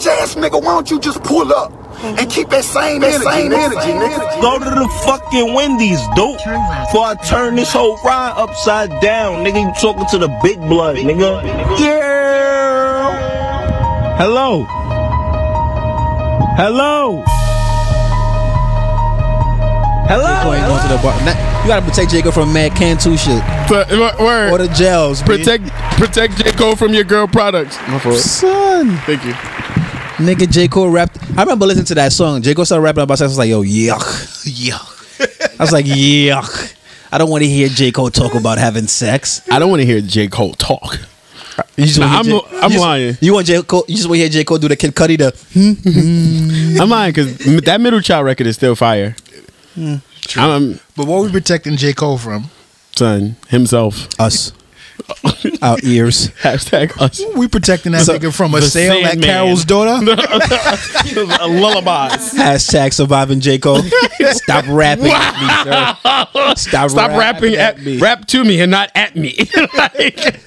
[0.00, 1.72] bitch ass nigga, why don't you just pull up
[2.02, 4.40] and keep that same that same energy, nigga?
[4.40, 6.38] Go to the fucking Wendy's, dope.
[6.38, 9.60] Before I turn this whole ride upside down, nigga.
[9.62, 11.42] You talking to the big blood, nigga.
[11.78, 13.16] Yeah.
[14.16, 14.64] Hello.
[16.56, 17.24] Hello.
[20.08, 20.52] Hello.
[20.52, 21.14] ain't going to the bar.
[21.24, 23.88] Nah, you gotta protect Jacob from mad Cantu shit But,
[24.18, 24.50] word.
[24.50, 25.22] or the jails.
[25.22, 25.26] B.
[25.26, 25.68] Protect
[26.00, 26.50] protect J.
[26.52, 27.76] Cole from your girl products.
[27.86, 28.16] My fault.
[28.16, 28.96] son.
[29.06, 29.59] Thank you.
[30.20, 31.18] Nigga J Cole rapped.
[31.36, 32.42] I remember listening to that song.
[32.42, 33.26] J Cole started rapping about sex.
[33.28, 34.00] I was like, yo, yuck.
[34.46, 35.58] Yuck.
[35.58, 36.74] I was like, yuck.
[37.12, 39.40] I don't want to hear J Cole talk about having sex.
[39.50, 40.28] I don't want to hear J.
[40.28, 40.98] Cole talk.
[41.76, 43.18] You just Nah, I'm, J- I'm you just- lying.
[43.20, 43.84] You want J Cole?
[43.88, 45.30] You just want to hear J Cole do the Kid Cudi the.
[45.52, 45.72] Hmm,
[46.76, 46.80] hmm.
[46.80, 49.16] I'm lying because that middle child record is still fire.
[49.74, 49.96] Hmm.
[50.36, 51.92] I'm But what are we protecting J.
[51.94, 52.44] Cole from?
[52.96, 54.06] son himself.
[54.20, 54.52] Us.
[55.62, 56.28] Our ears.
[56.42, 57.22] Hashtag us.
[57.36, 59.22] We protecting that nigga from a the sale at Sandman.
[59.28, 60.04] Carol's daughter?
[61.46, 62.34] Lullabies.
[62.34, 63.82] Hashtag surviving J Cole.
[64.30, 66.54] Stop rapping at me, sir.
[66.56, 67.98] Stop, Stop rapping at me.
[67.98, 69.36] rap to me and not at me.
[69.74, 70.40] like,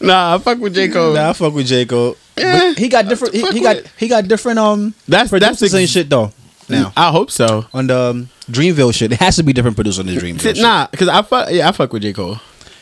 [0.00, 0.88] nah, I fuck with J.
[0.88, 1.14] Cole.
[1.14, 2.16] Nah, I fuck with J Cole.
[2.36, 3.34] Yeah, But he got different.
[3.34, 6.10] He, fuck he got with he got different um That's that's producers and ex- shit
[6.10, 6.32] though.
[6.68, 7.66] Now I hope so.
[7.72, 10.58] on the um, Dreamville shit, it has to be different producers on the Dreamville shit.
[10.58, 11.48] Nah, because I fuck.
[11.50, 12.12] Yeah, I fuck with J.
[12.12, 12.38] Cole.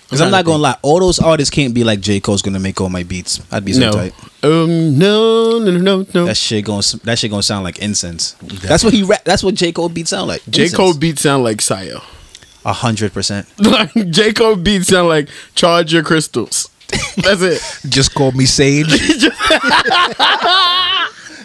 [0.07, 2.81] Because I'm not gonna lie, all those artists can't be like J Cole's gonna make
[2.81, 3.41] all my beats.
[3.51, 3.93] I'd be so No.
[3.93, 4.15] tight.
[4.45, 4.97] Um.
[4.98, 5.59] No.
[5.59, 5.71] No.
[5.73, 5.79] No.
[5.79, 6.07] No.
[6.15, 6.25] No.
[6.27, 8.33] That shit gonna that shit gonna sound like incense.
[8.41, 9.25] That's what he rap.
[9.25, 10.43] That's what J Cole beats sound like.
[10.48, 10.63] J.
[10.65, 10.77] Incense.
[10.77, 12.03] Cole beats sound like Sayo.
[12.65, 13.48] a hundred percent.
[13.59, 14.33] Like J.
[14.33, 16.69] Cole beats sound like charge your crystals.
[17.17, 17.61] That's it.
[17.91, 18.87] Just call me Sage.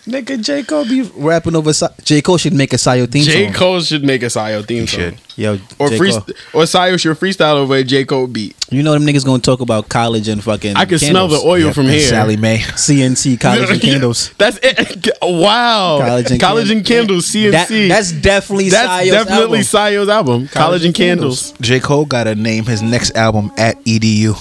[0.07, 1.71] Nigga, J Cole be rapping over.
[1.73, 3.45] Sa- J Cole should make a Sayo theme J.
[3.45, 3.53] song.
[3.53, 3.59] J.
[3.59, 4.99] Cole should make a Sayo theme song.
[4.99, 5.17] should.
[5.35, 5.97] Yo, Or J.
[5.97, 6.25] free, Cole.
[6.53, 8.03] or Sayo should freestyle over a J.
[8.05, 8.55] Cole beat.
[8.71, 10.75] You know them niggas gonna talk about college and fucking.
[10.75, 12.01] I can smell the oil Yep, from here.
[12.09, 12.57] Sallie Mae.
[12.75, 14.31] CNC college and candles.
[14.39, 15.07] That's it.
[15.21, 15.99] Wow.
[16.01, 17.31] College and College and Candles.
[17.31, 17.51] Candles.
[17.53, 17.87] That, CNC.
[17.89, 19.59] that's definitely That's Sayo's definitely album.
[19.61, 20.47] Sayo's album.
[20.47, 21.53] College, and Candles.
[21.61, 21.79] J.
[21.79, 24.35] Cole got to name his next album at EDU.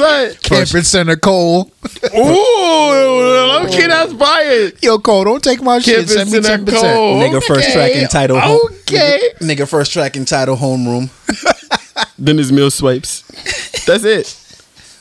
[0.00, 0.34] Son.
[0.42, 1.70] Campus Center Cole.
[2.16, 4.74] Ooh, okay, that's fired.
[4.82, 5.96] Yo, Cole, don't take my shit.
[6.08, 6.80] Campus Send me Center 10%.
[6.80, 7.20] Cole.
[7.20, 8.60] Nigga first track entitled home.
[8.82, 9.20] Okay.
[9.40, 11.10] Nigga, nigga first track entitled homeroom.
[12.18, 13.22] Then his meal swipes.
[13.86, 14.26] That's it.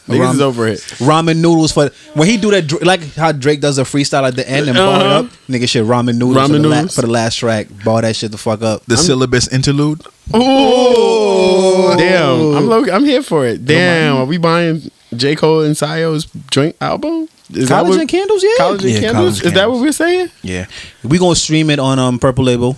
[0.07, 0.79] Niggas Ram- is over it.
[0.99, 4.49] Ramen noodles for when he do that like how Drake does a freestyle at the
[4.49, 5.19] end and bar it Uh-huh.
[5.19, 5.25] up.
[5.47, 7.67] Nigga shit ramen noodles, Ramen for, the la- for the last track.
[7.83, 8.85] Bar that shit the fuck up.
[8.85, 10.01] The syllabus interlude.
[10.35, 11.95] Ooh.
[11.97, 12.55] Damn.
[12.57, 13.65] I'm low, I'm here for it.
[13.65, 14.17] Damn.
[14.17, 15.35] Are we buying J.
[15.35, 17.27] Cole and Sayo's joint album?
[17.53, 18.49] Is that College what- and candles, yeah.
[18.57, 19.15] College and Yeah, Candles?
[19.15, 20.29] College Is and that what we're saying?
[20.43, 20.65] Yeah.
[21.03, 22.77] We're gonna stream it on um Purple Label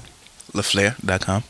[0.54, 1.44] LaFlair.com.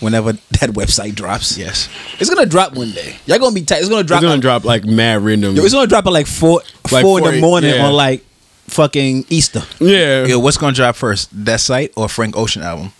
[0.00, 1.56] whenever that website drops.
[1.56, 1.88] Yes.
[2.20, 3.16] It's gonna drop one day.
[3.26, 3.80] Y'all gonna be tight.
[3.80, 4.18] It's gonna drop.
[4.18, 5.56] It's gonna like- drop like mad random.
[5.56, 6.60] Yo, it's gonna drop at like four
[6.92, 7.86] Like four in the morning yeah.
[7.86, 8.22] on like
[8.66, 9.62] fucking Easter.
[9.80, 10.26] yeah.
[10.26, 11.30] Yo, what's gonna drop first?
[11.46, 12.92] That site or Frank Ocean album?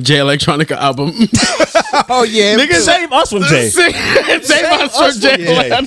[0.00, 1.12] Jay Electronica album.
[2.08, 3.68] Oh yeah, Nigga, save us from Jay.
[3.70, 5.36] Save save us from J.
[5.68, 5.80] Yeah.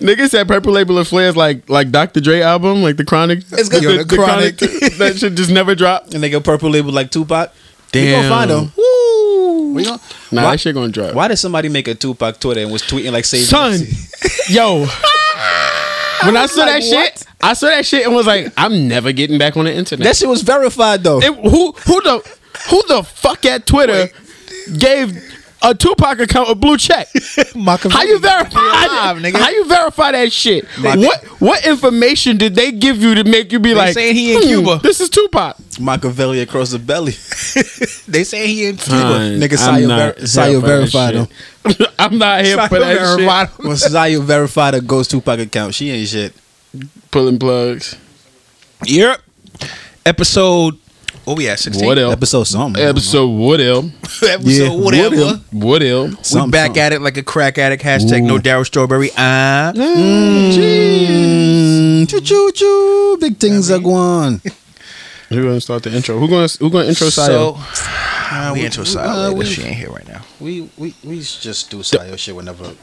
[0.00, 2.20] Nigga said Purple Label of Flair's like like Dr.
[2.20, 3.38] Dre album, like the Chronic.
[3.50, 4.56] It's gonna- the, Yo, the Chronic.
[4.98, 6.14] that should just never drop.
[6.14, 7.52] And they go Purple Label like Tupac.
[7.90, 8.04] Damn.
[8.04, 8.72] We gonna find them.
[8.76, 9.74] Woo.
[9.74, 11.14] We gonna, Nah, Why- that shit gonna drop.
[11.14, 13.80] Why did somebody make a Tupac Twitter and was tweeting like save Son,
[14.48, 14.86] yo.
[16.24, 19.10] When I saw that like, shit, I saw that shit and was like, I'm never
[19.10, 20.04] getting back on the internet.
[20.04, 21.20] That shit was verified though.
[21.20, 22.36] It- who who the
[22.70, 24.08] who the fuck at Twitter
[24.78, 25.16] gave
[25.64, 27.08] a Tupac account a blue check?
[27.54, 29.14] How you verify Live, that?
[29.20, 29.36] nigga.
[29.38, 30.64] How you verify that shit?
[30.80, 34.40] what what information did they give you to make you be like saying he in
[34.42, 35.56] "Hmm, Cuba." This is Tupac.
[35.80, 37.12] Machiavelli across the belly.
[38.08, 41.14] they say he in Fine, Nigga, I'm Sayo not ver- Sayo here for that verified
[41.78, 41.88] shit.
[41.98, 43.48] I'm not here for that Verified.
[43.58, 46.34] when Sayo verified a Ghost Tupac account, she ain't shit.
[46.72, 46.82] shit.
[47.10, 47.96] Pulling plugs.
[48.84, 49.20] Yep.
[50.04, 50.78] Episode.
[51.24, 51.60] What we at?
[51.60, 51.86] 16?
[51.86, 52.12] What else?
[52.12, 52.82] Episode something.
[52.82, 53.86] Episode what else?
[54.22, 55.40] Episode Yeah, whatever.
[55.52, 56.10] What else?
[56.16, 56.82] We Something, back something.
[56.82, 57.82] at it like a crack addict.
[57.84, 59.10] Hashtag no Darryl Strawberry.
[59.16, 60.58] Uh, Mm,
[62.08, 63.18] choo choo choo.
[63.20, 64.40] Big things are going.
[65.28, 66.18] Who gonna start the intro?
[66.18, 70.06] Who gonna who gonna intro so, uh, we intro uh, we- She ain't here right
[70.06, 70.20] now.
[70.40, 72.74] We we we just do Sayo shit whenever.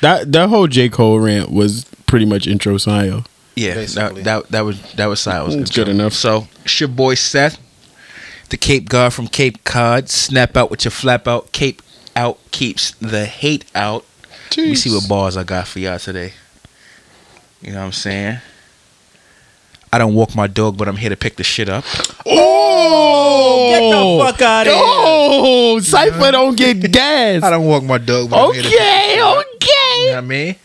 [0.00, 3.26] That that whole J Cole rant was pretty much intro Sayo.
[3.56, 4.22] Yeah, Basically.
[4.22, 5.54] that, that that was that was Silas.
[5.54, 6.14] It's good enough.
[6.14, 7.58] So it's your boy Seth,
[8.50, 10.08] the Cape God from Cape Cod.
[10.08, 11.52] Snap out with your flap out.
[11.52, 11.82] Cape
[12.16, 14.04] out keeps the hate out.
[14.56, 16.32] Let me see what bars I got for y'all today.
[17.60, 18.38] You know what I'm saying?
[19.92, 21.84] I don't walk my dog, but I'm here to pick the shit up.
[22.26, 24.82] Oh, Get the fuck out of here.
[24.82, 27.42] Oh, Cypher don't get gas.
[27.42, 30.10] I don't walk my dog, but I'm here to pick Okay, You know okay.
[30.10, 30.56] what I mean?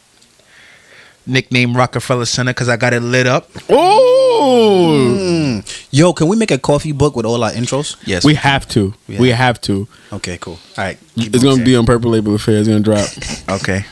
[1.25, 3.49] Nickname Rockefeller Center because I got it lit up.
[3.69, 5.61] Oh,
[5.91, 7.95] Yo, can we make a coffee book with all our intros?
[8.05, 8.25] Yes.
[8.25, 8.93] we have to.
[9.07, 9.19] Yeah.
[9.19, 9.87] We have to.
[10.11, 10.59] Okay, cool.
[10.77, 10.97] All right.
[11.15, 12.57] It's gonna be on Purple Label Affair.
[12.57, 13.07] It's gonna drop.
[13.61, 13.85] okay.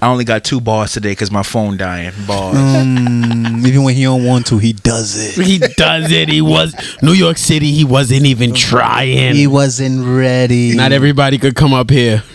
[0.00, 2.12] I only got two bars today because my phone dying.
[2.26, 2.56] Bars.
[2.56, 5.44] Mm, even when he don't want to, he does it.
[5.44, 6.28] he does it.
[6.28, 7.72] He was New York City.
[7.72, 9.34] He wasn't even trying.
[9.34, 10.74] He wasn't ready.
[10.74, 12.22] Not everybody could come up here.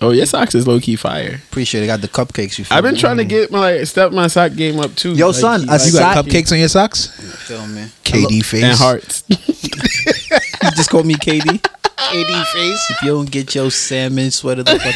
[0.00, 1.40] oh, your socks is low key fire.
[1.50, 1.86] Appreciate it.
[1.86, 2.58] Got the cupcakes.
[2.58, 3.00] You feel I've been me?
[3.00, 5.12] trying to get my like step my sock game up too.
[5.14, 7.06] Yo, Like, son, he- a like- you got sock- cupcakes on your socks?
[7.46, 7.86] Feel me?
[8.04, 8.62] KD face.
[8.64, 9.24] and hearts.
[10.62, 11.58] You just called me KD.
[11.60, 12.90] KD face.
[12.90, 14.94] If you don't get your salmon sweater, the fuck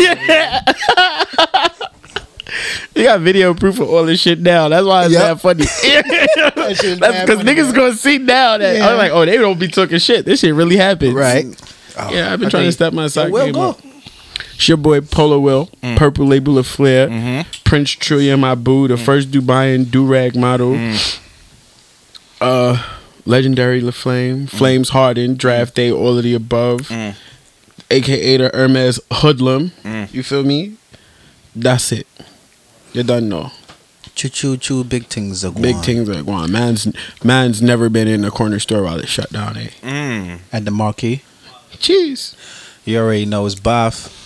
[2.95, 4.69] You got video proof of all this shit now.
[4.69, 5.23] That's why it's Yep.
[5.23, 5.65] that funny.
[5.65, 8.89] shit That's because funny, niggas gonna see now that Yeah.
[8.89, 10.25] I'm like, oh, they don't be talking shit.
[10.25, 11.15] This shit really happens.
[11.15, 11.47] right?
[11.99, 12.51] Oh, yeah, I've been Okay.
[12.51, 13.71] trying to step my sock game go.
[13.71, 13.81] up.
[14.55, 15.97] It's your boy Polo Will, mm.
[15.97, 17.49] Purple Label of Flair, mm-hmm.
[17.65, 19.05] Prince Trillium, my boo, the mm.
[19.05, 21.21] first Dubai do rag model, mm.
[22.41, 22.83] uh,
[23.27, 26.91] legendary LaFlame, Flames Harden, Draft Day, all of the above,
[27.91, 29.73] aka the Hermes Hoodlum.
[30.13, 30.77] You feel me?
[31.55, 32.07] That's it.
[32.93, 33.51] You done know.
[34.15, 34.85] Choo choo choo.
[34.85, 35.63] Big things are going.
[35.63, 36.53] Big things are going.
[36.53, 36.87] Man's
[37.25, 39.57] man's never been in a corner store while it's shut down.
[39.57, 39.71] Eh?
[39.83, 40.39] Mm.
[40.53, 41.23] at the marquee.
[41.79, 42.37] Cheese.
[42.85, 44.24] You already know it's Boff.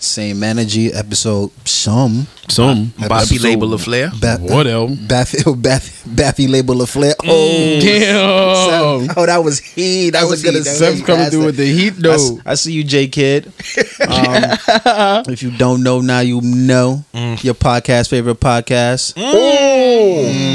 [0.00, 0.90] Same energy.
[0.94, 2.26] Episode some.
[2.48, 4.10] Some Bobby Episode- label of flair.
[4.18, 4.92] Ba- what else?
[4.92, 7.12] Baffy, oh, Baffy, Baffy label of flare.
[7.20, 9.14] Mm, oh, Damn.
[9.14, 10.10] oh, that was heat.
[10.12, 10.64] That, was, was gonna heat.
[10.64, 12.14] That say Stuff's coming through with the heat I, though.
[12.14, 13.52] s- I see you, J Kid.
[14.00, 17.44] Um, if you don't know now, you know mm.
[17.44, 19.12] your podcast favorite podcast.
[19.14, 19.30] Mm.
[19.34, 20.50] Oh.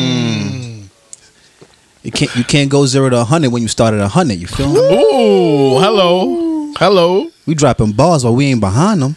[2.02, 4.40] You can't you can't go zero to hundred when you start at hundred.
[4.40, 4.80] You feel me?
[4.80, 7.30] Ooh, hello, hello.
[7.46, 9.16] We dropping balls, but we ain't behind them.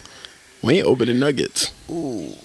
[0.61, 1.71] We ain't opening nuggets.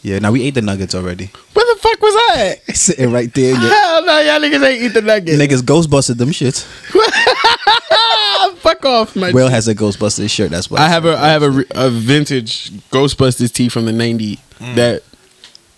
[0.02, 1.30] Yeah, now we ate the nuggets already.
[1.52, 2.58] Where the fuck was I?
[2.68, 2.76] at?
[2.76, 3.52] Sitting right there.
[3.54, 3.58] Yeah.
[3.58, 5.36] Hell no, y'all niggas ain't eat the nuggets.
[5.36, 6.64] Niggas Ghostbusted them shits.
[8.58, 9.32] fuck off, my.
[9.32, 10.50] Will has a Ghostbusters shirt.
[10.50, 14.38] That's what I have a I have a, a vintage Ghostbusters tee from the '90s
[14.58, 14.74] mm.
[14.76, 15.02] that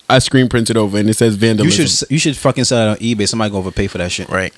[0.08, 1.80] I screen printed over, and it says vandalism.
[1.82, 3.28] You should you should fucking sell it on eBay.
[3.28, 4.28] Somebody gonna overpay for that shit.
[4.28, 4.52] Right.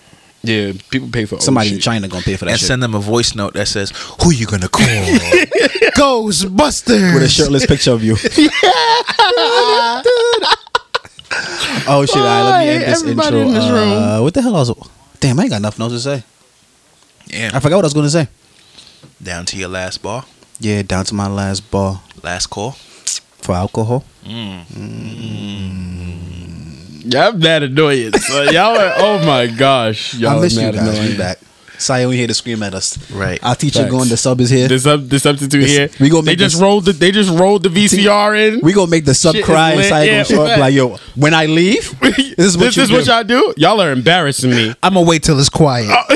[0.48, 1.80] Yeah, people pay for Somebody in.
[1.80, 2.66] China gonna pay for that And shit.
[2.68, 3.92] send them a voice note that says,
[4.22, 4.86] Who you gonna call?
[5.98, 7.14] Ghostbusters.
[7.14, 8.16] with a shirtless picture of you.
[11.86, 12.16] oh shit!
[12.16, 13.48] All right, let me end this Everybody intro.
[13.48, 13.92] in this room.
[14.02, 14.72] Uh, what the hell was?
[15.20, 16.22] Damn, I ain't got nothing else to say.
[17.26, 17.50] Yeah.
[17.52, 18.28] I forgot what I was gonna say.
[19.22, 20.24] Down to your last bar.
[20.60, 22.72] Yeah, down to my last bar Last call.
[23.42, 24.04] for alcohol.
[27.04, 28.12] Y'all mad annoying.
[28.12, 28.92] So y'all are.
[28.96, 30.88] Oh my gosh, y'all I miss you mad guys.
[30.88, 31.10] annoying.
[31.12, 31.38] We back.
[31.78, 33.08] Sion here to scream at us.
[33.12, 33.38] Right.
[33.40, 33.90] Our teacher Facts.
[33.92, 34.08] going.
[34.08, 34.66] The sub is here.
[34.66, 35.88] The sub, the substitute This- here.
[36.00, 36.92] we gonna they make just this- rolled the.
[36.92, 38.60] They just rolled the VCR in.
[38.64, 40.12] we gonna make the sub Shit is cry and lit, Sion yeah.
[40.12, 43.00] gonna show up like, yo, when I leave, this is what you do.
[43.04, 43.54] y'all do.
[43.56, 44.74] Y'all are embarrassing me.
[44.82, 45.88] I'm gonna wait till it's quiet.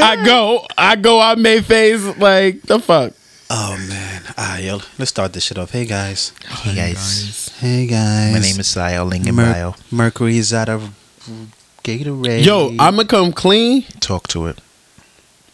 [0.00, 3.14] I go, I go, I May face like the fuck.
[3.50, 5.70] Oh man, ah yo, let's start this shit off.
[5.70, 7.48] Hey guys, hey guys.
[7.60, 8.34] hey guys.
[8.34, 10.90] My name is Sio Ling and Mer- Mercury is out of
[11.82, 12.44] Gatorade.
[12.44, 13.84] Yo, I'ma come clean.
[14.00, 14.60] Talk to it.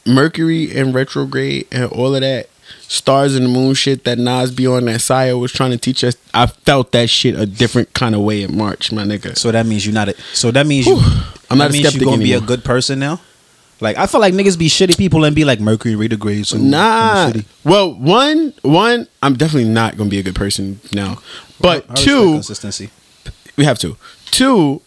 [0.04, 2.48] Mercury and retrograde and all of that
[2.80, 6.02] stars and the moon shit that Nas be on that Saya was trying to teach
[6.02, 6.16] us.
[6.34, 9.38] I felt that shit a different kind of way in March, my nigga.
[9.38, 10.08] So that means you're not.
[10.08, 10.96] A, so that means you.
[11.48, 13.20] I'm not that a means skeptic you gonna be a good person now.
[13.84, 16.46] Like I feel like niggas be shitty people and be like Mercury retrograde.
[16.46, 17.26] So Nah.
[17.26, 17.44] I'm shitty.
[17.64, 21.18] Well, one, one, I'm definitely not gonna be a good person now.
[21.60, 22.90] But I respect two, consistency.
[23.56, 23.96] we have to.
[24.32, 24.80] Two,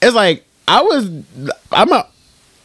[0.00, 1.10] it's like I was.
[1.72, 2.06] I'm a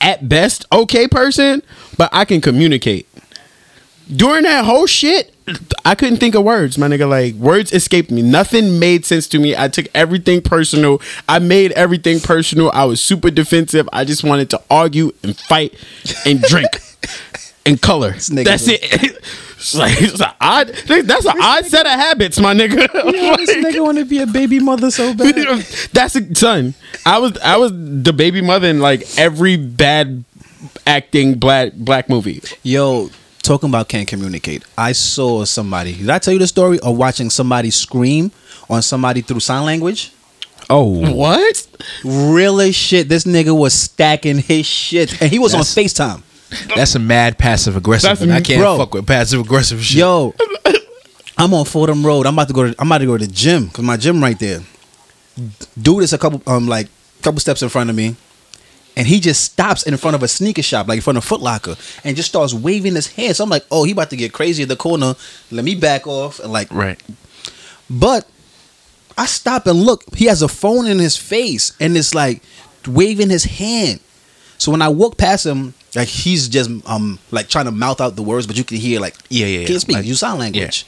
[0.01, 1.63] at best okay person,
[1.97, 3.07] but I can communicate.
[4.13, 5.33] During that whole shit,
[5.85, 7.07] I couldn't think of words, my nigga.
[7.09, 8.21] Like words escaped me.
[8.21, 9.55] Nothing made sense to me.
[9.55, 11.01] I took everything personal.
[11.27, 12.71] I made everything personal.
[12.73, 13.87] I was super defensive.
[13.93, 15.73] I just wanted to argue and fight
[16.25, 16.69] and drink
[17.65, 18.11] and color.
[18.11, 19.23] That's it.
[19.59, 20.69] It's like it's an odd.
[20.69, 22.75] That's an odd set of habits, my nigga.
[23.37, 25.35] this nigga want to be a baby mother so bad.
[25.91, 26.75] That's a son.
[27.05, 30.23] I was I was the baby mother in like every bad
[30.87, 32.41] acting black black movie.
[32.63, 33.09] Yo,
[33.41, 34.63] talking about can't communicate.
[34.77, 35.93] I saw somebody.
[35.95, 38.31] Did I tell you the story of watching somebody scream
[38.69, 40.11] on somebody through sign language?
[40.69, 41.13] Oh.
[41.15, 41.67] What?
[42.03, 43.09] Really shit.
[43.09, 46.23] This nigga was stacking his shit, and he was That's- on Facetime.
[46.75, 48.09] That's a mad passive aggressive.
[48.09, 48.77] That's- and I can't bro.
[48.77, 49.97] fuck with passive aggressive shit.
[49.99, 50.33] Yo,
[51.37, 52.25] I'm on Fordham Road.
[52.25, 52.63] I'm about to go.
[52.71, 54.61] To, I'm about to go to the gym because my gym right there.
[55.79, 56.87] Dude is a couple um like
[57.21, 58.15] couple steps in front of me.
[58.97, 61.41] And he just stops in front of a sneaker shop, like in front of Foot
[61.41, 63.35] Locker, and just starts waving his hand.
[63.35, 65.15] So I'm like, oh, he about to get crazy at the corner.
[65.51, 67.01] Let me back off and like Right.
[67.89, 68.27] but
[69.17, 70.03] I stop and look.
[70.15, 72.41] He has a phone in his face and it's like
[72.87, 73.99] waving his hand.
[74.57, 78.15] So when I walk past him, like he's just um like trying to mouth out
[78.15, 79.67] the words, but you can hear like Yeah, yeah, yeah.
[79.67, 79.95] can't speak.
[79.97, 80.85] Like- you sign language,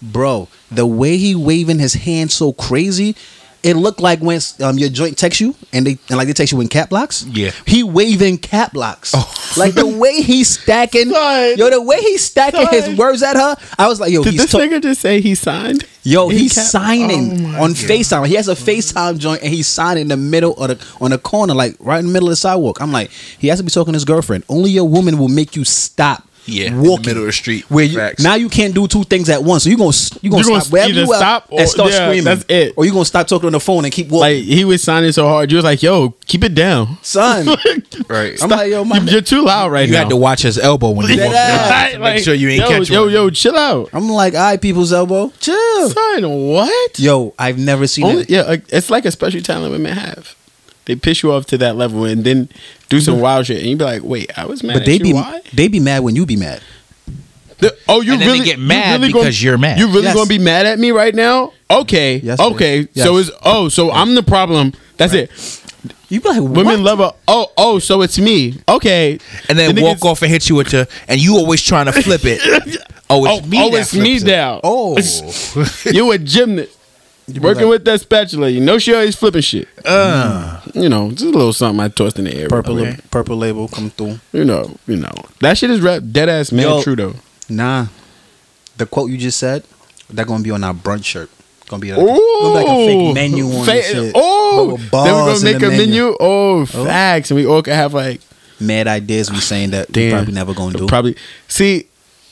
[0.00, 0.48] bro.
[0.70, 3.14] The way he waving his hand so crazy.
[3.62, 6.52] It looked like when um, your joint texts you and they and like they text
[6.52, 7.24] you in cap blocks.
[7.26, 7.52] Yeah.
[7.64, 9.14] he waving cap blocks.
[9.56, 11.56] Like the way he's stacking, Son.
[11.56, 12.72] yo, the way he's stacking Son.
[12.74, 13.56] his words at her.
[13.78, 15.86] I was like, yo, Did he's this ta- nigga just say he signed?
[16.02, 17.76] Yo, He he's kept- signing Oh on God.
[17.76, 18.26] FaceTime.
[18.26, 21.18] He has a FaceTime joint and he's signing in the middle of the on the
[21.18, 22.80] corner, like right in the middle of the sidewalk.
[22.80, 24.42] I'm like, he has to be talking to his girlfriend.
[24.48, 26.26] Only your woman will make you stop.
[26.44, 27.70] Yeah, in the walking middle of the street.
[27.70, 28.22] Where you, Facts.
[28.22, 29.62] now you can't do two things at once.
[29.64, 31.90] So you gonna you gonna You gonna stop wherever you at stop or- and start
[31.90, 32.24] yeah, screaming.
[32.24, 32.74] that's it.
[32.76, 34.38] Or you gonna stop talking on the phone and keep walking.
[34.38, 37.46] Like he was signing so hard, you was like, "Yo, keep it down." son,
[38.08, 38.42] Right.
[38.42, 39.98] I'm like, yo, my You- You're too loud right you now.
[39.98, 41.92] You had to watch his elbow when you Dead walked ass.
[41.98, 43.12] by make sure you ain't yo, catch yo, one.
[43.12, 43.90] yo, chill out.
[43.92, 45.90] I'm like, all right, people's elbow, chill.
[45.90, 46.98] Son, what?
[46.98, 48.30] Yo, I've never seen Only, it.
[48.30, 50.34] yeah, it's like a special talent women have.
[50.84, 52.48] They piss you off to that level and then
[52.88, 53.22] do some mm-hmm.
[53.22, 55.00] wild shit, and you be like, "Wait, I was mad." But at they you.
[55.04, 55.40] be why?
[55.52, 56.60] they be mad when you be mad.
[57.58, 59.78] The- oh, you And then they really get you mad really because you're mad.
[59.78, 60.14] You really Yes.
[60.14, 61.52] gonna be mad at me right now?
[61.70, 62.84] Okay, Yes, okay.
[62.84, 63.02] bitch.
[63.02, 63.28] So Yes.
[63.28, 64.72] it's oh, so I'm the problem.
[64.96, 65.30] That's it.
[66.08, 66.98] You be like, Women what?
[66.98, 67.78] love a oh oh.
[67.78, 68.56] So it's me.
[68.68, 71.62] Okay, and then The walk niggas- off and hit you with your and you always
[71.62, 72.40] trying to flip it.
[73.08, 73.58] Oh, Oh, it's oh, me.
[73.60, 74.60] oh, it's me now.
[74.64, 74.98] Oh.
[75.92, 76.76] you a gymnast.
[77.40, 79.68] Working like- with that spatula, you know she always flipping shit.
[79.84, 80.60] Uh.
[80.74, 82.48] you know, just a little something I tossed in the air.
[82.48, 82.96] purple Okay.
[83.10, 84.18] purple label come through.
[84.32, 86.82] You know, you know that shit is rap dead ass man Yo.
[86.82, 87.14] true though.
[87.48, 87.86] Nah,
[88.76, 89.62] the quote you just said
[90.10, 91.30] that gonna be on our brunch shirt.
[91.68, 94.12] Gonna be like, gonna be like a fake menu on Fa- the shit.
[94.14, 96.16] Oh, then we're gonna make a menu.
[96.20, 98.20] Oh, oh, facts, and we all can have like
[98.60, 100.86] Mad ideas we saying that we damn, probably never gonna do.
[100.86, 101.16] Probably
[101.48, 101.86] see,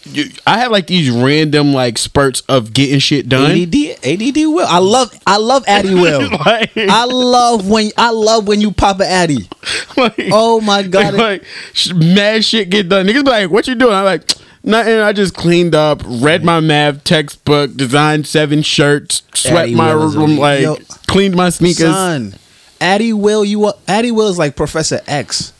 [0.05, 3.51] you, I have like these random like spurts of getting shit done.
[3.51, 4.67] ADD, ADD will.
[4.67, 6.29] I love, I love Addy will.
[6.31, 9.49] Like- I love when, I love when you pop a Addy.
[9.97, 11.15] like, Oh my god!
[11.21, 13.07] like sh- mad shit get done.
[13.07, 14.31] Niggas be like, "What you doing?" I'm like,
[14.63, 14.99] "Nothing.
[14.99, 20.37] I just cleaned up, read my math textbook, designed seven shirts, swept Addy my room,
[20.39, 20.77] like Yo.
[21.07, 22.35] cleaned my sneakers." Son,
[22.81, 25.53] Addy will, you Addy will is like Professor X.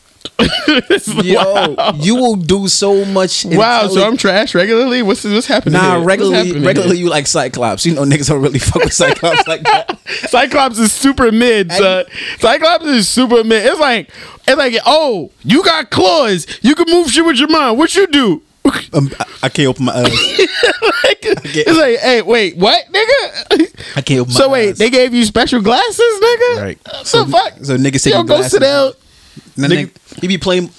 [1.23, 3.45] Yo, you will do so much.
[3.45, 5.01] Wow, so I'm trash regularly.
[5.01, 5.73] What's what's happening?
[5.73, 6.05] Nah, here?
[6.05, 7.05] Regularly, happening regularly here?
[7.05, 7.85] you like Cyclops.
[7.85, 9.99] You know niggas don't really fuck with Cyclops like that.
[10.29, 11.71] Cyclops is super mid.
[11.71, 12.05] son.
[12.39, 13.65] Cyclops is super mid.
[13.65, 14.09] It's like
[14.47, 16.47] it's like oh, you got claws.
[16.61, 17.77] You can move shit with your mind.
[17.77, 18.41] What you do?
[18.93, 20.03] Um, I, I can't open my eyes.
[20.11, 23.67] Like, it's like, hey, wait, what, nigga?
[23.95, 24.77] I can't open my So wait, eyes.
[24.79, 26.61] they gave you special glasses, nigga?
[26.61, 26.79] Right.
[26.85, 27.53] What So- fuck?
[27.63, 28.91] so niggas take Yo, your go sit down.
[29.55, 30.69] And nigga- they- he be playing.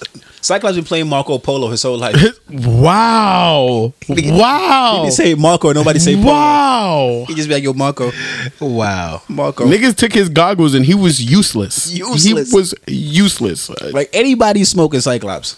[0.41, 2.17] Cyclops been playing Marco Polo his whole life.
[2.49, 3.93] Wow.
[4.09, 4.97] Wow.
[4.99, 6.25] He be say Marco, nobody say Polo.
[6.27, 7.25] wow.
[7.29, 8.11] He just be like, yo, Marco,
[8.59, 9.21] Wow.
[9.29, 9.65] Marco.
[9.65, 11.89] Niggas took his goggles and he was useless.
[11.93, 12.23] Useless.
[12.25, 13.69] He was useless.
[13.93, 15.55] Like anybody smoking Cyclops,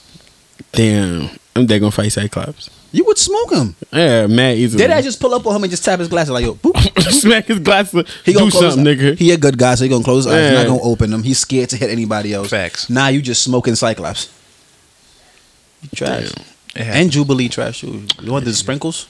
[0.71, 1.29] Damn.
[1.55, 2.69] I'm they gonna fight Cyclops.
[2.91, 3.75] You would smoke him.
[3.91, 4.83] Yeah, man, easily.
[4.83, 6.75] Did I just pull up on him and just tap his glasses like, yo, boop.
[7.11, 8.05] smack his glasses?
[8.23, 9.17] He do gonna close something, nigga.
[9.17, 10.49] He a good guy, so he gonna close his eyes.
[10.51, 11.23] He's not gonna open them.
[11.23, 12.49] He's scared to hit anybody else.
[12.49, 12.89] Facts.
[12.89, 14.29] Nah, you just smoking Cyclops.
[15.81, 16.31] You trash.
[16.75, 18.05] And Jubilee trash too.
[18.21, 19.07] You want the sprinkles?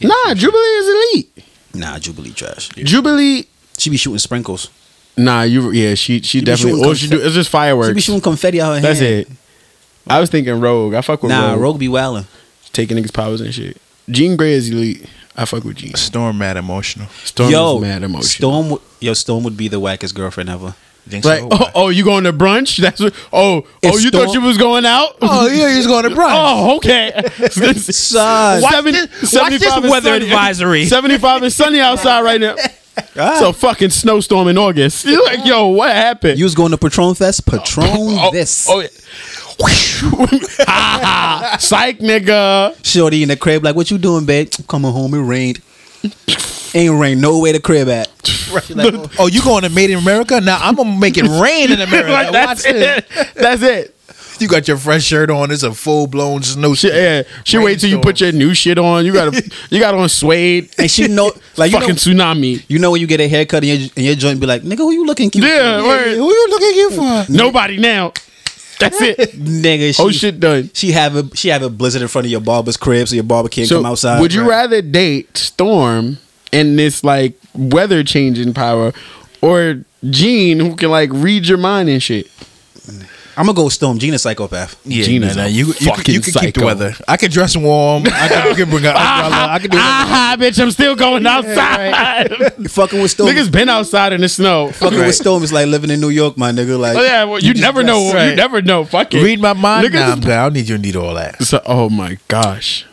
[0.00, 1.44] Nah, Jubilee is elite.
[1.74, 2.68] Nah, Jubilee trash.
[2.70, 3.46] Jubilee.
[3.78, 4.70] She be shooting sprinkles.
[5.16, 5.70] Nah, you.
[5.70, 6.20] Yeah, she.
[6.22, 6.72] She be definitely.
[6.72, 7.94] shooting All she do confe- is just She fireworks.
[7.94, 9.12] be shooting confetti out her That's hand.
[9.12, 9.28] it.
[10.06, 10.94] I was thinking Rogue.
[10.94, 11.40] I fuck with Rogue.
[11.40, 11.60] Nah, Rogue.
[11.62, 12.26] Rogue be wildin'.
[12.72, 13.76] Taking niggas powers and shit.
[14.08, 15.06] Jean Grey is elite.
[15.36, 15.94] I fuck with Jean.
[15.94, 17.06] Storm mad emotional.
[17.24, 18.62] Storm yo, is mad emotional.
[18.62, 20.74] Storm, yo, Storm would be the wackest girlfriend ever.
[21.08, 21.48] Think Like, so?
[21.50, 22.76] oh, oh, you going to brunch?
[22.76, 23.14] That's what.
[23.32, 25.16] Oh, If oh, you Storm- thought you was going out?
[25.22, 26.30] Oh, yeah, he's going to brunch.
[26.32, 27.22] Oh, okay.
[27.80, 28.62] Son.
[28.62, 30.24] Watch Seven- this- watch 75 this weather sunny.
[30.26, 30.84] advisory.
[30.86, 32.54] 75 is sunny outside right now.
[33.16, 33.32] Ah.
[33.32, 35.06] It's a fucking snowstorm in August.
[35.06, 36.38] You're like, yo, what happened?
[36.38, 37.46] You was going to Patron Fest?
[37.46, 38.68] Patron oh, oh this.
[38.68, 38.88] Oh, yeah.
[41.60, 42.74] Psych, nigga.
[42.84, 44.50] Shorty in the crib, like, what you doing, babe?
[44.68, 45.60] Coming home, it rained.
[46.74, 48.08] Ain't rain no way the crib at.
[48.24, 50.40] She like, oh, Oh, you going to Made in America?
[50.40, 52.10] Now I'm gonna make it rain in America.
[52.10, 53.04] Like, that's Watch this.
[53.10, 53.34] it.
[53.34, 53.96] That's it.
[54.40, 55.50] You got your fresh shirt on.
[55.50, 56.74] It's a full blown snow.
[56.74, 59.04] She, yeah, she wait till you put your new shit on.
[59.04, 60.70] You got to you got on suede.
[60.78, 62.64] and she know, like, you fucking know, tsunami.
[62.68, 64.78] you know when you get a haircut and your, and your joint be like, nigga,
[64.78, 65.88] who you looking cute Yeah, for?
[65.88, 66.16] word.
[66.16, 66.90] Who you looking here
[67.26, 67.32] for?
[67.32, 68.14] Nobody now.
[68.80, 69.18] That's it.
[69.38, 70.70] Nigga, she, Oh shit, done.
[70.74, 73.24] she have a she have a blizzard in front of your barber's crib so your
[73.24, 74.20] barber can't So, come outside.
[74.20, 76.18] would you rather date Storm
[76.52, 78.92] and this like weather changing power,
[79.42, 82.26] or Jean who can like read your mind and shit?
[83.36, 83.98] I'm gonna go with Storm.
[83.98, 84.80] Gina's psychopath.
[84.84, 86.92] Yeah, Gina's nah, nah, a you, you, could- you can keep the weather.
[87.08, 88.04] I can dress warm.
[88.06, 89.46] I can, I can bring an umbrella.
[89.50, 89.80] I can do it.
[89.82, 92.30] Ah, bitch, I'm still going outside.
[92.58, 93.28] You fucking with Storm.
[93.30, 94.70] Niggas been outside in the snow.
[94.72, 95.06] fucking Right.
[95.06, 96.78] with Storm is like living in New York, my nigga.
[96.78, 98.24] Like, Oh yeah, well, you, just never dress- know.
[98.30, 98.84] You never know.
[98.84, 99.22] Fuck it.
[99.22, 99.86] Read my mind.
[99.88, 100.30] Niggas Nah, I'm good.
[100.30, 101.42] I don't need you to need all that.
[101.42, 102.84] So, oh my gosh.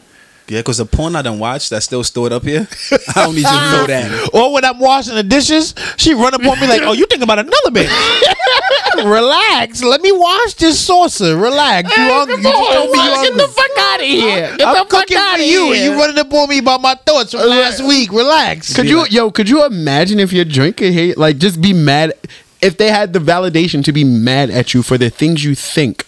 [0.50, 2.68] Yeah, because the porn I done watched that's still stored up here.
[3.16, 4.30] I don't need you to know that.
[4.34, 7.22] Or when I'm washing the dishes, she run up on me like, "Oh, you think
[7.22, 7.92] about another bitch?
[8.96, 9.84] Relax.
[9.84, 11.36] Let me wash this saucer.
[11.38, 11.90] Relax.
[11.96, 12.36] You hungry?
[12.38, 14.56] You just told me you Get the fuck out of here.
[14.58, 15.76] Get I'm the fuck cooking out for of you, here.
[15.76, 18.12] and you running up on me about my thoughts from last week.
[18.12, 18.74] Relax.
[18.76, 22.14] Could you, yo, could you imagine if your drink could hate, like, just be mad
[22.62, 26.06] if they had the validation to be mad at you for the things you think,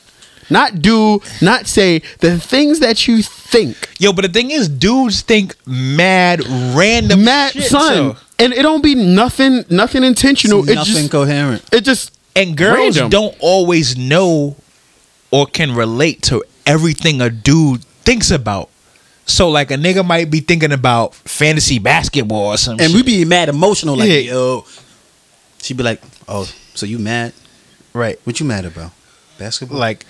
[0.50, 3.76] not do, not say the things that you think.
[4.00, 8.62] Yo, but the thing is, dudes think mad random Mad shit, son, so- and it
[8.62, 10.62] don't be nothing, nothing intentional.
[10.62, 11.64] It's It nothing just, coherent.
[11.72, 13.10] it just, And girls Random.
[13.10, 14.56] don't always know
[15.32, 18.70] or can relate to everything a dude thinks about.
[19.26, 22.96] So like a nigga might be thinking about fantasy basketball or some And shit.
[22.96, 24.18] we be mad emotional, like, Yeah.
[24.32, 24.66] yo.
[25.62, 27.34] She'd be like, oh, so you mad?
[27.94, 28.18] right.
[28.24, 28.92] What you mad about?
[29.38, 29.78] Basketball?
[29.80, 30.06] Like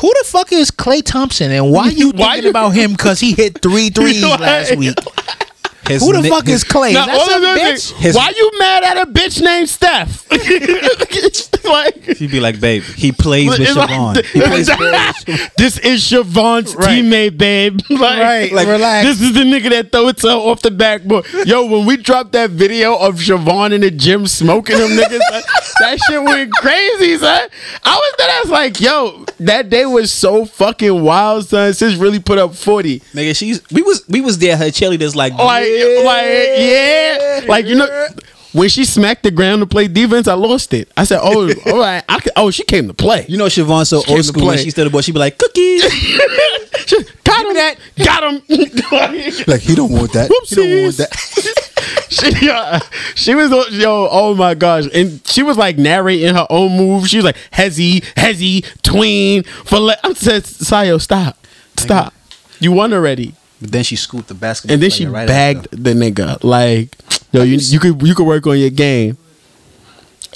[0.00, 3.20] who the fuck is Klay Thompson and why you Why thinking you- about him cause
[3.20, 4.96] he hit three threes last week?
[5.90, 6.92] His Who the ni- fuck his- is Clay?
[6.92, 7.78] Now, Is that all some I'm gonna bitch?
[7.80, 10.26] say, His- why you mad at a bitch named Steph?
[11.64, 14.24] like, She'd be like, babe, he plays with it's like- Siobhan.
[14.26, 14.66] He plays
[15.56, 17.02] this is Siobhan's Right.
[17.02, 17.80] teammate, babe.
[17.90, 19.06] like, Right, like, relax.
[19.06, 21.26] This is the nigga that throw it off the backboard.
[21.46, 25.44] Yo, when we dropped that video of Siobhan in the gym smoking them niggas, like,
[25.80, 27.48] that shit went crazy, son.
[27.84, 28.28] I was there.
[28.30, 31.72] I was like, yo, that day was so fucking wild, son.
[31.74, 33.00] Sis really put up forty.
[33.14, 34.56] Nigga, she's we was we was there.
[34.56, 35.64] Her cheerleaders like, Like,
[36.04, 38.08] like, yeah, like you know.
[38.52, 40.90] When she smacked the ground to play defense, I lost it.
[40.96, 43.24] I said, "Oh, all right." I could, oh, she came to play.
[43.28, 44.46] You know, Siobhan so came old school.
[44.46, 44.64] When play.
[44.64, 45.82] she stood up, she'd be like, cookies.
[47.24, 47.54] got him.
[47.54, 48.42] That got him.
[49.46, 50.30] like he don't want that.
[50.48, 51.60] He don't want that.
[52.08, 52.80] she, uh,
[53.14, 57.18] she was yo, oh my gosh, and she was like narrating her own move She
[57.18, 59.44] was like hezzy, hezzy, tween.
[59.44, 61.38] For le- I said, Sayo, stop,
[61.76, 62.12] stop.
[62.58, 64.74] You won already, But then she scooped the basketball.
[64.74, 66.42] and then she right bagged the nigga.
[66.42, 66.96] Like,
[67.32, 69.16] yo, you you could you could work on your game.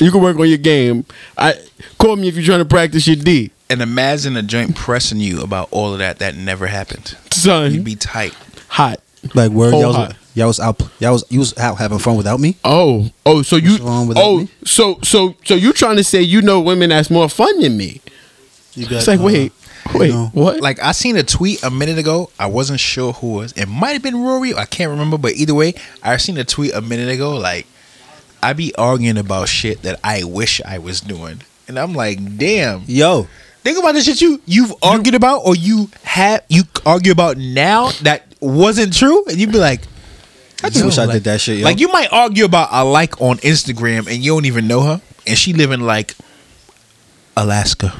[0.00, 1.06] You could work on your game.
[1.38, 1.54] I
[1.98, 5.40] call me if you're trying to practice your D, And imagine a joint pressing you
[5.40, 7.16] about all of that that never happened.
[7.30, 7.72] son.
[7.72, 8.34] You'd be tight.
[8.68, 9.00] hot.
[9.34, 10.16] Like where y'all was, hot.
[10.34, 10.82] y'all was out.
[11.00, 12.56] Y'all was you was out having fun without me.
[12.64, 14.48] Oh, oh, so you, What's wrong with that, oh, me?
[14.66, 18.02] so, so, so you trying to say you know women that's more fun than me?
[18.74, 19.52] You got, It's like, uh, wait,
[19.94, 20.30] wait, no.
[20.32, 20.60] what?
[20.60, 22.30] Like I seen a tweet a minute ago.
[22.38, 23.52] I wasn't sure who it was.
[23.52, 24.54] It might have been Rory.
[24.54, 25.18] I can't remember.
[25.18, 27.36] But either way, I seen a tweet a minute ago.
[27.36, 27.66] Like
[28.42, 32.82] I be arguing about shit that I wish I was doing, and I'm like, damn.
[32.86, 33.26] Yo,
[33.62, 37.88] Think about the shit you you've argued about or you have you argue about now
[38.02, 39.80] that wasn't true, and you'd be like,
[40.62, 41.58] I just yo, wish I like- did that shit.
[41.58, 41.64] Yo.
[41.64, 45.00] Like you might argue about a like on Instagram and you don't even know her,
[45.26, 46.14] and she live in like
[47.36, 47.94] Alaska.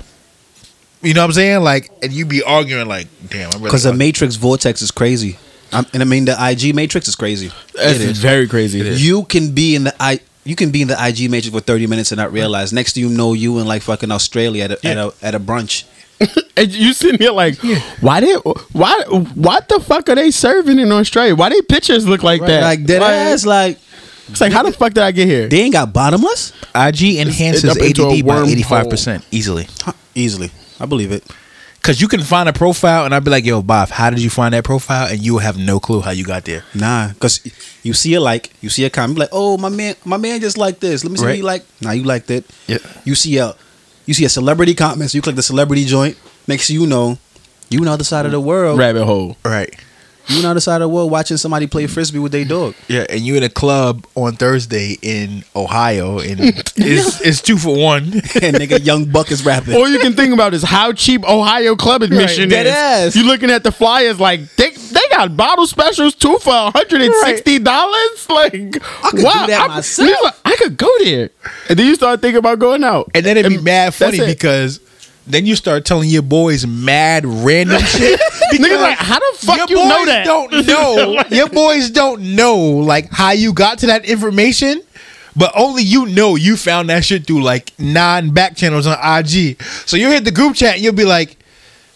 [1.04, 1.62] You know what I'm saying?
[1.62, 5.38] Like, and you be arguing like, damn, I'm really because the Matrix vortex is crazy.
[5.72, 7.50] I'm, and I mean the IG Matrix is crazy.
[7.74, 8.78] That's very crazy.
[8.78, 10.20] You can be in the I.
[10.44, 12.72] You can be in the IG Matrix for 30 minutes and not realize.
[12.72, 15.40] Next thing you know, you in like fucking Australia at a, at a at a
[15.40, 15.84] brunch.
[16.56, 17.56] And you sitting here like,
[18.00, 18.40] why did
[18.72, 19.02] why
[19.34, 21.34] what the fuck are they serving in Australia?
[21.34, 22.62] Why they pictures look like that?
[22.62, 23.44] Like dead ass.
[23.44, 23.78] Like
[24.28, 25.48] It's like how the fuck did I get here?
[25.48, 26.52] they ain't got bottomless.
[26.74, 29.66] IG enhances up into a ADD by 85 percent easily.
[29.80, 30.52] Huh, easily,
[30.84, 31.24] I believe it.
[31.82, 34.30] Cause you can find a profile and I'd be like, yo, Bob, how did you
[34.30, 35.06] find that profile?
[35.12, 36.64] And you have no clue how you got there.
[36.74, 37.40] Nah, because
[37.82, 40.56] you see a like, you see a comment, like, oh my man, my man just
[40.56, 41.04] like this.
[41.04, 41.38] Let me see what Right.
[41.38, 41.64] you like.
[41.82, 42.46] Nah, you liked it.
[42.66, 42.78] Yeah.
[43.04, 43.54] You see a,
[44.06, 46.16] you see a celebrity comment, so you click the celebrity joint.
[46.46, 47.18] Makes you know,
[47.68, 48.78] you on the side of the world.
[48.78, 49.36] Rabbit hole.
[49.44, 49.74] Right.
[50.28, 52.74] You on the other side of the world watching somebody play frisbee with their dog.
[52.88, 56.40] Yeah, and you in a club on Thursday in Ohio and
[56.76, 58.04] it's, it's two for one.
[58.14, 59.74] and nigga, young buck is rapping.
[59.74, 62.72] All you can think about is how cheap Ohio club admission Dead is.
[62.72, 63.16] ass.
[63.16, 67.14] You looking at the flyers like they they got bottle specials too for hundred and
[67.24, 68.28] sixty dollars.
[68.30, 70.22] Like I could do that myself.
[70.22, 71.30] like, I could go there,
[71.68, 74.80] and then you start thinking about going out, And then it'd be mad funny because
[75.26, 78.20] then you start telling your boys mad random shit.
[78.52, 80.24] Niggas like, how the fuck your you boys know that?
[80.24, 81.22] don't know.
[81.30, 84.80] your boys don't know like how you got to that information.
[85.36, 89.60] But only you know you found that shit through like non back channels on IG.
[89.86, 91.38] So you hit the group chat and you'll be like,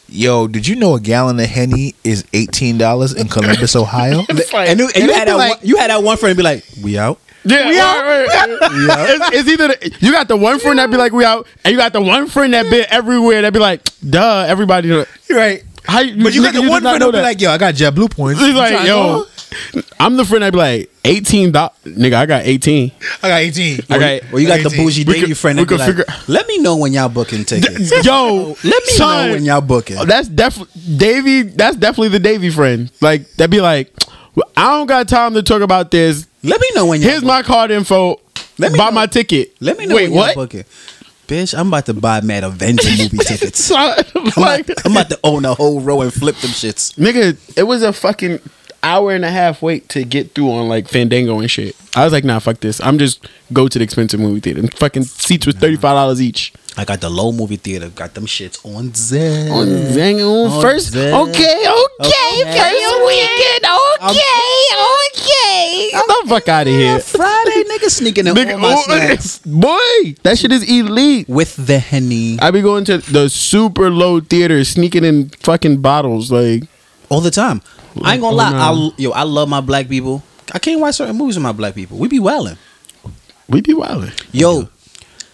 [0.09, 4.25] Yo, did you know a gallon of Henny is eighteen dollars in Columbus, Ohio?
[4.29, 6.43] Like- and, you- and you had that like- one, you had that one friend be
[6.43, 9.11] like, "We out." Yeah, right, right.
[9.31, 11.73] It's, it's either the, you got the one friend that be like we out, and
[11.73, 14.89] you got the one friend that be everywhere that be like, duh, everybody.
[14.89, 15.63] know- right.
[15.85, 17.75] How you, But you got nigga, the one friend that'll be like, yo, I got
[17.75, 18.41] JetBlue points.
[18.41, 19.25] He's like, yo.
[19.99, 22.13] I'm the friend that be like, eighteen dollars, nigga.
[22.13, 22.93] I got eighteen.
[23.23, 23.81] I got eighteen.
[23.89, 24.33] I got.
[24.35, 26.25] Or you got the bougie We dating could- friend we that be could like, figure-
[26.35, 29.97] "Let me know when y'all booking tickets." Yo, Let me son, know when y'all booking.
[29.97, 31.43] Oh, That's definitely Davy.
[31.45, 32.93] That's definitely the Davy friend.
[33.01, 33.91] Like that'd be like,
[34.55, 36.27] I don't got time to talk about this.
[36.43, 38.21] Let me know when y'all Here's my card info.
[38.59, 38.93] Let me buy know.
[38.93, 39.55] my ticket.
[39.61, 40.35] Let me know Wait, when y'all what?
[40.35, 40.65] booking.
[41.27, 43.71] Bitch, I'm about to buy Mad Avenger movie tickets.
[43.71, 43.97] I'm,
[44.37, 46.95] like, about, I'm about to own a whole row and flip them shits.
[46.97, 48.41] nigga, it was a fucking
[48.83, 51.77] hour and a half wait to get through on like Fandango and shit.
[51.95, 52.81] I was like, nah, fuck this.
[52.81, 54.61] I'm just go to the expensive movie theater.
[54.61, 56.53] And fucking seats was thirty five dollars each.
[56.79, 57.89] I got the low movie theater.
[57.91, 59.51] Got them shits on Zen.
[59.51, 60.93] On Zango On first.
[60.93, 61.13] Zen.
[61.13, 62.55] Okay, okay, Okay.
[62.55, 63.65] first weekend.
[63.99, 64.69] Okay,
[65.19, 65.91] okay.
[65.91, 67.01] Get the fuck out of here.
[67.19, 71.29] Friday, nigga sneaking in Nigga, all my snacks boy, that shit is elite.
[71.29, 76.31] with the henny I be going to the super low theater, sneaking in fucking bottles.
[76.31, 76.65] Like,
[77.09, 77.61] all the time.
[78.05, 78.73] I ain't gonna Oh, lie, nah.
[78.73, 80.23] I, yo, I love my black people.
[80.53, 81.99] I can't watch certain movies with my black people.
[81.99, 82.57] We be wilding.
[83.49, 84.13] we be wildin'.
[84.33, 84.69] Yo,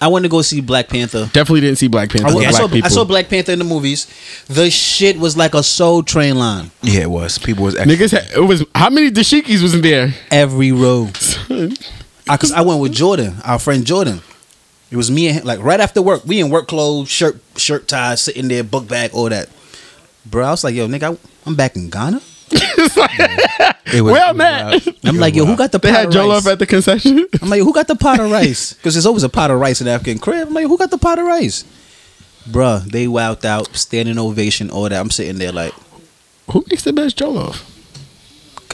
[0.00, 1.30] I went to go see Black Panther.
[1.32, 2.28] Definitely didn't see Black Panther.
[2.28, 2.68] I, with I saw.
[2.68, 4.06] I saw Black Panther in the movies.
[4.48, 6.70] The shit was like a soul train line.
[6.82, 7.38] Yeah, it was.
[7.38, 7.96] People was extra.
[7.96, 10.12] Niggas, had, it was how many dashikis was in there?
[10.30, 11.08] Every row.
[12.28, 14.20] I, Cause I went with Jordan, our friend Jordan.
[14.90, 16.24] It was me and him, like right after work.
[16.24, 19.48] We in work clothes, shirt, shirt tie, sitting there, book bag, all that.
[20.24, 22.20] Bro, I was like, yo, nigga, I, I'm back in Ghana.
[22.50, 24.66] It was, Well, it was man.
[24.70, 24.88] wild.
[25.04, 26.28] I'm It like, yo, who got the They pot had of Joe rice?
[26.28, 27.26] Love at the concession.
[27.42, 28.72] I'm like, who got the pot of rice?
[28.74, 30.48] Because there's always a pot of rice in the African crib.
[30.48, 31.64] I'm like, who got the pot of rice?
[32.48, 35.00] Bruh, they wowed out, standing ovation, all that.
[35.00, 35.72] I'm sitting there like,
[36.50, 37.62] Who makes the best jollof?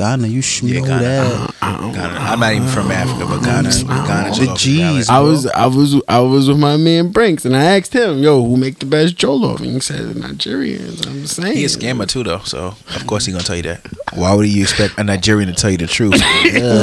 [0.01, 1.03] Ghana, you should Yeah, know Ghana.
[1.03, 1.55] that.
[1.61, 2.19] Ghana.
[2.21, 3.69] I'm not even from Africa, but Ghana.
[3.71, 4.31] Ghana.
[4.35, 5.11] The G's.
[5.11, 8.43] I was I was I was with my man Brinks and I asked him, "Yo,
[8.43, 11.07] who make the best jollof?" And he said Nigerians.
[11.07, 12.39] I'm saying He a scammer too, though.
[12.45, 13.87] So of course he gonna tell you that.
[14.15, 16.15] Why would you expect a Nigerian to tell you the truth?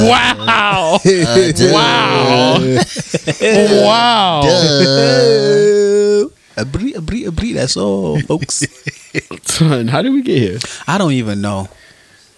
[0.08, 1.00] Wow!
[1.74, 2.58] wow!
[3.84, 4.42] wow!
[4.44, 6.24] Uh,
[6.56, 8.64] Abri, abri, abri, that's all, folks.
[9.44, 10.58] Son, how did we get here?
[10.86, 11.68] I don't even know.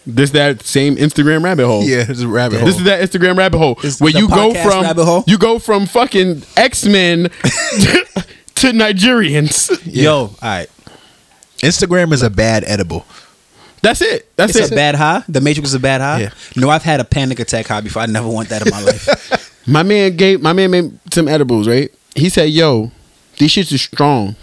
[0.07, 1.85] This that same Instagram rabbit hole.
[1.85, 2.67] yeah, it's a rabbit hole.
[2.67, 5.25] This is that Instagram rabbit hole It's where you go from rabbit hole?
[5.27, 7.25] you go from fucking X Men
[8.55, 9.71] to Nigerians.
[9.85, 10.69] Yo, all right.
[11.59, 13.05] Instagram is a bad edible.
[13.83, 14.29] That's it.
[14.37, 14.73] That's It's it.
[14.73, 15.23] a bad high.
[15.29, 16.21] The Matrix is a bad high.
[16.23, 16.31] Yeah.
[16.57, 18.03] No, I've had a panic attack high before.
[18.03, 19.47] I never want that in my life.
[19.67, 21.93] My man gave my man made some edibles, right?
[22.17, 22.91] He said, "Yo,
[23.39, 24.35] these shits are strong.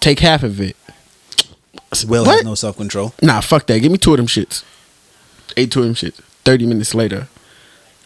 [0.00, 0.74] Take half of it."
[2.06, 2.36] Will What?
[2.36, 3.12] has no self control.
[3.22, 3.78] Nah, fuck that.
[3.80, 4.64] Give me two of them shits.
[5.58, 6.20] Ate two of them shits.
[6.44, 7.28] Thirty minutes later,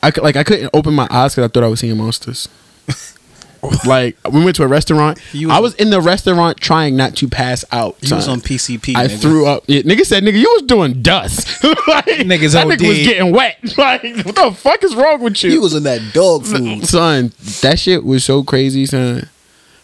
[0.02, 2.48] I could, like I couldn't open my eyes because I thought I was seeing monsters.
[3.86, 5.20] like we went to a restaurant.
[5.32, 7.96] Was- I was in the restaurant trying not to pass out.
[8.00, 8.96] You was on PCP.
[8.96, 9.20] I nigga.
[9.20, 9.64] threw up.
[9.68, 11.62] Yeah, nigga said, "Nigga, you was doing dust.
[11.86, 13.58] like, Niggas that nigga was getting wet.
[13.78, 15.50] Like, what the fuck is wrong with you?
[15.52, 16.84] You was in that dog food.
[16.86, 19.28] son, that shit was so crazy, son.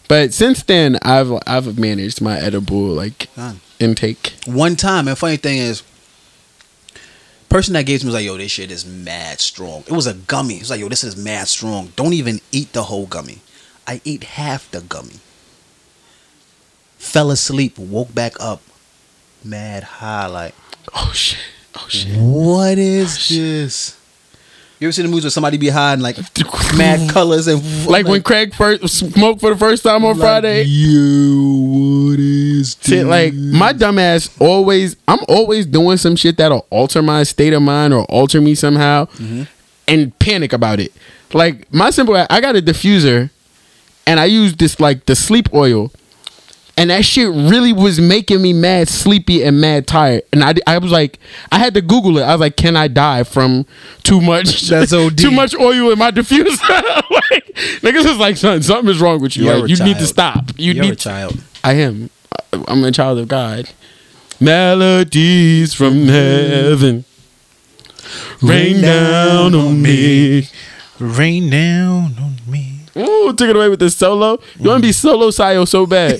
[0.09, 3.61] But since then, I've I've managed my edible like Son.
[3.79, 4.33] intake.
[4.45, 5.83] One time, and funny thing is,
[7.49, 10.13] person that gave me was like, "Yo, this shit is mad strong." It was a
[10.13, 10.55] gummy.
[10.55, 11.93] It was like, "Yo, this is mad strong.
[11.95, 13.39] Don't even eat the whole gummy."
[13.87, 15.19] I ate half the gummy.
[16.99, 18.61] Fell asleep, woke back up,
[19.43, 20.27] mad high.
[20.27, 20.53] Like,
[20.93, 21.39] Oh shit!
[21.75, 22.17] Oh shit!
[22.17, 23.98] what is oh, this?
[24.79, 26.17] You ever seen the movies where somebody be high and like
[26.77, 30.63] mad colors and Like when Craig first smoked for the first time on Friday.
[30.63, 37.01] You, what is Shit, like my dumbass always, I'm always doing some shit that'll alter
[37.01, 39.43] my state of mind or alter me somehow, mm-hmm.
[39.89, 40.93] and panic about it.
[41.33, 43.29] Like my simple, I got a diffuser,
[44.07, 45.91] and I use this like the sleep oil,
[46.79, 50.23] and that shit really was making me mad sleepy and mad tired.
[50.31, 51.19] And I, I was like,
[51.51, 52.23] I had to Google it.
[52.23, 53.65] I was like, can I die from
[54.03, 54.61] too much?
[54.61, 55.17] That's OD.
[55.17, 56.69] too much oil in my diffuser.
[56.69, 57.45] like,
[57.81, 59.43] niggas is like, son, something is wrong with you.
[59.43, 60.51] You're like, you need to stop.
[60.57, 61.43] You You're need a child.
[61.65, 62.09] I am.
[62.53, 63.69] I'm a child of God.
[64.39, 67.03] Melodies from heaven
[68.41, 70.47] rain down on me.
[70.99, 72.78] Rain down on me.
[72.99, 74.39] Ooh, took it away with the solo.
[74.59, 76.19] You want to be solo Sayo so bad.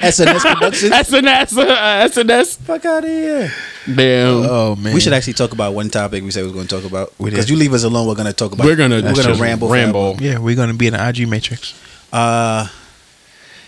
[0.00, 0.90] SNS production.
[0.90, 2.58] SNS, uh, SNS.
[2.58, 3.52] Fuck out of here.
[3.86, 4.44] Damn.
[4.44, 6.80] Oh man, We should actually talk about one topic we said we were going to
[6.80, 7.12] talk about.
[7.22, 8.64] Because you leave us alone, we're going to talk about.
[8.66, 9.68] We're gonna we're gonna just ramble.
[9.68, 10.16] ramble.
[10.20, 11.74] Yeah, we're gonna be in the IG matrix.
[12.12, 12.68] Uh,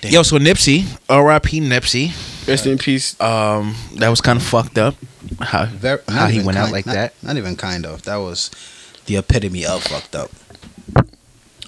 [0.03, 1.61] Yo, so Nipsey, R.I.P.
[1.61, 2.47] Nipsey.
[2.47, 3.21] Rest in peace.
[3.21, 4.95] Um, that was kind of fucked up.
[5.41, 7.15] How, Ver- how he even went out like not- that.
[7.23, 8.03] Not even kind of.
[8.05, 8.51] That was
[9.07, 10.31] the epitome of fucked up.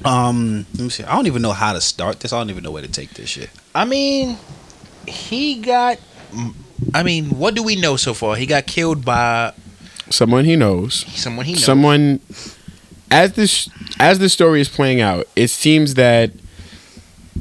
[0.05, 1.05] Um, let me see.
[1.05, 2.33] I don't even know how to start this.
[2.33, 3.51] I don't even know where to take this shit.
[3.75, 4.37] I mean,
[5.07, 5.99] he got.
[6.95, 8.37] I mean, what do we know so far?
[8.37, 9.53] He got killed by
[10.11, 11.07] Someone he knows.
[11.21, 11.65] someone he knows.
[11.65, 12.21] Someone.
[13.11, 16.31] As this as the story is playing out, it seems that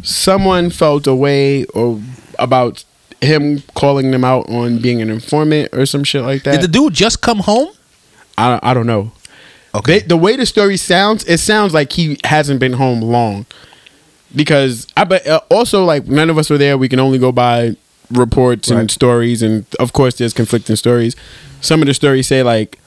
[0.02, 2.02] someone felt a way or
[2.40, 2.84] about
[3.22, 6.54] him calling them out on being an informant or some shit like that.
[6.54, 7.70] Did the dude just come home?
[8.38, 9.12] I, I don't know.
[9.76, 10.00] Okay.
[10.00, 13.46] They, the way the story sounds, it sounds like he hasn't been home long.
[14.36, 16.78] Because I but uh, also like none of us were there.
[16.78, 17.76] We can only go by
[18.12, 21.16] reports and stories, and of course there's conflicting stories.
[21.62, 22.78] Some of the stories say like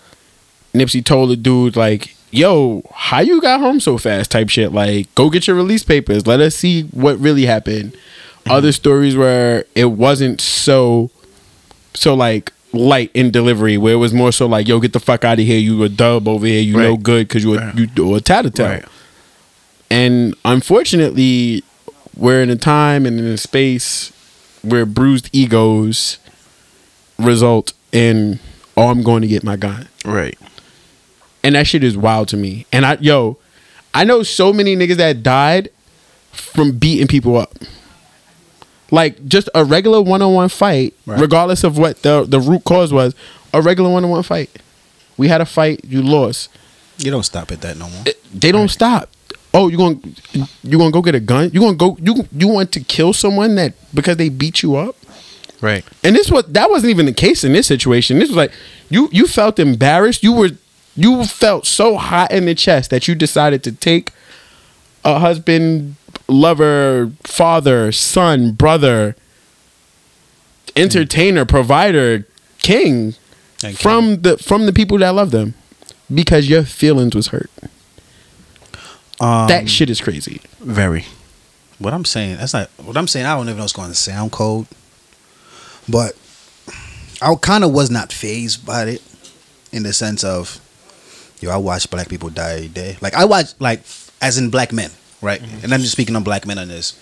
[0.73, 4.73] Nipsey told the dude like, "Yo, how you got home so fast?" type shit.
[4.73, 6.29] Like, go get your release papers.
[6.29, 7.97] Let us see what really happened.
[8.49, 11.11] Other stories where it wasn't so
[11.95, 15.25] so like light in delivery where it was more so like yo get the fuck
[15.25, 15.59] out of here.
[15.59, 16.61] You a dub over here.
[16.61, 18.69] You no good because you a, you do a tattletale.
[18.69, 18.85] Right.
[19.91, 21.63] and unfortunately
[22.17, 24.11] we're in a time and in a space
[24.63, 26.19] where bruised egos
[27.19, 28.39] result in
[28.77, 29.89] oh i'm going to get my gun.
[30.05, 30.39] Right.
[31.43, 32.67] and that shit is wild to me.
[32.73, 33.39] And i yo
[33.95, 35.71] i know so many niggas that died
[36.33, 37.55] from beating people up
[38.93, 41.19] like just a regular one-on-one fight Right.
[41.19, 43.15] regardless of what the the root cause was
[43.53, 44.51] a regular one-on-one fight
[45.17, 46.49] we had a fight you lost
[46.99, 48.05] You don't stop at that no more.
[48.33, 49.09] they don't stop
[49.55, 51.97] oh you going to you going to go get a gun you going to go
[52.01, 54.95] you you want to kill someone that because they beat you up
[55.61, 55.85] Right.
[56.05, 58.19] and this was that wasn't even the case in this situation.
[58.19, 58.51] This was like
[58.91, 60.23] you you felt embarrassed.
[60.25, 60.51] You were
[60.97, 64.11] you felt so hot in the chest that you decided to take
[65.05, 65.95] a husband,
[66.33, 69.15] lover, father, son, brother,
[70.75, 72.27] entertainer, provider,
[72.59, 73.15] king
[73.75, 75.55] from the from the people that love them
[76.13, 77.51] because your feelings was hurt.
[79.21, 80.41] Um, that shit is crazy.
[80.61, 81.05] Very.
[81.79, 83.27] what I'm saying, that's not what I'm saying.
[83.27, 84.67] I don't even know it's going to sound cold,
[85.89, 86.17] but
[87.21, 89.03] I kind of was not fazed by it
[89.71, 90.61] in the sense of,
[91.41, 92.97] yo, I watch black people die every day.
[93.01, 93.83] Like I watch, like
[94.21, 94.91] as in black men,
[95.23, 95.41] right?
[95.41, 95.65] Mm-hmm.
[95.65, 96.99] And I'm just speaking on black men on this.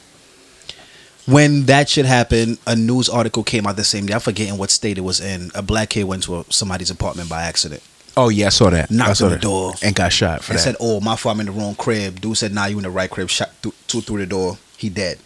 [1.26, 4.14] When that shit happened, a news article came out the same day.
[4.14, 5.50] I'm forgetting what state it was in.
[5.54, 7.82] A black kid went to a, somebody's apartment by accident.
[8.16, 8.90] Oh yeah, I saw that.
[8.90, 9.42] Knocked I saw on the that.
[9.42, 9.74] door.
[9.82, 10.62] and got shot for and that.
[10.62, 12.90] said, "Oh, my fault, I'm in the wrong crib." Dude said, "Nah, you in the
[12.90, 14.58] right crib." Shot th- two through the door.
[14.76, 15.18] He dead.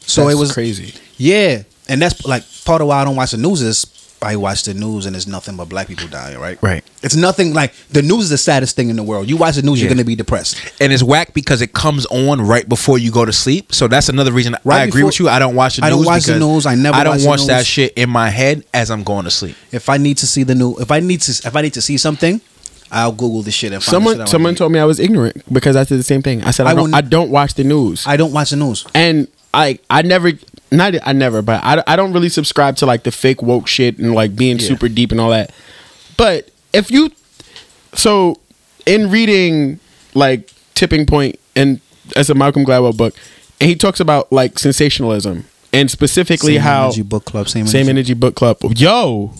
[0.00, 0.94] So That's it was crazy.
[1.18, 3.84] yeah, and that's like part of why I don't watch the news is
[4.22, 6.58] I watch the news and it's nothing but black people dying, right?
[6.62, 6.84] Right.
[7.02, 9.28] It's nothing like the news is the saddest thing in the world.
[9.28, 9.84] You watch the news, Yeah.
[9.86, 10.56] you're gonna be depressed.
[10.80, 13.74] and it's whack because it comes on right before you go to sleep.
[13.74, 15.28] So that's another reason right I Right agree before- with you.
[15.28, 15.86] I don't watch the news.
[15.86, 16.66] I don't watch the news.
[16.66, 19.24] I never I don't watch the watch that shit in my head as I'm going
[19.24, 19.56] to sleep.
[19.72, 21.82] If I need to see the new, if I need to, if I need to
[21.82, 22.40] see something,
[22.90, 25.00] I'll Google this shit and find the Someone shit I someone told me I was
[25.00, 26.44] ignorant because I said the same thing.
[26.44, 28.04] I said I, I don't wouldn't- I don't watch the news.
[28.06, 28.84] I don't watch the news.
[28.94, 30.32] and I I never
[30.72, 33.98] not I never but I, I don't really subscribe to like the fake woke shit
[33.98, 34.66] and like being Yeah.
[34.66, 35.50] super deep and all that.
[36.16, 37.10] But if you
[37.94, 38.38] so
[38.86, 39.78] in reading
[40.14, 41.80] like Tipping Point and
[42.16, 43.14] as a Malcolm Gladwell book,
[43.60, 47.80] and he talks about like sensationalism and specifically Same how energy book club, same, same
[47.88, 47.90] energy.
[47.90, 48.56] energy book club.
[48.76, 49.32] Yo,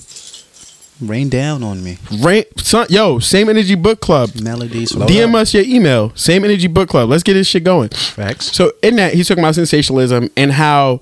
[1.00, 1.98] Rain down on me.
[2.20, 4.30] rain, son, yo, same energy book club.
[4.40, 4.92] Melodies.
[4.92, 6.12] DM us your email.
[6.14, 7.08] Same energy book club.
[7.08, 7.88] Let's get this shit going.
[7.88, 8.52] Facts.
[8.54, 11.00] So in that he's talking about sensationalism and how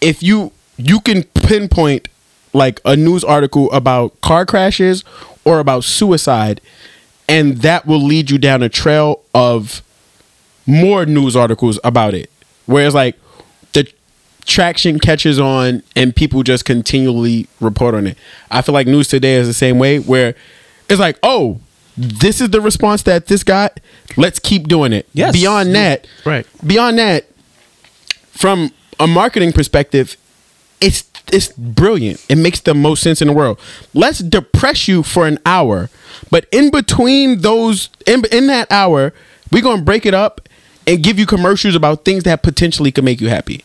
[0.00, 2.08] if you you can pinpoint
[2.52, 5.04] like a news article about car crashes
[5.44, 6.60] or about suicide
[7.28, 9.82] and that will lead you down a trail of
[10.66, 12.30] more news articles about it.
[12.66, 13.16] Whereas like
[13.72, 13.90] the
[14.44, 18.18] traction catches on and people just continually report on it.
[18.50, 20.34] I feel like news today is the same way where
[20.88, 21.60] it's like, oh,
[21.96, 23.80] this is the response that this got.
[24.16, 25.08] Let's keep doing it.
[25.12, 25.32] Yes.
[25.32, 26.46] Beyond that, Right.
[26.66, 27.26] Beyond that,
[28.30, 30.16] from a marketing perspective,
[30.80, 32.24] it's it's brilliant.
[32.28, 33.58] It makes the most sense in the world.
[33.94, 35.90] Let's depress you for an hour,
[36.30, 39.12] but in between those, in, in that hour,
[39.50, 40.48] we're gonna break it up
[40.86, 43.64] and give you commercials about things that potentially could make you happy,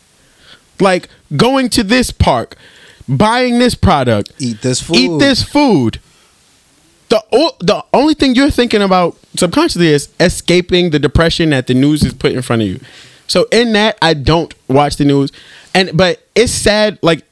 [0.80, 2.56] like going to this park,
[3.08, 4.96] buying this product, Eat this food.
[4.96, 6.00] eat this food.
[7.10, 11.74] The o- the only thing you're thinking about subconsciously is escaping the depression that the
[11.76, 12.80] news is put in front of you.
[13.32, 15.32] So in that, I don't watch the news,
[15.74, 17.24] and but it's sad, like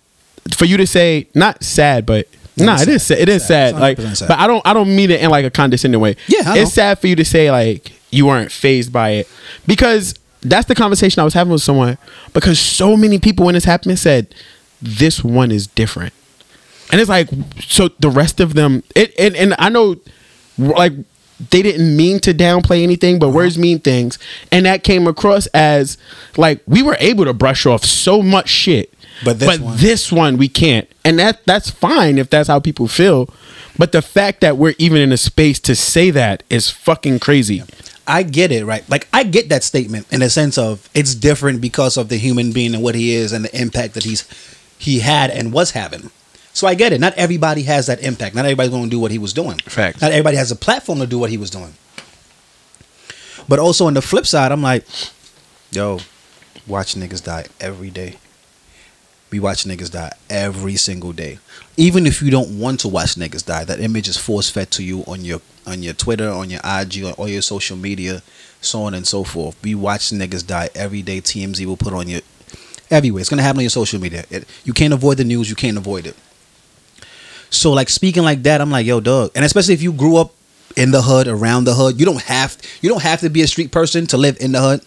[0.56, 3.02] for you to say not sad, but No, nah, it's sad.
[3.02, 3.20] sad.
[3.20, 3.74] It is sad.
[3.74, 3.82] sad.
[3.82, 6.16] Like, but I don't I don't mean it in like a condescending way.
[6.30, 9.28] Yeah, it's sad for you to say like you weren't fazed by it
[9.68, 11.98] because that's the conversation I was having with someone
[12.32, 14.34] because so many people when this happened said
[14.82, 16.14] this one is different,
[16.94, 17.28] and it's like
[17.60, 18.84] so the rest of them.
[18.96, 19.98] It and, and I know
[20.58, 20.94] like
[21.52, 23.62] they didn't mean to downplay anything, but words uh-huh.
[23.62, 24.20] mean things,
[24.52, 25.98] and that came across as
[26.38, 30.12] like we were able to brush off so much shit, But this but one- this
[30.12, 33.30] one we can't, and that that's fine if that's how people feel.
[33.78, 37.64] But the fact that we're even in a space to say that is fucking crazy.
[38.06, 38.88] I get it, right?
[38.90, 42.52] Like I get that statement in the sense of it's different because of the human
[42.52, 44.28] being and what he is and the impact that he's
[44.78, 46.10] he had and was having.
[46.60, 47.00] So I get it.
[47.00, 48.36] Not everybody has that impact.
[48.36, 49.60] Not everybody's going to do what he was doing.
[49.60, 50.02] Facts.
[50.02, 51.74] Not everybody has a platform to do what he was doing.
[53.48, 54.86] But also on the flip side, I'm like,
[55.72, 56.00] yo,
[56.68, 58.18] watch niggas die every day.
[59.32, 61.40] We watch niggas die every single day.
[61.78, 64.84] Even if you don't want to watch niggas die, that image is force fed to
[64.84, 68.22] you on your on your Twitter, on your IG, on all your social media,
[68.60, 69.56] so on and so forth.
[69.64, 71.22] We watch niggas die every day.
[71.22, 72.20] TMZ will put on your
[72.92, 73.22] everywhere.
[73.22, 74.26] It's gonna happen on your social media.
[74.30, 75.50] It, you can't avoid the news.
[75.50, 76.18] You can't avoid it.
[77.50, 79.32] So like speaking like that, I'm like, yo, dog.
[79.36, 80.34] And especially if you grew up
[80.78, 83.48] in the hood, around the hood, you don't have you don't have to be a
[83.48, 84.82] street person to live in the hood.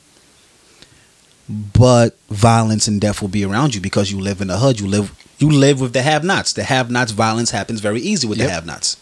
[1.48, 4.80] But violence and death will be around you because you live in the hood.
[4.80, 6.52] You live you live with the have-nots.
[6.52, 8.46] The have-nots violence happens very easy with Yep.
[8.46, 8.96] the have-nots.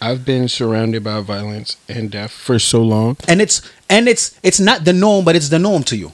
[0.00, 3.16] I've been surrounded by violence and death for so long.
[3.26, 6.12] And it's and it's it's not the norm, but it's the norm to you.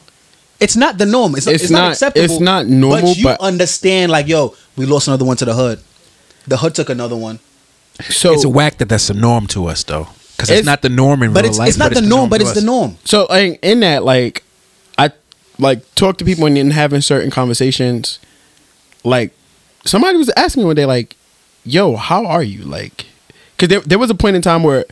[0.58, 1.34] It's not the norm.
[1.34, 2.24] It's, It's it's, not, not- acceptable.
[2.24, 5.54] it's not normal, But you but- understand, like, yo, we lost another one to the
[5.54, 5.80] hood.
[6.46, 7.38] The hood took another one.
[8.08, 10.82] So it's a whack that that's the norm to us though, because It's- it's, not
[10.82, 11.68] the norm in But real it's life.
[11.68, 12.96] it's not the norm, but to it's the norm.
[13.04, 14.42] So like in that, like
[14.98, 15.10] I
[15.58, 18.18] like talk to people and then having certain conversations.
[19.04, 19.32] Like
[19.84, 21.16] somebody was asking me one day, like,
[21.64, 23.06] "Yo, how are you?" Like,
[23.56, 24.84] because there there was a point in time where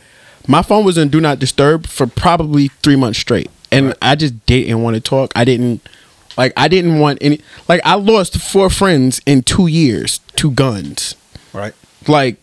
[0.46, 4.44] my phone was in do not disturb for probably three months straight, and I just
[4.46, 5.32] didn't want to talk.
[5.34, 5.80] I didn't
[6.36, 11.14] like I didn't want any like I lost four friends in two years, two guns.
[11.52, 11.74] Right.
[12.06, 12.36] Like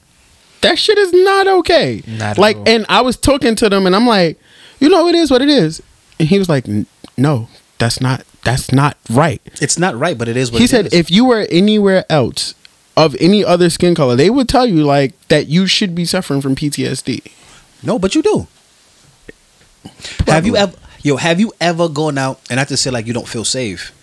[0.61, 2.03] that shit is not okay.
[2.07, 4.39] Not like, and I was talking to them, and I'm like,
[4.79, 5.81] you know, it is what it is.
[6.19, 6.65] And he was like,
[7.17, 8.25] no, that's not.
[8.43, 9.41] That's not right.
[9.61, 10.93] It's not right, but it is what he said, is.
[10.93, 12.55] if you were anywhere else
[12.95, 16.39] of any other skin color, they would tell you like that you should be suffering
[16.41, 17.29] from PTSD.
[17.83, 18.47] No, but you do.
[20.27, 23.13] Have you ever yo, have you ever gone out and not to say like you
[23.13, 23.93] don't feel safe,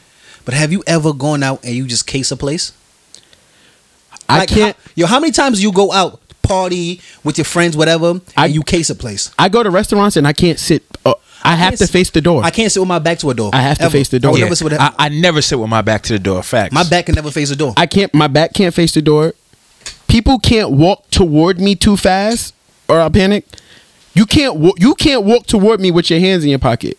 [0.45, 2.73] but have you ever gone out and you just case a place?
[4.29, 4.77] I Like, can't.
[4.77, 8.55] how- yo, how many times you go out, party with your friends, whatever, I- and
[8.55, 9.31] you case a place?
[9.39, 10.83] I go to restaurants and I can't sit.
[11.05, 12.43] Uh, I, have can't to s- face the door.
[12.45, 13.51] I can't sit with my back to a door.
[13.53, 14.33] I have to face the door.
[14.35, 14.45] I Yeah.
[14.45, 16.43] never sit with I, I never sit with my back to the door.
[16.43, 16.73] Facts.
[16.73, 17.75] my back can never face the door.
[17.77, 18.13] I can't.
[18.15, 19.35] My back can't face the door.
[20.09, 22.55] People can't walk toward me too fast,
[22.89, 23.45] or I'll panic.
[24.15, 24.59] You can't.
[24.79, 26.97] You can't walk toward me with your hands in your pocket.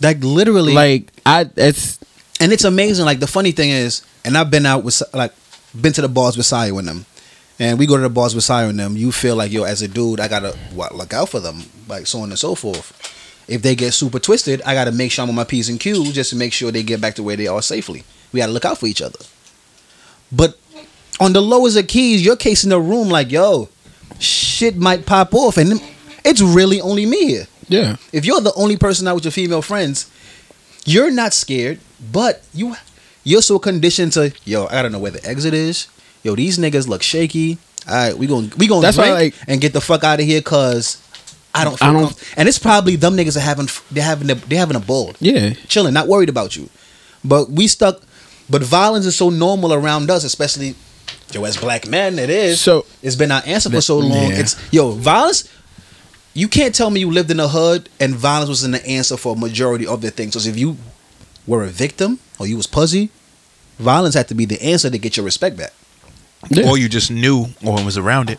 [0.00, 1.48] like literally, Like I.
[1.56, 1.98] It's
[2.40, 3.04] and it's amazing.
[3.04, 5.32] Like the funny thing is, and I've been out with like
[5.80, 7.06] been to the bars with Sayo and them,
[7.58, 8.96] and we go to the bars with Sayo and them.
[8.96, 12.06] You feel like yo, as a dude, I gotta what, look out for them, like
[12.06, 12.92] so on and so forth.
[13.48, 16.12] If they get super twisted, I gotta make sure I'm on my p's and q's
[16.12, 18.04] just to make sure they get back to where they are safely.
[18.32, 19.18] We gotta look out for each other.
[20.30, 20.58] But
[21.20, 23.68] on the lowest of keys, you're casing the room like yo,
[24.18, 25.82] shit might pop off, and
[26.24, 27.46] it's really only me here.
[27.68, 27.96] yeah.
[28.12, 30.10] If you're the only person out with your female friends,
[30.84, 31.80] you're not scared,
[32.12, 32.74] but you
[33.24, 35.88] you're so conditioned to yo, I gotta know where the exit is.
[36.22, 37.58] Yo, these niggas look shaky.
[37.88, 40.26] All right, we gonna we gonna why, drink like- and get the fuck out of
[40.26, 40.98] here because
[41.54, 41.78] I don't.
[41.78, 44.76] Feel I don't- and it's probably them niggas are having they're having a, they're having
[44.76, 45.54] a ball, Yeah.
[45.68, 46.68] chilling, not worried about you.
[47.24, 48.00] But we stuck.
[48.50, 50.74] But violence is so normal around us, especially
[51.32, 52.18] yo as black men.
[52.18, 52.60] It is.
[52.60, 54.30] So- it's been our answer for so long.
[54.30, 54.38] Yeah.
[54.40, 55.44] It's yo violence.
[56.34, 59.16] You can't tell me you lived in a hood and violence was in the answer
[59.18, 60.32] for a majority of the things.
[60.40, 60.76] So if you
[61.46, 63.10] were a victim or you was pussy,
[63.78, 65.72] violence had to be the answer to get your respect back.
[66.50, 66.68] Yeah.
[66.68, 68.38] or you just knew or was around it.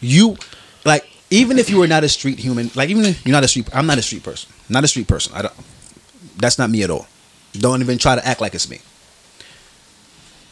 [0.00, 0.36] You
[0.84, 3.48] like even if you were not a street human, like even if you're not a
[3.48, 4.50] street I'm not a street person.
[4.68, 5.34] Not a street person.
[5.34, 5.54] I don't
[6.36, 7.06] that's not me at all.
[7.52, 8.80] Don't even try to act like it's me.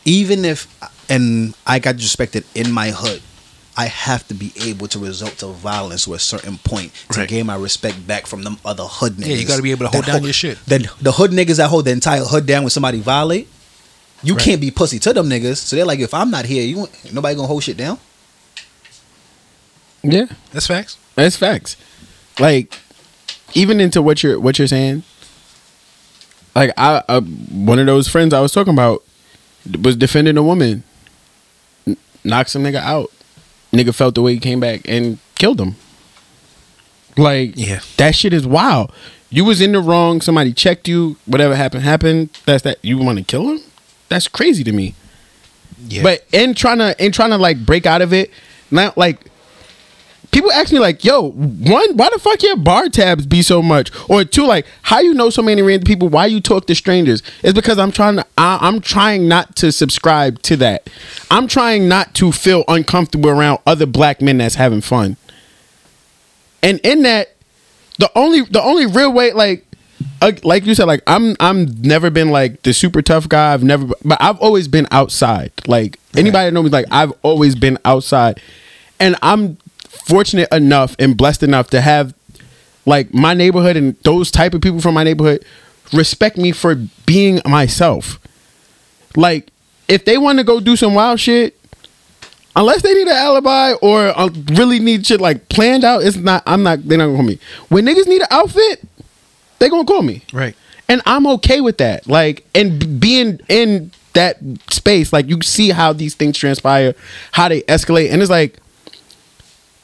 [0.04, 0.66] Even if
[1.10, 3.22] and I got disrespected in my hood,
[3.76, 7.28] I have to be able to result to violence to a certain point to Right.
[7.28, 9.26] gain my respect back from them other hood niggas.
[9.28, 10.58] Yeah, you gotta be able to hold down your shit.
[10.66, 13.48] Then the hood niggas that hold the entire hood down when somebody violate,
[14.22, 14.44] you Right.
[14.44, 15.58] can't be pussy to them niggas.
[15.58, 17.98] So they're like, if I'm not here, you nobody gonna hold shit down.
[20.02, 20.26] Yeah.
[20.52, 20.96] That's facts.
[21.14, 21.76] That's facts.
[22.38, 22.74] Like,
[23.54, 25.02] even into what you're what you're saying.
[26.54, 29.04] Like I, uh, one of those friends I was talking about
[29.82, 30.82] was defending a woman,
[31.86, 33.10] N- knocked some nigga out.
[33.72, 35.76] Nigga felt the way he came back and killed him.
[37.16, 37.80] Like, Yeah.
[37.96, 38.92] that shit is wild.
[39.32, 40.20] you was in the wrong.
[40.20, 41.16] Somebody checked you.
[41.26, 42.30] Whatever happened happened.
[42.46, 42.78] That's that.
[42.82, 43.60] You want to kill him?
[44.08, 44.94] That's crazy to me.
[45.88, 46.02] Yeah.
[46.02, 48.30] But in trying to in trying to like break out of it,
[48.72, 49.18] now like
[50.30, 53.90] people ask me like, "Yo, one, why the fuck your bar tabs be so much?"
[54.08, 56.08] Or two, like, how you know so many random people?
[56.08, 57.22] Why you talk to strangers?
[57.42, 58.26] It's because I'm trying to.
[58.38, 60.88] I, I'm trying not to subscribe to that.
[61.30, 65.16] I'm trying not to feel uncomfortable around other black men that's having fun.
[66.62, 67.34] And in that,
[67.98, 69.66] the only the only real way, like.
[70.22, 73.52] Uh, like you said, like I'm, I'm never been like the super tough guy.
[73.52, 75.52] I've never, but I've always been outside.
[75.66, 78.40] Like anybody that know me, like I've always been outside,
[78.98, 79.58] and I'm
[79.90, 82.14] fortunate enough and blessed enough to have
[82.86, 85.44] like my neighborhood and those type of people from my neighborhood
[85.92, 86.76] respect me for
[87.06, 88.18] being myself.
[89.16, 89.50] Like
[89.88, 91.58] if they want to go do some wild shit,
[92.54, 96.42] unless they need an alibi or uh, really need shit like planned out, it's not.
[96.46, 96.86] I'm not.
[96.86, 97.38] They're not gonna call me.
[97.68, 98.82] When niggas need an outfit,
[99.58, 100.22] they gonna call me.
[100.32, 100.56] Right.
[100.88, 102.08] And I'm okay with that.
[102.08, 104.38] Like, and being in that
[104.70, 106.94] space, like you see how these things transpire,
[107.32, 108.56] how they escalate, and it's like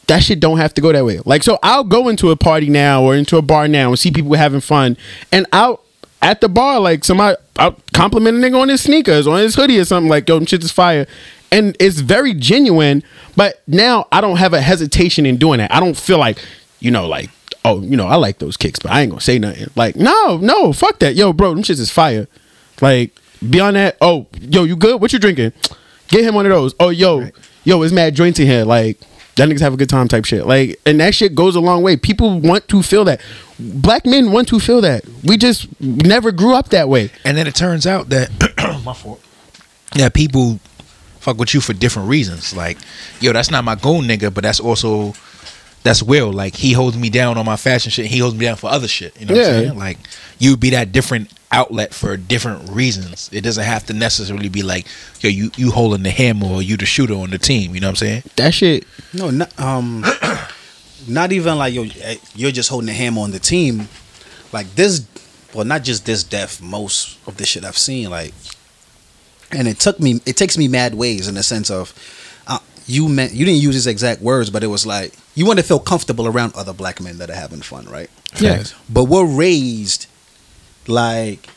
[0.08, 1.20] that shit don't have to go that way.
[1.24, 4.10] Like, so I'll go into a party now or into a bar now and see
[4.10, 4.96] people having fun,
[5.32, 5.82] and out
[6.22, 9.78] at the bar, like somebody out complimenting a nigga on his sneakers, on his hoodie
[9.78, 11.06] or something, like, yo, them shit is fire.
[11.52, 13.04] And it's very genuine,
[13.36, 15.72] but now I don't have a hesitation in doing that.
[15.72, 16.38] I don't feel like,
[16.80, 17.30] you know, like,
[17.64, 19.68] oh, you know, I like those kicks, but I ain't gonna say nothing.
[19.76, 21.14] Like, no, no, fuck that.
[21.14, 22.26] Yo, bro, them shits is fire.
[22.80, 23.12] Like,
[23.48, 25.00] beyond that, oh, yo, you good?
[25.00, 25.52] What you drinking?
[26.08, 26.74] Get him one of those.
[26.80, 27.30] Oh, yo,
[27.64, 28.64] yo, it's mad joints in here.
[28.64, 28.98] Like,
[29.36, 30.46] that niggas have a good time type shit.
[30.46, 31.96] Like, and that shit goes a long way.
[31.96, 33.20] People want to feel that.
[33.58, 35.04] Black men want to feel that.
[35.24, 37.10] We just never grew up that way.
[37.24, 38.30] And then it turns out that
[38.84, 39.22] my fault.
[39.94, 40.58] Yeah, people
[41.20, 42.54] fuck with you for different reasons.
[42.56, 42.78] Like,
[43.20, 45.14] yo, that's not my goon nigga, but that's also
[45.82, 46.32] that's Will.
[46.32, 48.06] Like he holds me down on my fashion shit.
[48.06, 49.18] He holds me down for other shit.
[49.20, 49.48] You know what Yeah.
[49.58, 49.78] I'm saying?
[49.78, 49.98] Like
[50.38, 53.30] you'd be that different outlet for different reasons.
[53.32, 54.86] It doesn't have to necessarily be like,
[55.20, 57.74] yo, you you holding the hammer or you the shooter on the team.
[57.74, 58.22] You know what I'm saying?
[58.36, 58.86] That shit.
[59.12, 60.04] No, not um,
[61.08, 63.88] not even like yo, eh, you're just holding the hammer on the team.
[64.52, 65.06] Like this,
[65.54, 66.62] well, not just this death.
[66.62, 68.32] Most of the shit I've seen, like,
[69.52, 71.92] and it took me, it takes me mad ways in the sense of,
[72.46, 75.58] uh, you meant you didn't use these exact words, but it was like you want
[75.58, 78.10] to feel comfortable around other black men that are having fun, right?
[78.40, 78.74] Yes.
[78.88, 80.06] But we're raised
[80.88, 81.48] like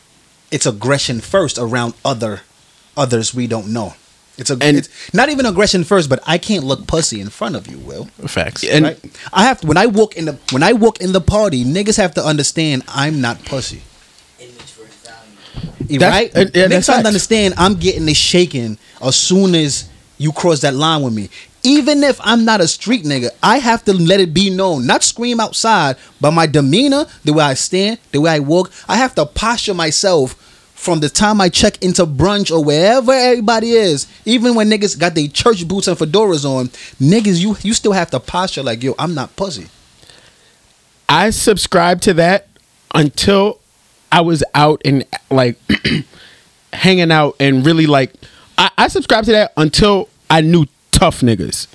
[0.50, 2.42] it's aggression first around other
[2.96, 3.94] others we don't know.
[4.36, 7.56] It's a And- it's not even aggression first, but I can't look pussy in front
[7.56, 8.06] of you, Will.
[8.26, 8.64] Facts.
[8.64, 8.98] And right?
[9.32, 11.96] I have to, when I walk in the when I walk in the party, niggas
[11.98, 13.82] have to understand I'm not pussy.
[15.88, 16.30] That's- right?
[16.34, 19.84] and- yeah, niggas have to understand I'm getting this shaking as soon as
[20.18, 21.28] you cross that line with me.
[21.62, 25.02] Even if I'm not a street nigga, I have to let it be known, not
[25.02, 29.14] scream outside, but my demeanor, the way I stand, the way I walk, I have
[29.16, 30.34] to posture myself
[30.74, 34.06] from the time I check into brunch or wherever everybody is.
[34.24, 38.10] Even when niggas got their church boots and fedoras on, niggas, you you still have
[38.12, 39.68] to posture like, yo, I'm not pussy.
[41.06, 42.48] I subscribed to that
[42.94, 43.60] until
[44.10, 45.58] I was out and like
[46.72, 48.14] hanging out and really like
[48.56, 50.66] I, I subscribed to that until I knew
[51.00, 51.66] tough niggas.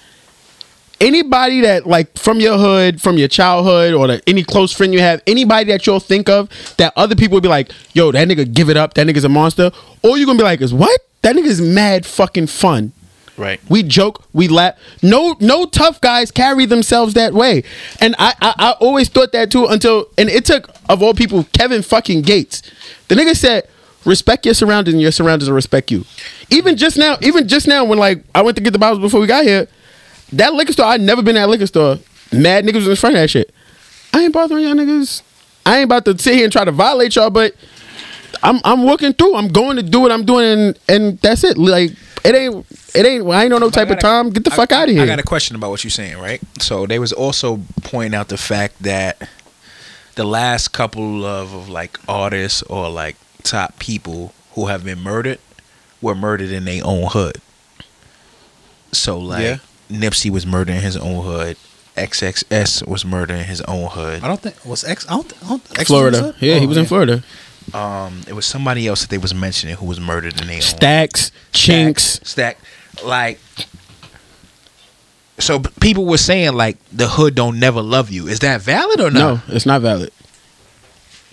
[1.01, 4.99] Anybody that like from your hood, from your childhood, or the, any close friend you
[4.99, 6.47] have, anybody that you'll think of
[6.78, 8.93] that other people would be like, "Yo, that nigga give it up.
[8.93, 9.71] That nigga's a monster,"
[10.03, 11.01] or you gonna be like, "Is what?
[11.23, 12.93] That nigga's mad fucking fun."
[13.36, 13.59] Right.
[13.67, 14.76] We joke, we laugh.
[15.01, 17.63] No, no tough guys carry themselves that way,
[17.99, 21.45] and I, I, I always thought that too until, and it took of all people,
[21.51, 22.61] Kevin fucking Gates.
[23.09, 23.67] The nigga said,
[24.06, 26.06] "Respect your surroundings, and your surroundings will respect you."
[26.49, 29.20] Even just now, even just now, when like I went to get the bottles before
[29.20, 29.68] we got here,
[30.34, 31.97] that liquor store, I'd never been at a liquor store.
[32.32, 33.53] Mad niggas was in front of that shit.
[34.14, 35.22] I ain't bothering y'all niggas.
[35.66, 37.56] I ain't about to sit here and try to violate y'all, but
[38.43, 39.36] I'm I'm walking through.
[39.36, 41.58] I'm going to do what I'm doing, and and that's it.
[41.58, 41.91] Like
[42.24, 43.28] it ain't it ain't.
[43.28, 44.30] I ain't on no type of time.
[44.30, 45.03] Get the fuck out of here.
[45.03, 46.41] I got a question about what you're saying, right?
[46.60, 49.28] So they was also pointing out the fact that
[50.16, 55.39] the last couple of, of like artists or like top people who have been murdered
[56.01, 57.37] were murdered in their own hood.
[58.91, 59.57] So like Yeah.
[59.89, 61.57] Nipsey was murdered in his own hood.
[61.95, 64.21] XXS was murdered in his own hood.
[64.23, 65.05] I don't think was X.
[65.07, 65.33] I don't.
[65.43, 66.29] I don't X was Florida.
[66.29, 66.35] it?
[66.45, 67.23] Yeah, he Oh, was in Florida.
[67.73, 70.61] Um, it was somebody else that they was mentioning who was murdered in their own
[70.61, 72.19] Stacks, chinks.
[72.23, 72.57] stack
[73.03, 73.39] like
[75.39, 79.09] so people were saying like the hood don't never love you is that valid or
[79.11, 80.11] No, not it's not valid.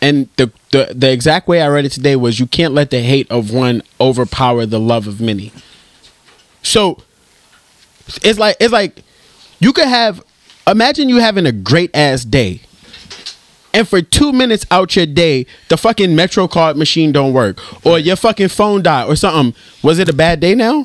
[0.03, 3.01] And the, the the exact way I read it today was you can't let the
[3.01, 5.53] hate of one overpower the love of many.
[6.63, 6.99] So
[8.23, 9.03] it's like it's like
[9.61, 10.21] you could have
[10.67, 12.61] imagine you having a great ass day.
[13.75, 17.99] and for two minutes out your day, the fucking Metro card machine don't work, or
[17.99, 20.85] your fucking phone died, or something, was it a bad day now?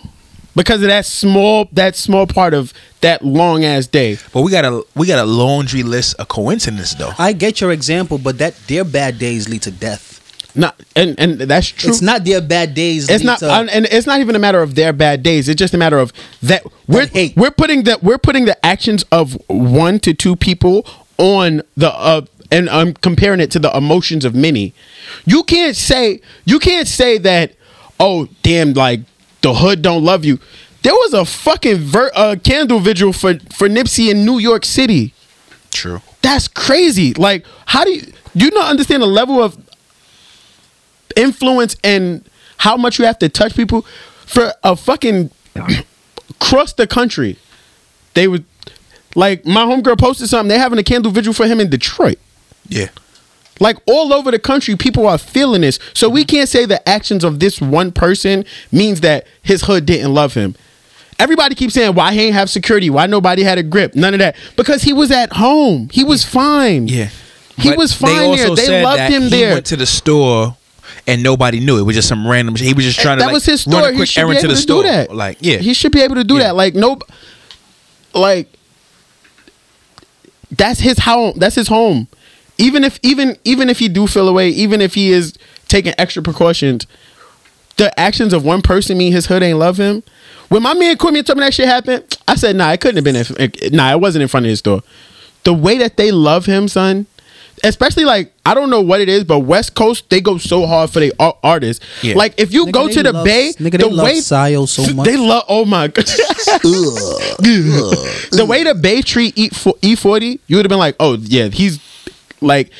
[0.57, 4.17] Because of that small, that small part of that long ass day.
[4.33, 7.11] But we got a we got a laundry list of coincidence though.
[7.17, 10.15] I get your example, but that their bad days lead to death.
[10.55, 11.89] Not, and and that's true.
[11.91, 13.07] It's not their bad days.
[13.09, 15.59] it's not to- and and it's not even a matter of their bad days it's
[15.59, 17.37] just a matter of that we're hate.
[17.37, 20.83] we're putting the we're putting the actions of one to two people
[21.19, 24.73] on the uh and I'm comparing it to the emotions of many
[25.25, 27.53] you can't say you can't say that
[27.99, 29.01] oh damn like
[29.47, 30.37] the hood don't love you
[30.83, 35.13] there was a fucking ver- uh, candle vigil for for Nipsey in New York City
[35.71, 36.01] True.
[36.21, 37.13] that's crazy.
[37.13, 38.01] Like, how do you
[38.35, 39.57] do you not understand the level of
[41.15, 42.27] influence and
[42.57, 43.81] how much you have to touch people
[44.25, 45.29] for a fucking
[46.29, 47.37] across the country?
[48.13, 48.45] They would
[49.15, 50.49] like my homegirl posted something.
[50.49, 52.19] They're having a candle vigil for him in Detroit.
[52.69, 52.89] Yeah.
[53.59, 55.79] Like all over the country, people are feeling this.
[55.93, 56.35] So we mm-hmm.
[56.35, 60.55] can't say the actions of this one person means that his hood didn't love him.
[61.19, 64.19] Everybody keeps saying why he ain't have security, why nobody had a grip, none of
[64.19, 64.35] that.
[64.55, 65.89] Because he was at home.
[65.91, 66.87] He was fine.
[66.87, 67.09] Yeah.
[67.57, 68.55] He But was fine they there.
[68.55, 69.53] They loved him he there.
[69.55, 70.55] went to the store
[71.07, 71.79] and nobody knew.
[71.79, 72.55] It was just some random.
[72.55, 73.89] He was just trying to that like, was his run store.
[73.89, 74.83] a He quick should be errand able to to, store.
[74.83, 75.15] do that.
[75.15, 76.43] Like yeah, he should be able to do Yeah.
[76.43, 76.55] that.
[76.55, 76.99] Like no,
[78.13, 78.49] like
[80.51, 81.33] that's his home.
[81.37, 82.07] That's his home.
[82.57, 85.33] Even if even even if he do feel away, even if he is
[85.67, 86.87] taking extra precautions,
[87.77, 90.03] the actions of one person mean his hood ain't love him.
[90.49, 93.03] When my man called told me that shit happened, I said, "Nah, it couldn't have
[93.03, 93.15] been.
[93.15, 94.81] In, nah, it wasn't in front of his door."
[95.43, 97.05] The way that they love him, son,
[97.63, 100.89] especially like I don't know what it is, but West Coast they go so hard
[100.89, 101.11] for their
[101.43, 101.85] artists.
[102.01, 102.15] Yeah.
[102.15, 104.67] Like if you Nigga, go to the love- Bay, nigga, they the love way Sayo
[104.67, 105.05] so much.
[105.05, 105.43] they love.
[105.47, 106.05] Oh my god.
[107.41, 111.79] the way the Bay treat E forty, you would have been like, oh yeah, he's
[112.41, 112.71] like.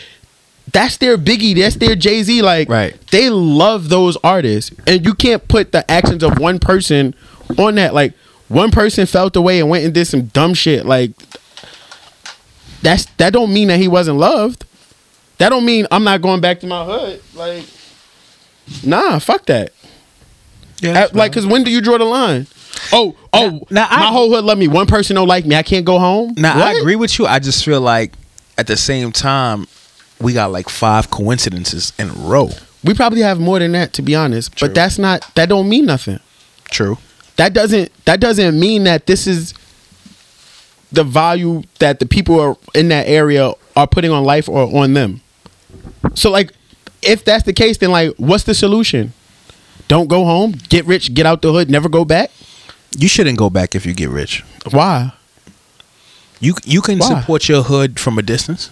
[0.74, 1.56] That's their Biggie.
[1.56, 2.42] That's their Jay Z.
[2.42, 2.94] Like, Right.
[3.12, 7.16] they love those artists, and you can't put the actions of one person
[7.58, 7.94] on that.
[7.94, 8.12] Like,
[8.50, 10.86] one person felt the way and went and did some dumb shit.
[10.86, 11.12] Like,
[12.82, 14.66] that's that don't mean that he wasn't loved.
[15.38, 17.22] That don't mean I'm not going back to my hood.
[17.34, 17.64] Like,
[18.84, 19.72] nah, fuck that.
[20.82, 21.08] yeah.
[21.14, 22.46] Like, cause when do you draw the line?
[22.92, 24.68] Oh, oh, Now- now I- my whole hood love me.
[24.68, 25.56] One person don't like me.
[25.56, 26.34] I can't go home.
[26.38, 27.26] Now I agree with you.
[27.26, 28.14] I just feel like
[28.58, 29.68] at the same time
[30.20, 32.50] we got like five coincidences in a row.
[32.84, 34.56] We probably have more than that, to be honest.
[34.56, 34.68] True.
[34.68, 35.30] But that's not.
[35.36, 36.20] That don't mean nothing.
[36.66, 36.98] True.
[37.36, 37.92] That doesn't.
[38.06, 39.54] That doesn't mean that this is
[40.92, 44.94] the value that the people are in that area are putting on life or on
[44.94, 45.22] them.
[46.16, 46.52] So, like,
[47.02, 49.14] if that's the case, then like, what's the solution?
[49.88, 50.54] Don't go home.
[50.70, 51.14] Get rich.
[51.14, 51.70] Get out the hood.
[51.70, 52.32] Never go back.
[52.98, 54.44] You shouldn't go back if you get rich.
[54.72, 55.14] Why?
[56.40, 57.08] You you can Why?
[57.20, 58.70] support your hood from a distance.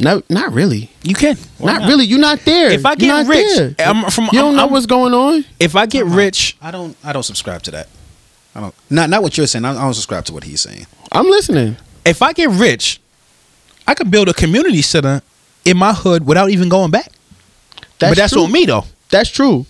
[0.00, 0.90] No, not really.
[1.02, 1.36] You can.
[1.58, 2.04] Not, really.
[2.04, 2.70] You're not there.
[2.70, 3.74] If I You're get not rich, there.
[3.88, 5.44] I'm from- you don't I'm- know I'm- what's going on.
[5.58, 6.96] If I get rich, I don't.
[7.02, 7.88] I don't subscribe to that.
[8.54, 8.74] I don't.
[8.90, 9.64] Not not what you're saying.
[9.64, 10.86] I don't, subscribe to what he's saying.
[11.10, 11.76] I'm listening.
[12.04, 13.00] if I get rich,
[13.88, 15.20] I could build a community center
[15.64, 17.10] in my hood without even going back.
[17.98, 18.44] but that's true.
[18.44, 18.84] on me though.
[19.10, 19.66] That's true.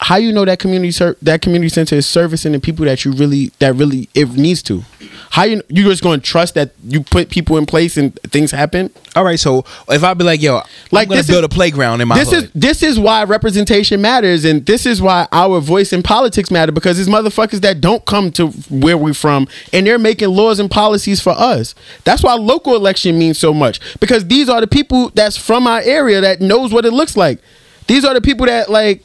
[0.00, 3.12] How you know that community ser- that community center is servicing the people that you
[3.12, 4.82] really that really it needs to?
[5.30, 8.50] How you you just going to trust that you put people in place and things
[8.52, 8.90] happen?
[9.16, 11.48] All right, so if I be like, yo, Like, I'm gonna this build is- a
[11.48, 12.44] playground in my this hood.
[12.44, 16.70] is this is why representation matters, and this is why our voice in politics matter
[16.72, 20.70] because there's motherfuckers that don't come to where we're from, and they're making laws and
[20.70, 21.74] policies for us.
[22.04, 25.80] That's why local election means so much because these are the people that's from our
[25.80, 27.40] area that knows what it looks like.
[27.86, 29.04] These are the people that like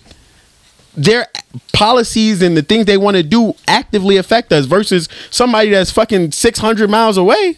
[0.96, 1.28] their
[1.74, 6.32] policies and the things they want to do actively affect us versus somebody that's fucking
[6.32, 7.58] 600 miles away.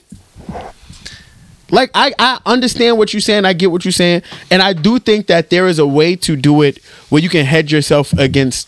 [1.72, 3.46] Like I, I understand what you're saying.
[3.46, 6.36] I get what you're saying, and I do think that there is a way to
[6.36, 8.68] do it where you can hedge yourself against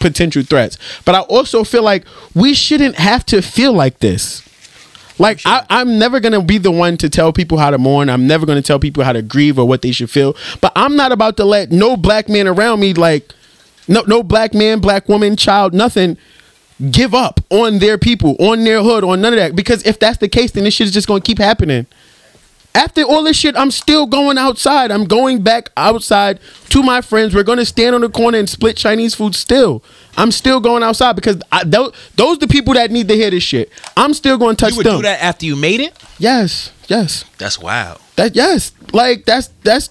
[0.00, 0.78] potential threats.
[1.04, 4.42] But I also feel like we shouldn't have to feel like this.
[5.18, 8.08] Like I, I'm never gonna be the one to tell people how to mourn.
[8.08, 10.34] I'm never gonna tell people how to grieve or what they should feel.
[10.60, 13.32] But I'm not about to let no black man around me like
[13.88, 16.16] no no black man, black woman, child, nothing
[16.90, 19.54] give up on their people, on their hood, on none of that.
[19.54, 21.86] Because if that's the case, then this shit is just gonna keep happening.
[22.74, 24.90] After all this shit, I'm still going outside.
[24.90, 27.34] I'm going back outside to my friends.
[27.34, 29.34] We're gonna stand on the corner and split Chinese food.
[29.34, 29.84] Still,
[30.16, 33.42] I'm still going outside because I, those those the people that need to hear this
[33.42, 33.70] shit.
[33.94, 34.96] I'm still going to touch you would them.
[34.96, 35.92] do that after you made it?
[36.18, 38.00] Yes, yes, That's wild.
[38.16, 38.72] that yes.
[38.94, 39.90] Like that's that's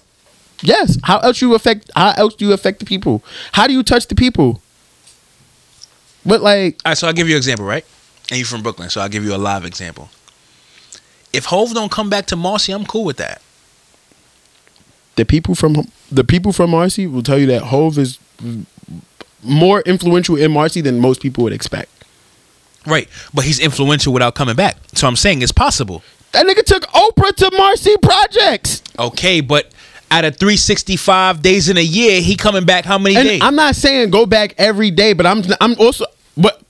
[0.62, 0.98] yes.
[1.02, 1.90] How else you affect?
[1.94, 3.22] How else do you affect the people?
[3.52, 4.62] How do you touch the people?
[6.24, 7.84] But like, All right, so I'll give you an example, right?
[8.30, 10.08] And you're from Brooklyn, so I'll give you a live example.
[11.32, 13.42] if Hove don't come back to Marcy, I'm cool with that.
[15.16, 15.74] The people from
[16.10, 18.18] the people from Marcy will tell you that Hove is
[19.42, 21.90] more influential in Marcy than most people would expect.
[22.86, 24.76] Right, but he's influential without coming back.
[24.94, 26.02] So I'm saying it's possible.
[26.32, 28.82] That nigga took Oprah to Marcy Projects.
[28.98, 29.70] Okay, but
[30.12, 33.40] out of 365 days in a year, he coming back how many And days?
[33.42, 36.04] I'm not saying go back every day, but I'm I'm also
[36.36, 36.60] but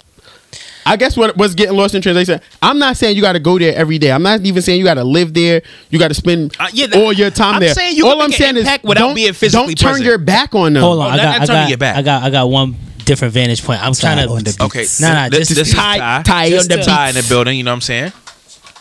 [0.85, 2.41] I guess what was getting lost in translation.
[2.61, 4.11] I'm not saying you got to go there every day.
[4.11, 5.63] I'm not even saying you got to live there.
[5.91, 7.73] You got to spend Uh, yeah, that- all your time I'm there.
[7.75, 10.07] saying you all can I'm saying is don't, being physically don't turn present.
[10.07, 10.83] your back on them.
[10.83, 11.97] Hold on, Oh, I got, I that's got, your back.
[11.97, 13.81] I got, I got one different vantage point.
[13.85, 14.65] I'm trying on the to.
[14.65, 17.27] okay, Nah, nah, this, just- this Tie- Ty, tie Just on the Ty in the
[17.29, 17.57] building.
[17.59, 18.13] You know what I'm saying?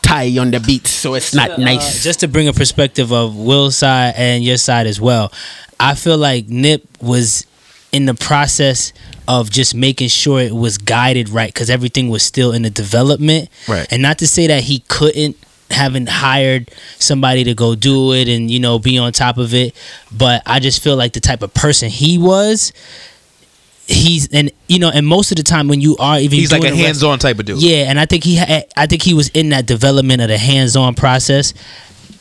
[0.01, 2.03] Ty on the beats, so it's not Uh, nice.
[2.03, 5.31] just to bring a perspective of Will's side and your side as well.
[5.79, 7.45] I feel like Nip was
[7.91, 8.93] in the process
[9.27, 13.49] of just making sure it was guided right because everything was still in the development.
[13.67, 13.85] Right.
[13.91, 15.37] And not to say that he couldn't
[15.69, 19.73] haven't hired somebody to go do it and you know be on top of it
[20.11, 22.73] but i just feel like the type of person he was
[23.87, 26.61] he's and you know and most of the time when you are even He's like
[26.61, 27.61] a the rest- hands-on type of dude.
[27.61, 30.27] yeah, and I think he had, eh, I think he was in that development of
[30.29, 31.53] the hands-on process,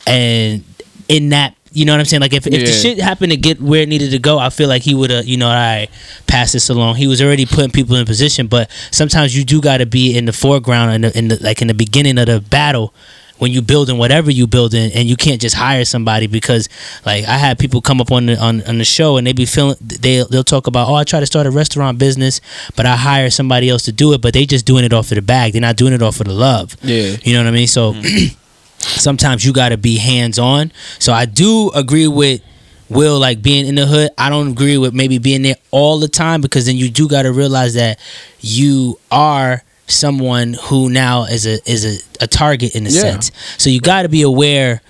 [0.07, 0.63] and
[1.07, 2.21] in that, you know what I'm saying.
[2.21, 4.67] Like if, if the shit happened to get where it needed to go, I feel
[4.67, 5.87] like he would have, you know, all right,
[6.27, 6.95] pass this along.
[6.95, 10.25] He was already putting people in position, but sometimes you do got to be in
[10.25, 12.93] the foreground in the, in the like in the beginning of the battle.
[13.41, 16.69] When you building whatever you building, and you can't just hire somebody because,
[17.07, 19.47] like, I had people come up on the on, on the show and they be
[19.47, 22.39] feeling they they'll talk about, oh, I try to start a restaurant business,
[22.75, 25.15] but I hire somebody else to do it, but they just doing it off of
[25.15, 25.53] the bag.
[25.53, 26.77] They're not doing it off of the love.
[26.83, 27.15] Yeah.
[27.23, 27.65] You know what I mean?
[27.65, 28.35] So mm-hmm.
[28.77, 30.71] sometimes you got to be hands on.
[30.99, 32.41] So I do agree with
[32.89, 34.11] Will like being in the hood.
[34.17, 37.21] I don't agree with maybe being there all the time because then you do got
[37.21, 37.97] to realize that
[38.41, 43.01] you are someone who now is a is a, a target in a Yeah.
[43.01, 43.31] sense.
[43.57, 44.81] So you got to be aware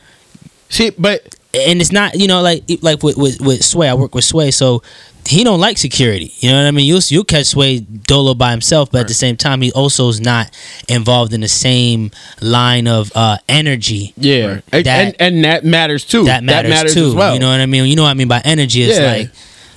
[0.70, 3.90] See, but and it's not you know like like with, with with Sway.
[3.90, 4.82] I work with Sway, so
[5.28, 6.34] he don't like security.
[6.40, 6.86] You know what I mean?
[6.86, 10.22] You'll you'll catch Sway dolo by himself, but at the same time, he also is
[10.22, 10.50] not
[10.88, 14.14] involved in the same line of uh, energy.
[14.16, 16.24] yeah, and, That- and and that matters too.
[16.24, 17.08] That matters, too.
[17.08, 17.34] as well.
[17.34, 17.84] You know what I mean?
[17.86, 18.84] You know what I mean by energy.
[18.84, 19.12] It's Yeah.
[19.12, 19.30] like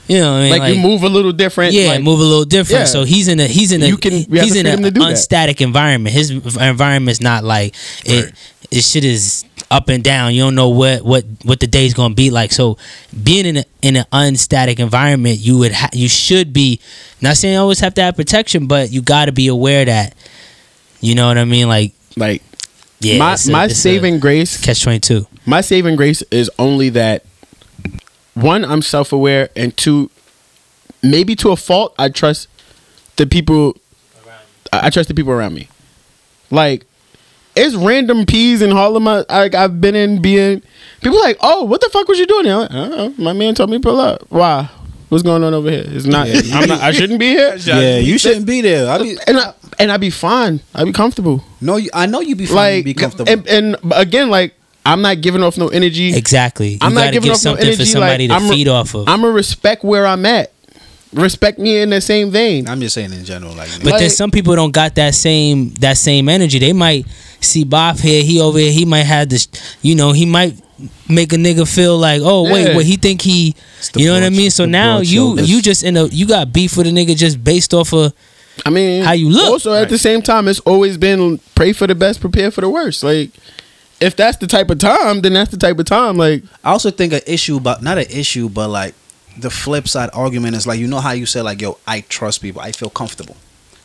[0.09, 0.59] you know what I mean?
[0.59, 1.73] like, you move a little different.
[1.73, 2.81] yeah, like, move a little different.
[2.81, 2.85] Yeah.
[2.87, 5.03] So he's in a he's in a You can- he's in an do that.
[5.11, 6.15] unstatic environment.
[6.15, 7.75] His environment's not like
[8.05, 8.35] it.
[8.71, 10.35] His shit is up and down.
[10.35, 12.51] You don't know what what what the day's gonna be like.
[12.53, 12.77] So
[13.23, 16.81] being in a, in an unstatic environment, you would ha- you should be
[17.21, 20.15] not saying you always have to have protection, but you got to be aware that
[21.01, 21.69] you know what I mean.
[21.69, 22.43] Like like
[23.01, 25.27] yeah, my a- my saving grace catch twenty two.
[25.47, 27.25] my saving grace is only that
[28.35, 30.11] one i'm self-aware and two
[31.03, 32.49] maybe to a fault i trust
[33.17, 33.77] the people
[34.73, 35.69] i I trust the people around me.
[36.51, 36.85] Like
[37.55, 40.61] it's random peas in harlem I, I, i've been in being
[41.01, 42.45] people like oh what the fuck was you doing?
[42.47, 42.55] There?
[42.55, 43.25] I'm like, I don't know.
[43.25, 44.23] my man told me pull up.
[44.31, 44.69] Why?
[45.11, 45.85] What's going on over here?
[45.87, 47.57] It's not i'm not i shouldn't be here.
[47.65, 48.91] Yeah, you shouldn't be there.
[48.91, 50.59] I be and I, and i be fine.
[50.75, 51.45] I'd be comfortable.
[51.61, 53.31] No, I know you'd be fine, like be comfortable.
[53.31, 54.55] and, and again like
[54.87, 56.71] i'm not giving off no energy Exactly.
[56.73, 57.77] You I'm not giving give off no energy.
[57.77, 59.09] for somebody like, to I'm feed off of.
[59.09, 60.53] I'm gonna respect where I'm at.
[61.13, 62.69] Respect me in the same vein.
[62.69, 65.73] I'm just saying in general, like, But Like- then some people don't got that same
[65.81, 66.59] that same energy.
[66.59, 67.07] They might
[67.41, 69.47] see Bob here, he over here, he might have this
[69.83, 70.57] you know, he might
[71.09, 72.75] make a nigga feel like, oh wait, Yeah.
[72.75, 73.55] what he think he
[73.95, 74.51] you know what I mean?
[74.51, 75.07] So now you
[75.39, 75.51] shoulders.
[75.51, 78.13] you just in a you got beef with a nigga just based off of
[78.67, 79.51] I mean, How you look.
[79.51, 82.69] Also, at the same time, it's always been pray for the best, prepare for the
[82.69, 83.03] worst.
[83.03, 83.31] Like,
[84.01, 86.17] if that's the type of time, then that's the type of time.
[86.17, 88.95] Like, I also think an issue, but not an issue, but like
[89.39, 92.41] the flip side argument is like you know how you say like yo I trust
[92.43, 93.37] people, I feel comfortable.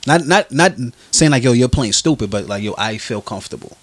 [0.07, 0.73] Not not not
[1.11, 3.77] saying like yo you're playing stupid, but like yo I feel comfortable.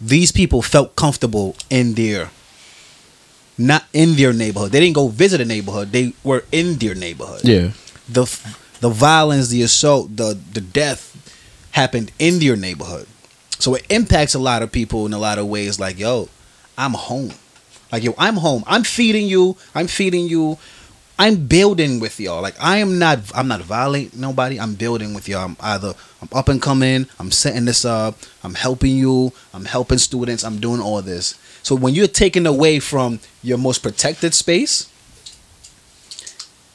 [0.00, 2.30] These people felt comfortable in their
[3.58, 4.72] not in their neighborhood.
[4.72, 5.92] They didn't go visit a neighborhood.
[5.92, 7.42] They were in their neighborhood.
[7.44, 7.70] yeah,
[8.08, 8.24] The
[8.80, 11.08] the violence, the assault, the the death
[11.72, 13.06] happened in their neighborhood.
[13.62, 16.28] So it impacts a lot of people in a lot of ways like yo,
[16.76, 17.30] I'm home.
[17.92, 18.64] Like yo, I'm home.
[18.66, 19.56] I'm feeding you.
[19.72, 20.58] I'm feeding you.
[21.16, 22.42] I'm building with y'all.
[22.42, 23.20] Like I am not.
[23.32, 24.58] I'm not violating nobody.
[24.58, 25.44] I'm building with y'all.
[25.44, 27.06] I'm either I'm up and coming.
[27.20, 28.18] I'm setting this up.
[28.42, 29.32] I'm helping you.
[29.54, 30.42] I'm helping students.
[30.42, 31.38] I'm doing all this.
[31.62, 34.90] So when you're taken away from your most protected space,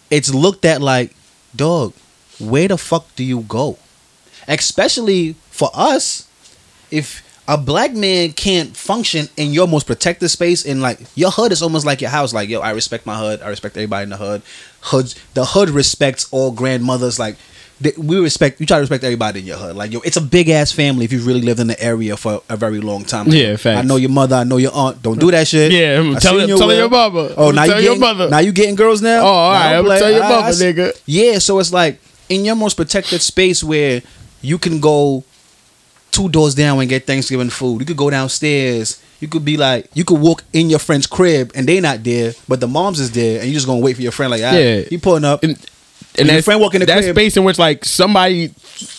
[0.10, 1.14] it's looked at like,
[1.54, 1.94] dog,
[2.40, 3.78] where the fuck do you go?
[4.48, 6.27] Especially for us,
[6.92, 11.52] if a black man can't function in your most protected space and like your hood
[11.52, 14.10] is almost like your house like yo i respect my hood i respect everybody in
[14.10, 14.42] the hood
[14.82, 17.38] hood the hood respects all grandmothers like
[17.96, 18.60] we respect.
[18.60, 19.76] You try to respect everybody in your hood.
[19.76, 21.06] Like yo, it's a big ass family.
[21.06, 23.28] If you really lived in the area for a very long time.
[23.28, 23.78] Yeah, facts.
[23.78, 24.36] I know your mother.
[24.38, 25.04] I know your aunt.
[25.04, 25.72] Don't do that shit.
[25.72, 27.30] Yeah, I'm I telling- seen you your mama.
[27.38, 28.30] Oh, I'm now you telling your getting, mother.
[28.32, 29.22] Now you getting girls now.
[29.22, 30.00] Oh, all Now right, don't I'm play.
[30.00, 31.02] tell your ah, I s- nigga.
[31.06, 34.02] Yeah, so it's like in your most protected space where
[34.42, 35.24] you can go
[36.18, 37.80] two doors down and get Thanksgiving food.
[37.82, 39.02] You could go downstairs.
[39.20, 42.34] You could be like, you could walk in your friend's crib and they not there,
[42.48, 44.32] but the mom's is there, and you just gonna wait for your friend.
[44.32, 44.82] Like, ah, Yeah.
[44.82, 45.44] he pulling up.
[45.44, 45.58] And,
[46.20, 47.16] And your friend walk in the that crib.
[47.16, 48.52] space in which like somebody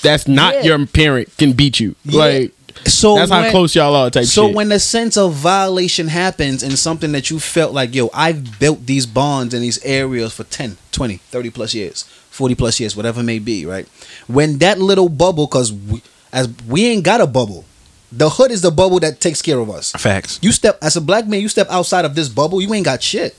[0.03, 0.63] that's not Yeah.
[0.77, 1.95] your parent can beat you.
[2.05, 2.19] Yeah.
[2.19, 2.53] Like
[2.87, 4.11] so that's how close y'all are.
[4.11, 4.55] Type So shit.
[4.57, 8.87] when the sense of violation happens and something that you felt like, yo, I've built
[8.87, 13.21] these bonds in these areas for 10, 20, 30 plus years, 40 plus years, whatever
[13.21, 13.87] it may be, right?
[14.29, 16.03] When that little bubble, because we,
[16.33, 17.65] as we ain't got a bubble,
[18.11, 19.93] the hood is the bubble that takes care of us.
[19.93, 20.39] Facts.
[20.43, 23.03] You step as a black man, you step outside of this bubble, you ain't got
[23.03, 23.37] shit.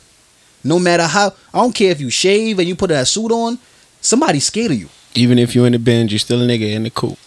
[0.63, 3.57] No matter how, I don't care if you shave and you put that suit on,
[4.01, 4.89] somebody's scared of you.
[5.15, 7.17] even if you in the binge, you're still a nigga in the coop.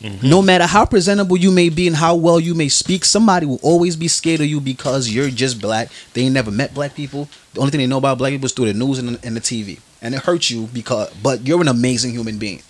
[0.00, 0.28] Mm-hmm.
[0.28, 3.60] No matter how presentable you may be and how well you may speak, somebody will
[3.62, 5.90] always be scared of you because you're just black.
[6.14, 7.28] They ain't never met black people.
[7.52, 9.40] The only thing they know about black people is through the news and, and the
[9.40, 11.12] TV, and it hurts you because.
[11.22, 12.62] But you're an amazing human being.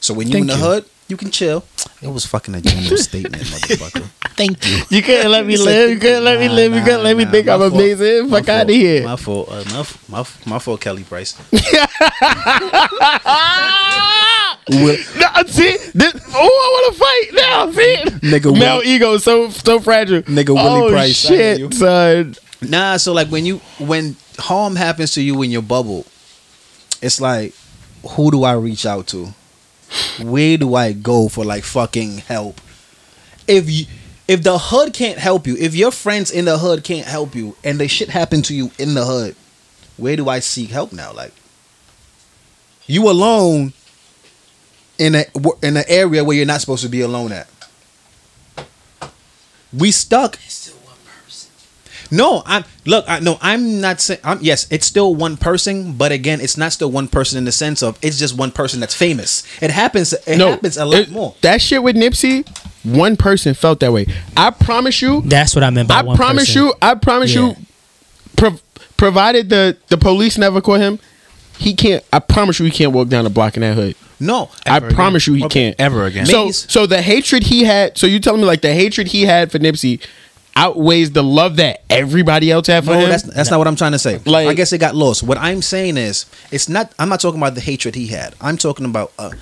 [0.00, 0.60] So when you're in the you.
[0.60, 1.64] hood, you can chill.
[2.00, 4.04] It was fucking a general statement, motherfucker.
[4.36, 4.82] Thank you.
[4.90, 5.90] You couldn't let me He live.
[5.90, 6.72] You couldn't let me live.
[6.72, 7.72] You nah, couldn't let me nah, think my I'm fault.
[7.74, 8.28] amazing.
[8.30, 9.02] Fuck out of here.
[9.04, 9.48] My fault.
[9.50, 11.34] Uh, my, f- my, f- my fault, Kelly Price.
[14.70, 14.94] No,
[15.46, 17.70] see, this, oh, I want to fight now.
[17.72, 17.96] See,
[18.28, 20.20] Nigga, male Will- ego so so fragile.
[20.22, 21.28] Nigga, Willie oh, Price, I.
[21.28, 22.34] Shit, son.
[22.60, 26.04] Nah, so like when you when harm happens to you in your bubble,
[27.00, 27.54] it's like,
[28.10, 29.32] who do I reach out to?
[30.20, 32.60] Where do I go for like fucking help?
[33.46, 33.86] If you
[34.26, 37.56] if the hood can't help you, if your friends in the hood can't help you,
[37.64, 39.34] and the shit happened to you in the hood,
[39.96, 41.12] where do I seek help now?
[41.12, 41.32] Like,
[42.86, 43.72] you alone
[44.98, 45.24] in a
[45.62, 47.48] in an area where you're not supposed to be alone at.
[49.72, 50.38] We stuck.
[52.10, 53.04] No, I'm look.
[53.06, 54.20] I, no, I'm not saying.
[54.24, 57.52] I'm, yes, it's still one person, but again, it's not still one person in the
[57.52, 59.42] sense of it's just one person that's famous.
[59.62, 60.12] It happens.
[60.14, 61.34] It no, happens a lot it- more.
[61.42, 62.48] That shit with Nipsey,
[62.84, 64.06] one person felt that way.
[64.36, 65.20] I promise you.
[65.22, 66.62] That's what I meant by I one promise person.
[66.62, 66.74] you.
[66.80, 67.48] I promise Yeah.
[67.48, 67.56] you.
[68.36, 68.58] Pro-
[68.96, 70.98] provided the the police never caught him,
[71.58, 72.02] he can't.
[72.12, 73.96] I promise you, he can't walk down the block in that hood.
[74.20, 75.64] No, I Ever promise you, he Okay.
[75.66, 76.26] can't Ever again.
[76.26, 76.66] So, Maze.
[76.68, 77.96] so the hatred he had.
[77.98, 80.00] So you telling me like the hatred he had for Nipsey
[80.58, 83.08] outweighs the love that everybody else had for no, him?
[83.08, 84.18] that's that's not what I'm trying to say.
[84.26, 85.22] Like- I guess it got lost.
[85.22, 86.92] What I'm saying is, it's not.
[86.98, 88.34] I'm not talking about the hatred he had.
[88.40, 89.32] I'm talking about a,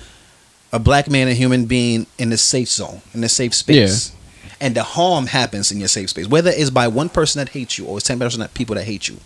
[0.71, 4.13] a black man, a human being in the safe zone, in the safe space.
[4.59, 7.77] And the harm happens in your safe space, whether it's by one person that hates
[7.77, 9.17] you or it's ten percent of people that hate you.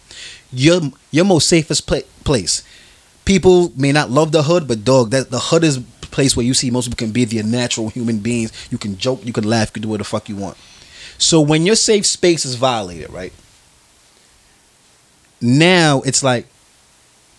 [0.52, 0.82] Your
[1.12, 2.64] your most safest pla- place.
[3.24, 5.80] People may not love the hood, but dog, that the hood is
[6.12, 8.52] place where you see most people can be their natural human beings.
[8.70, 10.58] You can joke, you can laugh, you can do what the fuck you want.
[11.22, 13.32] So when your safe space is violated, right?
[15.40, 16.48] Now it's like,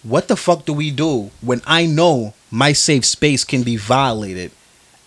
[0.05, 4.53] what the fuck do we do when I know my safe space can be violated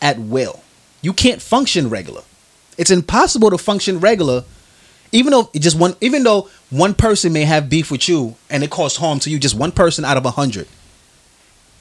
[0.01, 0.61] at will?
[1.01, 2.23] You can't function regular.
[2.77, 4.43] It's impossible to function regular,
[5.13, 5.95] even though just one.
[6.01, 9.39] Even though one person may have beef with you and it caused harm to you,
[9.39, 10.67] just one person out of a hundred.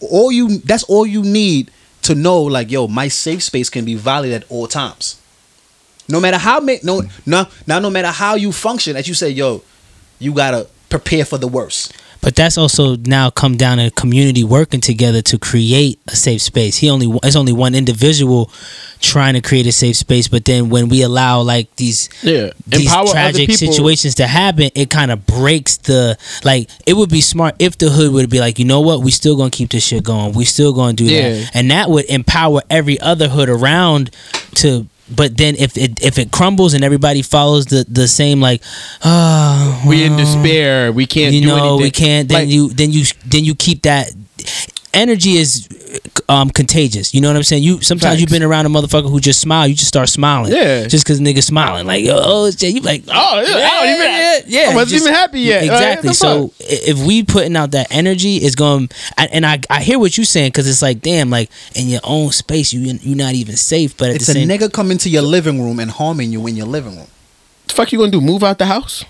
[0.01, 1.73] All you that's all you need
[2.03, 2.41] to know.
[2.41, 5.21] Like, yo, my safe space can be violated at all times.
[6.09, 9.31] No matter how ma- no no now no matter how you function, as you say,
[9.31, 9.63] yo,
[10.19, 11.93] you gotta prepare for the worst.
[12.21, 16.79] But that's also now come down to community working together to create a safe space.
[16.79, 18.51] He only it's only one individual
[19.01, 22.51] trying to create a safe space, but then when we allow like these Yeah.
[22.67, 26.71] these Empower tragic situations to happen, it kind of breaks the like.
[26.87, 29.37] It would be smart if the hood would be like, you know what, we still
[29.37, 30.33] gonna keep this shit going.
[30.33, 31.31] We still gonna do Yeah.
[31.41, 34.11] that, and that would empower every other hood around
[34.57, 34.87] to.
[35.11, 38.63] But then if it if it crumbles and everybody follows the the same like,
[39.05, 40.93] oh, we in despair.
[40.93, 41.35] We can't.
[41.35, 41.83] you do know anything.
[41.83, 44.11] we can't then Like, you then you then you keep that
[44.95, 45.69] energy is
[46.29, 48.21] um contagious you know what i'm saying you sometimes Facts.
[48.21, 50.87] you've been around a motherfucker who just smile you just start smiling Yeah.
[50.87, 54.41] just because nigga smiling like oh shit you like Oh, yeah, I don't even- yeah,
[54.65, 55.63] yeah I wasn't just- even happy yet.
[55.65, 58.89] Exactly what so i- if we putting out that energy it's going
[59.19, 62.01] and and i i hear what you're saying because it's like damn like in your
[62.05, 64.99] own space you you're not even safe but at It's the a same nigga coming
[64.99, 67.09] to your living room and harming you in your living room.
[67.69, 68.21] the fuck you gonna do?
[68.21, 69.05] Move out the house?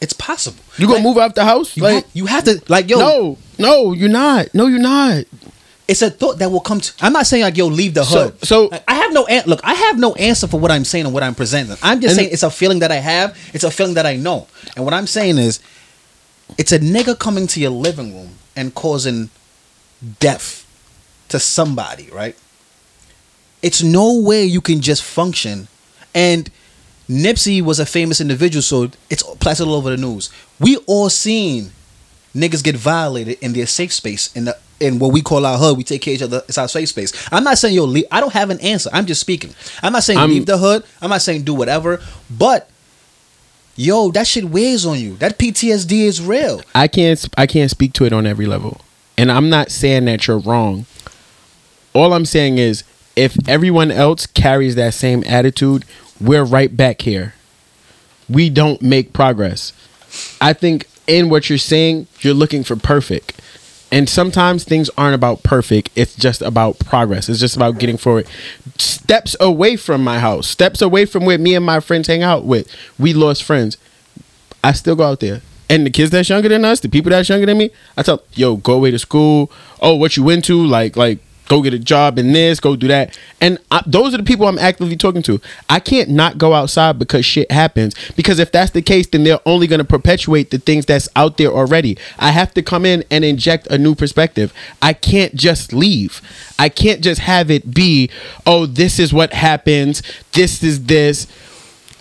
[0.00, 0.62] It's possible.
[0.78, 1.76] You gonna Like, move out the house?
[1.76, 2.98] You, Like have, you have to like yo.
[2.98, 4.54] no, no, you're not.
[4.54, 5.24] No, you're not.
[5.86, 6.92] It's a thought that will come to.
[7.00, 8.44] I'm not saying like yo leave the So- hood.
[8.46, 9.60] so- Like, I have no an- look.
[9.64, 11.76] I have no answer for what I'm saying and what I'm presenting.
[11.82, 13.36] I'm just And- saying it's a feeling that I have.
[13.54, 14.46] It's a feeling that I know.
[14.76, 15.60] And what I'm saying is,
[16.58, 19.30] it's a nigga coming to your living room and causing
[20.20, 20.64] death
[21.30, 22.36] to somebody, right?
[23.62, 25.68] It's no way you can just function.
[26.14, 26.50] And
[27.08, 30.28] Nipsey was a famous individual, so it's plastered all over the news.
[30.60, 31.72] We all seen
[32.34, 35.76] niggas get violated in their safe space in the in what we call our hood.
[35.76, 36.42] We take care of each other.
[36.48, 37.12] It's our safe space.
[37.32, 38.04] I'm not saying yo leave.
[38.12, 38.90] I don't have an answer.
[38.92, 39.54] I'm just speaking.
[39.82, 40.84] I'm not saying I'm- leave the hood.
[41.02, 42.00] I'm not saying do whatever.
[42.30, 42.68] But
[43.76, 45.16] yo, that shit weighs on you.
[45.16, 46.62] That PTSD is real.
[46.74, 48.80] I can't I can't speak to it on every level.
[49.16, 50.86] And I'm not saying that you're wrong.
[51.92, 52.84] All I'm saying is
[53.16, 55.84] if everyone else carries that same attitude,
[56.20, 57.34] we're right back here.
[58.28, 59.72] We don't make progress.
[60.40, 63.40] I think in what you're saying, you're looking for perfect.
[63.90, 65.88] And sometimes things aren't about perfect.
[65.96, 67.28] It's just about progress.
[67.28, 68.28] It's just about getting forward.
[68.76, 72.44] Steps away from my house, steps away from where me and my friends hang out
[72.44, 72.70] with.
[72.98, 73.78] We lost friends.
[74.62, 75.40] I still go out there.
[75.70, 78.22] And the kids that's younger than us, the people that's younger than me, I tell,
[78.34, 79.50] yo, go away to school.
[79.80, 80.64] Oh, what you into?
[80.66, 81.18] Like, like,
[81.48, 83.18] go get a job in this, go do that.
[83.40, 85.40] And I, those are the people I'm actively talking to.
[85.68, 87.94] I can't not go outside because shit happens.
[88.16, 91.36] Because if that's the case, then they're only going to perpetuate the things that's out
[91.38, 91.96] there already.
[92.18, 94.52] I have to come in and inject a new perspective.
[94.82, 96.20] I can't just leave.
[96.58, 98.10] I can't just have it be,
[98.46, 100.02] oh, this is what happens.
[100.32, 101.26] This is this.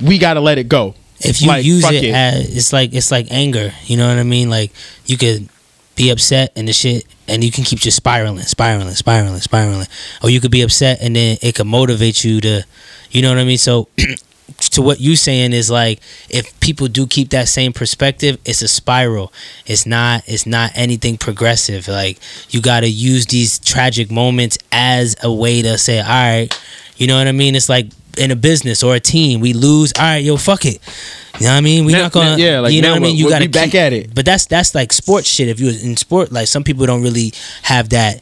[0.02, 0.94] We got to let it go.
[1.20, 4.20] if you Like, use fuck it, as it's like it's like anger you know what
[4.20, 4.72] i mean like
[5.08, 5.50] you could
[5.98, 9.88] be upset and the shit and you can keep just spiraling spiraling spiraling spiraling.
[10.24, 12.64] Or you could be upset and then it could motivate you to
[13.12, 13.58] you know what i mean?
[13.58, 13.90] So
[14.72, 18.68] to what you saying is like if people do keep that same perspective it's a
[18.68, 19.34] spiral.
[19.66, 21.88] It's not it's not anything progressive.
[21.88, 22.20] Like
[22.50, 26.62] you got to use these tragic moments as a way to say all right
[26.96, 27.56] you know what i mean?
[27.56, 27.88] It's like
[28.18, 30.82] in a business or a team we lose all right yo fuck it
[31.40, 31.86] you know what I mean?
[31.86, 33.16] We're Now- not gonna, now- yeah, like you know now what I mean.
[33.16, 34.16] You we got to back at it.
[34.16, 35.48] But that's that's like sports shit.
[35.50, 38.22] If you in sport, like some people don't really have that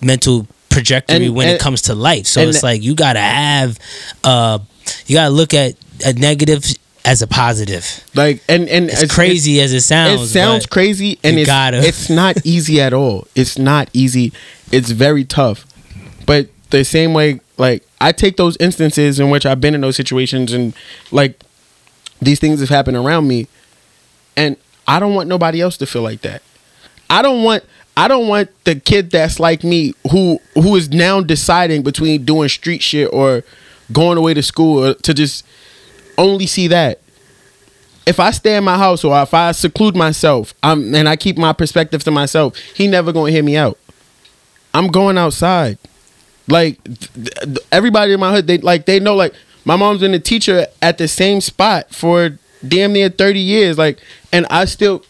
[0.00, 2.26] mental trajectory And- when it comes to life.
[2.28, 3.78] So it's like you gotta have,
[4.22, 4.60] uh,
[5.08, 5.74] you gotta look at
[6.04, 6.64] a negative
[7.04, 7.84] as a positive.
[8.14, 11.78] Like, and, and As crazy as it sounds, it sounds crazy and it's, gotta.
[11.78, 14.32] it's not easy at all it's not easy
[14.70, 15.66] it's very tough
[16.26, 19.96] but the same way like i take those instances in which i've been in those
[19.96, 20.74] situations and
[21.10, 21.40] like
[22.20, 23.46] these things have happened around me
[24.36, 26.42] and i don't want nobody else to feel like that
[27.10, 27.64] i don't want
[27.96, 32.48] i don't want the kid that's like me who who is now deciding between doing
[32.48, 33.42] street shit or
[33.92, 35.44] going away to school to just
[36.18, 37.00] only see that
[38.06, 41.36] if I stay in my house or if I seclude myself, I'm and I keep
[41.36, 43.78] my perspective to myself, he never gonna hear me out.
[44.72, 45.78] I'm going outside.
[46.48, 46.78] Like
[47.72, 49.34] everybody in my hood, they like they know like
[49.64, 53.78] my mom's been a teacher at the same spot for damn near 30 years.
[53.78, 53.98] Like,
[54.32, 55.04] and I still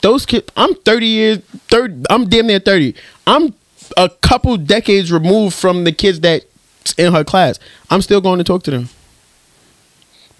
[0.00, 2.94] those kids I'm 30 years third I'm damn near 30.
[3.26, 3.54] I'm
[3.96, 6.44] a couple decades removed from the kids that's
[6.98, 7.58] in her class.
[7.90, 8.88] I'm still going to talk to them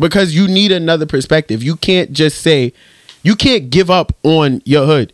[0.01, 1.63] because you need another perspective.
[1.63, 2.73] You can't just say
[3.23, 5.13] you can't give up on your hood.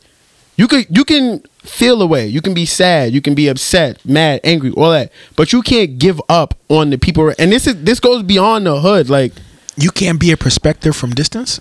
[0.59, 2.27] You could you can feel away.
[2.27, 3.13] You can be sad.
[3.13, 5.13] You can be upset, mad, angry, all that.
[5.37, 7.33] But you can't give up on the people.
[7.39, 9.09] And this is this goes beyond the hood.
[9.09, 9.33] Like
[9.77, 11.61] You can't be a perspective from distance.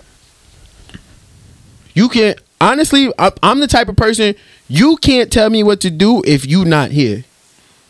[1.94, 2.38] you can't.
[2.60, 4.34] Honestly, I, I'm the type of person
[4.66, 7.24] you can't tell me what to do if you not here.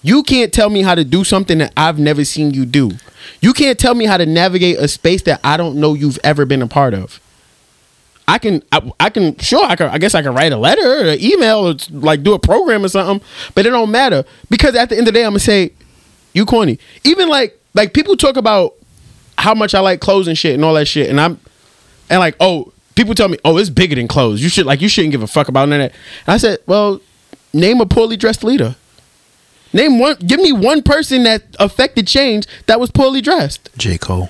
[0.02, 2.92] You can't tell me how to do something that I've never seen you do.
[3.40, 6.44] You can't tell me how to navigate a space that I don't know you've ever
[6.44, 7.18] been a part of.
[8.28, 9.88] I can, I, I can, sure, I can.
[9.88, 12.88] I guess I can write a letter or email or like do a program or
[12.88, 15.72] something, but it don't matter because at the end of the day, I'm gonna say,
[16.34, 16.78] you corny.
[17.04, 18.74] Even like, like people talk about
[19.38, 21.40] how much I like clothes and shit and all that shit, and I'm,
[22.10, 24.42] and like, oh, people tell me, oh, it's bigger than clothes.
[24.42, 25.98] You should like, you shouldn't give a fuck about none of that.
[26.26, 27.00] And I said, well,
[27.54, 28.76] name a poorly dressed leader.
[29.72, 30.16] Name one.
[30.16, 33.70] Give me one person that affected change that was poorly dressed.
[33.76, 33.98] J.
[33.98, 34.28] Cole.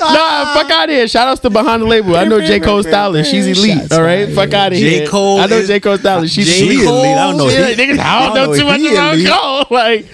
[0.00, 1.06] Nah, fuck out of here.
[1.08, 2.16] Shout outs to behind the label.
[2.16, 3.24] I know J Cole styling.
[3.24, 3.78] She's elite.
[3.78, 5.04] Shots all right, fuck out of here.
[5.04, 5.10] J.
[5.10, 6.28] Cole I know J Cole styling.
[6.28, 6.64] She's J.
[6.66, 6.84] elite.
[6.86, 8.80] Cole- I don't know Yeah, he- niggas, I don't I know don't too know much
[8.92, 9.28] about elite.
[9.28, 9.64] Cole.
[9.70, 10.06] Like,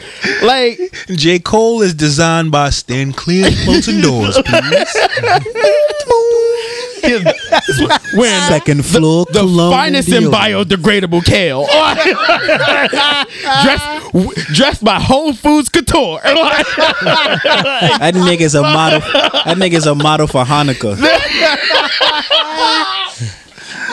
[0.43, 1.39] like J.
[1.39, 4.97] Cole is designed by Stan Clear and closing doors, please.
[8.17, 11.67] wearing Second floor, the Colombian finest in biodegradable kale.
[13.63, 16.21] dressed, dressed by Whole Foods Couture.
[18.01, 19.01] That nigga's a model.
[19.01, 20.97] That nigga's a model for Hanukkah.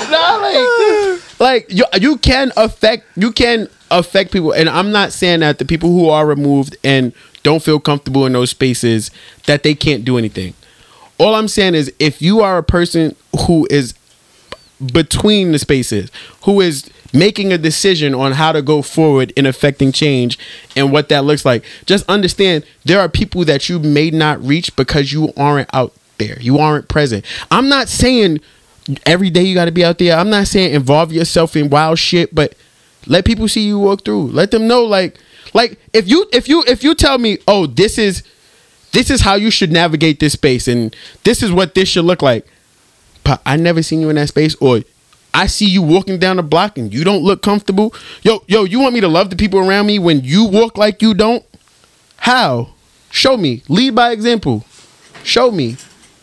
[0.10, 5.42] Nah, like, like you, you can affect you can affect people, and I'm not saying
[5.42, 9.12] that the people who are removed and don't feel comfortable in those spaces
[9.46, 10.54] that they can't do anything.
[11.20, 13.16] All I'm saying is, if you are a person
[13.48, 13.94] who is
[14.94, 16.12] between the spaces,
[16.44, 20.38] who is making a decision on how to go forward in affecting change
[20.76, 21.64] and what that looks like.
[21.86, 26.40] Just understand there are people that you may not reach because you aren't out there.
[26.42, 27.26] You aren't present.
[27.50, 28.42] I'm not saying
[29.06, 30.18] every day you got to be out there.
[30.18, 32.56] I'm not saying involve yourself in wild shit, but
[33.06, 34.28] let people see you walk through.
[34.28, 35.18] Let them know like
[35.54, 38.24] like if you if you if you tell me, "Oh, this is
[38.98, 42.22] this is how you should navigate this space and this is what this should look
[42.22, 42.46] like."
[43.24, 44.82] But I never seen you in that space or
[45.34, 47.94] I see you walking down the block and you don't look comfortable.
[48.24, 51.02] Yo, yo, you want me to love the people around me when you walk like
[51.02, 51.46] you don't?
[52.18, 52.70] How?
[53.12, 53.62] Show me.
[53.70, 54.66] Lead by example.
[55.24, 55.78] Show me.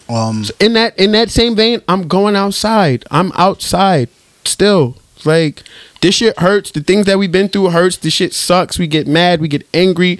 [0.08, 3.04] Um, In that in that same vein, I'm going outside.
[3.10, 4.08] I'm outside
[4.44, 4.96] still.
[5.24, 5.62] Like
[6.00, 6.70] this shit hurts.
[6.70, 7.96] The things that we've been through hurts.
[7.96, 8.78] The shit sucks.
[8.78, 9.40] We get mad.
[9.40, 10.18] We get angry.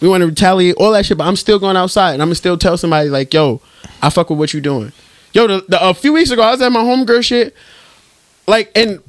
[0.00, 0.76] We want to retaliate.
[0.76, 1.18] All that shit.
[1.18, 3.60] But I'm still going outside, and I'm gonna still tell somebody like, "Yo,
[4.02, 4.92] I fuck with what you doing."
[5.32, 7.54] Yo, the, the, a few weeks ago, I was at my homegirl shit.
[8.46, 9.02] Like, and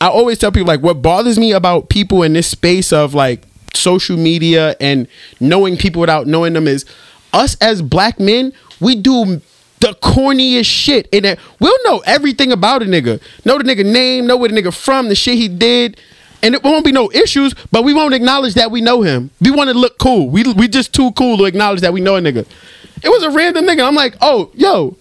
[0.00, 3.44] I always tell people like, what bothers me about people in this space of like
[3.74, 5.06] social media and
[5.40, 6.84] knowing people without knowing them is
[7.32, 8.52] us as black men.
[8.80, 9.40] We do
[9.80, 13.84] the corniest shit in that uh, we'll know everything about a nigga, know the nigga
[13.84, 16.00] name, know where the nigga from, the shit he did,
[16.42, 17.54] and it won't be no issues.
[17.70, 19.30] But we won't acknowledge that we know him.
[19.40, 20.28] We want to look cool.
[20.28, 22.46] We we just too cool to acknowledge that we know a nigga.
[23.02, 23.86] It was a random nigga.
[23.86, 24.96] I'm like, oh, yo,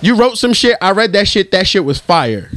[0.00, 0.76] you wrote some shit.
[0.80, 1.50] I read that shit.
[1.52, 2.50] That shit was fire.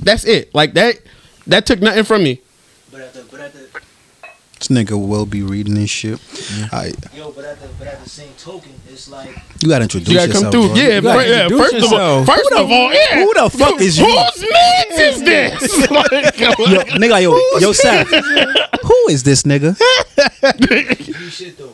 [0.00, 0.54] That's it.
[0.54, 0.98] Like that.
[1.46, 2.40] That took nothing from me.
[2.90, 3.68] But at the but at the
[4.68, 6.20] this nigga will be reading this shit.
[6.72, 9.28] I, yo, but at the but at the same token, it's like
[9.62, 10.68] you gotta introduce You gotta come yourself, through.
[10.68, 10.76] bro.
[10.76, 11.42] Yeah, You gotta fir- yeah.
[11.44, 13.14] introduce First of all, first Who of the- all, yeah.
[13.24, 14.04] Who the fuck is you?
[14.06, 15.90] Whose man's is this?
[15.90, 18.08] Like, Yo, nigga, like, yo, yo, Seth.
[18.08, 19.78] Who is this nigga?
[21.06, 21.72] you shit though.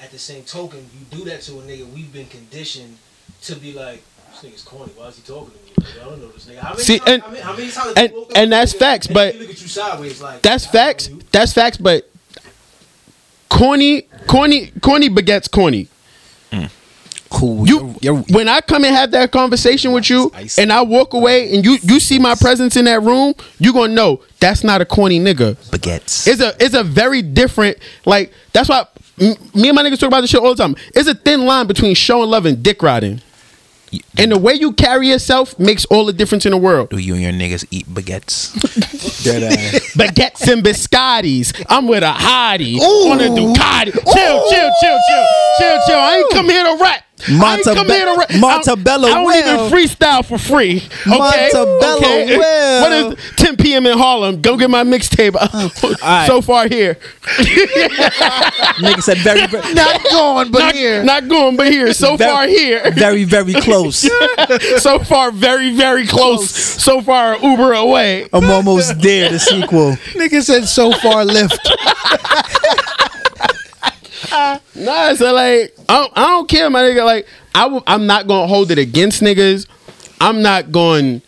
[0.00, 1.90] At the same token, you do that to a nigga.
[1.92, 2.96] We've been conditioned
[3.42, 4.92] to be like, this nigga's corny.
[4.96, 5.86] Why is he talking to me?
[6.00, 6.58] I don't know this nigga.
[6.58, 9.06] How many See, and- how many, how many times and- you walked and that's facts,
[9.06, 11.10] but he look at you sideways like That's facts.
[11.32, 11.76] That's facts.
[11.76, 12.10] But
[13.50, 15.88] corny, corny, corny begets corny.
[16.52, 16.64] Hmm.
[17.34, 20.82] Who You, you're, you're, when I come and have that conversation with you, and I
[20.82, 24.64] walk away, and you you see my presence in that room, you gonna know that's
[24.64, 25.54] not a corny nigga.
[25.70, 26.26] baguettes.
[26.26, 28.84] It's a it's a very different like that's why
[29.20, 30.74] m- me and my niggas talk about this shit all the time.
[30.94, 33.20] It's a thin line between showing love and dick riding.
[34.16, 36.90] And the way you carry yourself makes all the difference in the world.
[36.90, 38.54] Do you and your niggas eat baguettes?
[39.94, 41.64] Baguettes and biscottis.
[41.68, 43.92] I'm with a hottie on a Ducati.
[43.92, 45.26] Chill, chill, chill, chill,
[45.58, 45.98] chill, chill.
[45.98, 47.04] I ain't come here to rap.
[47.28, 48.30] I ain't come Montabe- here to rap.
[48.38, 49.70] Montebello I don't, I don't Will.
[49.70, 50.76] even freestyle for free.
[51.06, 51.50] Okay.
[51.52, 52.36] Montebello okay.
[52.38, 52.80] Will.
[52.80, 53.86] What is 10 p.m.
[53.86, 54.40] in Harlem?
[54.40, 55.34] Go get my mixtape.
[56.02, 56.26] right.
[56.26, 56.94] so far here.
[58.80, 61.04] nigga said very, very, Not going, but Not, here.
[61.04, 61.92] not going, but here.
[61.92, 62.90] So Very- far here.
[62.92, 64.08] very, very close.
[64.82, 66.50] so far very, very close.
[66.50, 68.28] So far Uber away.
[68.32, 69.30] I'm almost there.
[69.30, 69.92] The sequel.
[70.14, 71.58] Nigga said so far left.
[74.74, 77.04] Nah, so like I don't, I don't care, my nigga.
[77.04, 79.66] Like I w- I'm not gonna hold it against niggas.
[80.20, 81.22] I'm not to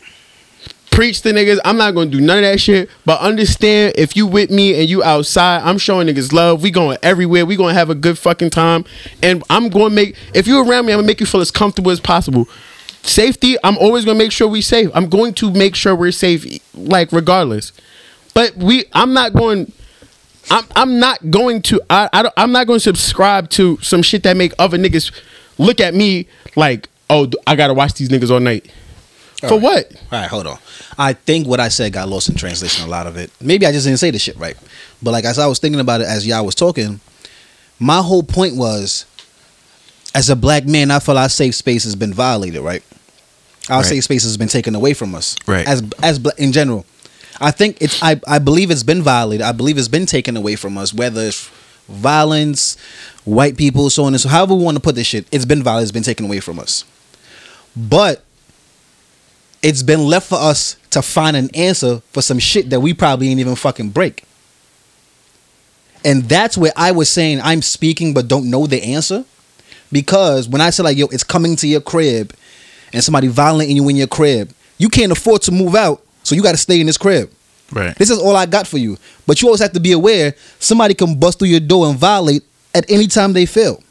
[0.90, 1.58] preach to niggas.
[1.64, 2.88] I'm not gonna do none of that shit.
[3.04, 6.62] But understand if you with me and you outside, I'm showing niggas love.
[6.62, 7.44] We going everywhere.
[7.46, 8.84] We gonna have a good fucking time.
[9.22, 11.90] And I'm gonna make if you around me, I'm gonna make you feel as comfortable
[11.90, 12.48] as possible.
[13.02, 14.90] Safety, I'm always gonna make sure we safe.
[14.94, 17.72] I'm going to make sure we're safe, like regardless.
[18.34, 19.72] But we, I'm not going.
[20.50, 24.22] I'm I'm not going to I, I I'm not going to subscribe to some shit
[24.24, 25.12] that make other niggas
[25.58, 26.26] look at me
[26.56, 28.70] like oh I gotta watch these niggas all night.
[29.48, 29.92] For what?
[30.12, 30.56] All right, hold on.
[30.96, 32.86] I think what I said got lost in translation.
[32.86, 33.30] A lot of it.
[33.40, 34.56] Maybe I just didn't say the shit right.
[35.02, 37.00] But like as I was thinking about it as y'all was talking,
[37.80, 39.04] my whole point was,
[40.14, 42.60] as a black man, I feel our safe space has been violated.
[42.60, 42.84] Right.
[43.68, 43.86] Our Right.
[43.86, 45.34] safe space has been taken away from us.
[45.46, 45.66] Right.
[45.66, 46.86] As as in general,
[47.42, 48.02] I think it's.
[48.02, 49.44] I I believe it's been violated.
[49.44, 50.94] I believe it's been taken away from us.
[50.94, 51.50] Whether it's
[51.88, 52.78] violence,
[53.24, 54.28] white people, so on and so.
[54.28, 55.84] However we want to put this shit, it's been violated.
[55.84, 56.84] It's been taken away from us.
[57.76, 58.22] But
[59.62, 63.28] it's been left for us to find an answer for some shit that we probably
[63.28, 64.24] ain't even fucking break.
[66.04, 69.24] And that's where I was saying I'm speaking but don't know the answer.
[69.92, 72.34] Because when I say like, yo, it's coming to your crib
[72.92, 76.02] and somebody violating you in your crib, you can't afford to move out,
[76.32, 77.30] so you gotta stay in this crib.
[77.70, 77.94] Right.
[77.96, 78.96] This is all I got for you.
[79.26, 82.42] But you always have to be aware somebody can bust through your door and violate
[82.74, 83.82] at any time they feel.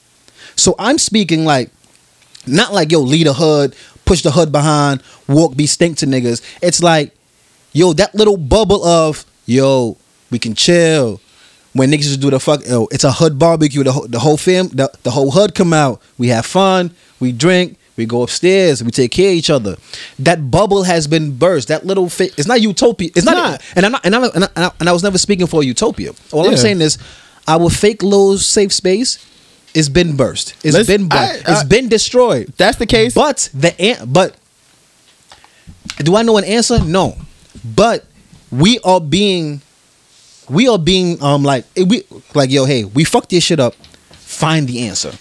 [0.55, 1.69] So I'm speaking like,
[2.47, 3.75] not like, yo, lead a hood,
[4.05, 6.41] push the hood behind, walk, be stink to niggas.
[6.63, 7.15] It's like,
[7.73, 9.97] yo, that little bubble of, yo,
[10.31, 11.21] we can chill.
[11.73, 13.83] When niggas just do the fuck, yo, it's a hood barbecue.
[13.83, 16.01] The whole, the whole fam, the, the whole hood come out.
[16.17, 16.95] We have fun.
[17.19, 17.77] We drink.
[18.01, 18.83] We go upstairs.
[18.83, 19.77] We take care of each other.
[20.17, 21.67] That bubble has been burst.
[21.67, 23.11] That little fi- it's not utopia.
[23.15, 23.35] It's not.
[23.37, 23.57] Nah.
[23.75, 24.05] And I'm not.
[24.05, 26.11] And, I'm, and, I, and I was never speaking for utopia.
[26.31, 26.97] All I'm saying is,
[27.47, 29.27] our fake little safe space
[29.73, 30.53] it's been burst.
[30.65, 31.07] It's Let's- been.
[31.11, 31.41] I- burst.
[31.47, 32.51] it's I- been destroyed.
[32.57, 33.13] That's the case.
[33.13, 34.35] But the an- but
[35.99, 36.83] do I know an answer?
[36.83, 37.15] No.
[37.63, 38.05] But
[38.51, 39.61] we are being
[40.49, 43.75] we are being um like eh, we like yo hey we fucked this shit up.
[44.11, 45.13] Find the answer.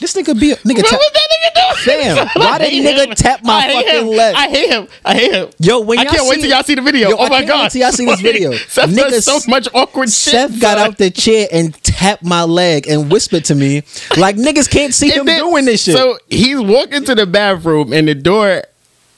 [0.00, 0.98] This nigga be a nigga What tap.
[0.98, 2.16] was that nigga doing?
[2.16, 3.14] Fam, why did nigga him.
[3.14, 4.16] tap my I fucking him.
[4.16, 4.34] leg?
[4.34, 4.88] I hate him.
[5.04, 5.48] I hate him.
[5.60, 7.10] Yo, when I y'all can't wait till y'all see the video.
[7.10, 7.62] Yo, oh I my can't god!
[7.64, 8.52] wait till y'all see this video.
[8.52, 10.32] Seth does so much awkward shit.
[10.32, 13.82] Seth got out the chair and tapped my leg and whispered to me
[14.16, 15.96] like niggas can't see him then- doing this shit.
[15.96, 18.64] So he's walking to the bathroom, and the door,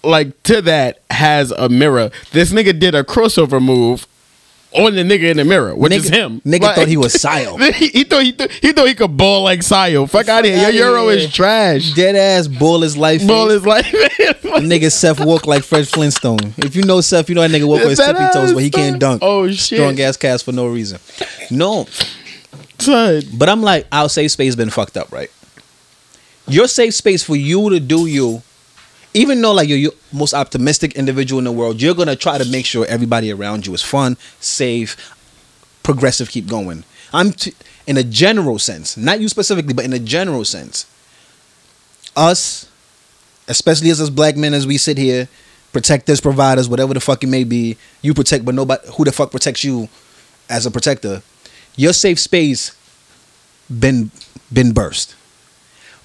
[0.02, 2.10] like to that, has a mirror.
[2.32, 4.06] This nigga did a crossover move
[4.74, 6.40] on the nigga in the mirror, which Nigga- is him.
[6.40, 7.58] nigga thought he was Sio.
[7.74, 10.08] he, he thought he, th- he thought he could ball like Sio.
[10.10, 10.70] Fuck out of here.
[10.70, 11.92] Your Euro is trash.
[11.94, 13.26] Dead ass ball his life.
[13.26, 13.84] Ball is like
[14.54, 16.54] Nigga Seth walk like Fred Flintstone.
[16.58, 18.70] If you know Seth, you know that nigga walk with his tippy toes, but he
[18.70, 19.20] can't dunk.
[19.22, 19.78] Oh, shit.
[19.78, 20.98] Strong ass cast for no reason.
[21.50, 21.86] No,
[22.78, 23.22] son.
[23.34, 25.30] but I'm like, our safe space been fucked up, right?
[26.46, 28.42] Your safe space for you to do you,
[29.14, 32.44] even though like you're your most optimistic individual in the world, you're gonna try to
[32.44, 35.14] make sure everybody around you is fun, safe,
[35.82, 36.84] progressive, keep going.
[37.12, 37.54] I'm t-
[37.86, 40.86] in a general sense, not you specifically, but in a general sense.
[42.16, 42.68] Us,
[43.46, 45.28] especially as us black men, as we sit here,
[45.72, 49.30] protectors, providers, whatever the fuck it may be, you protect, but nobody, who the fuck
[49.30, 49.88] protects you
[50.48, 51.22] as a protector?
[51.76, 52.76] Your safe space
[53.68, 54.10] been
[54.52, 55.14] been burst.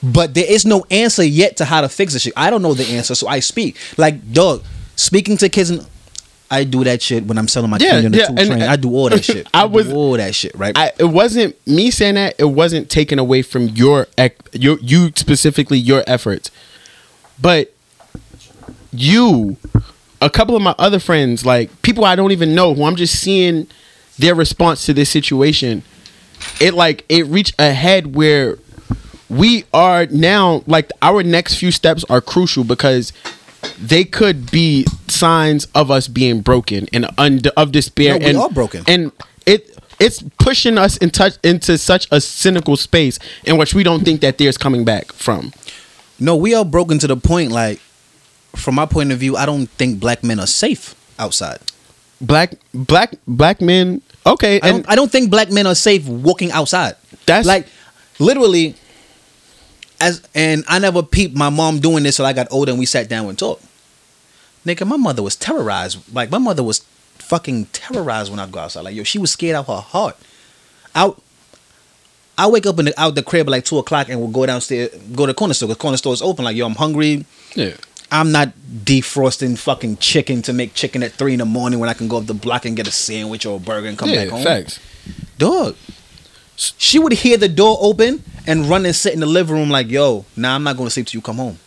[0.02, 2.34] But there is no answer yet to how to fix this shit.
[2.38, 3.76] I don't know the answer, so I speak.
[3.98, 4.64] Like, dog,
[4.96, 5.86] speaking to kids and
[6.52, 8.48] I do that shit when I'm selling my Yeah, candy on the yeah, two and-
[8.48, 8.62] train.
[8.64, 9.48] I do all that shit.
[9.54, 10.76] I do was- all that shit, right?
[10.78, 12.36] I, it wasn't me saying that.
[12.40, 14.08] It wasn't taken away from your
[14.54, 16.50] your you specifically your efforts,
[17.42, 17.74] but
[18.92, 19.58] you,
[20.22, 23.20] a couple of my other friends, like people I don't even know, who I'm just
[23.20, 23.68] seeing
[24.18, 25.84] their response to this situation.
[26.60, 28.58] It like it reached a head where
[29.30, 33.14] we are now like our next few steps are crucial because
[33.80, 38.38] they could be signs of us being broken and un- of despair No, we and
[38.38, 38.84] are broken.
[38.88, 39.12] and
[39.46, 44.04] it it's pushing us in touch into such a cynical space in which we don't
[44.06, 45.52] think that there's coming back from
[46.22, 47.80] no, we are broken to the point, like,
[48.54, 51.60] from my point of view, I don't think black men are safe outside.
[52.20, 56.06] black black black men okay I and don't, I don't think black men are safe
[56.08, 56.96] walking outside.
[57.26, 57.68] That's- like
[58.20, 58.76] literally
[60.02, 62.86] as and I never peeped my mom doing this till I got older and we
[62.86, 63.64] sat down and talked.
[64.66, 66.14] Nigga, my mother was terrorized.
[66.14, 66.80] Like my mother was
[67.16, 68.82] fucking terrorized when I go outside.
[68.82, 70.18] Like yo, she was scared out her heart.
[70.96, 71.22] Out
[72.38, 74.46] I wake up in the, out the crib at like two o'clock and we'll go
[74.46, 75.68] downstairs, go to the corner store.
[75.70, 76.46] The corner store is open.
[76.46, 77.26] Like yo, I'm hungry.
[77.56, 77.76] yeah
[78.12, 81.94] I'm not defrosting fucking chicken to make chicken at three in the morning when I
[81.94, 84.24] can go up the block and get a sandwich or a burger and come yeah
[84.24, 84.40] back home.
[84.40, 84.80] Yeah, facts
[85.38, 85.76] Dog.
[86.78, 89.88] She would hear the door open and run and sit in the living room like,
[89.90, 91.58] yo, nah, I'm not going to sleep till you come home.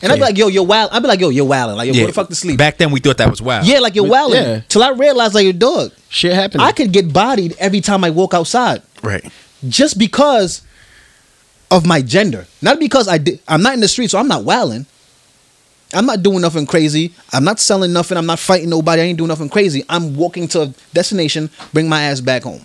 [0.00, 0.90] And I'd be like, yo, you're wild.
[0.90, 1.76] I'd be like, yo, you're wilding.
[1.76, 2.58] Like, yo, go the fuck to sleep.
[2.58, 3.66] Back then, we thought that was wild.
[3.66, 4.42] yeah, like you're wilding.
[4.42, 4.60] Yeah.
[4.68, 8.10] Till I realized, like, your dog, shit happened I could get bodied every time I
[8.10, 9.24] walk outside Right.
[9.68, 10.62] just because
[11.70, 12.46] of my gender.
[12.62, 13.38] Not because I did.
[13.46, 14.86] I'm not in the street, so I'm not wilding.
[15.94, 17.12] I'm not doing nothing crazy.
[17.32, 18.16] I'm not selling nothing.
[18.16, 19.02] I'm not fighting nobody.
[19.02, 19.84] I ain't doing nothing crazy.
[19.90, 22.64] I'm walking to a destination, bring my ass back home.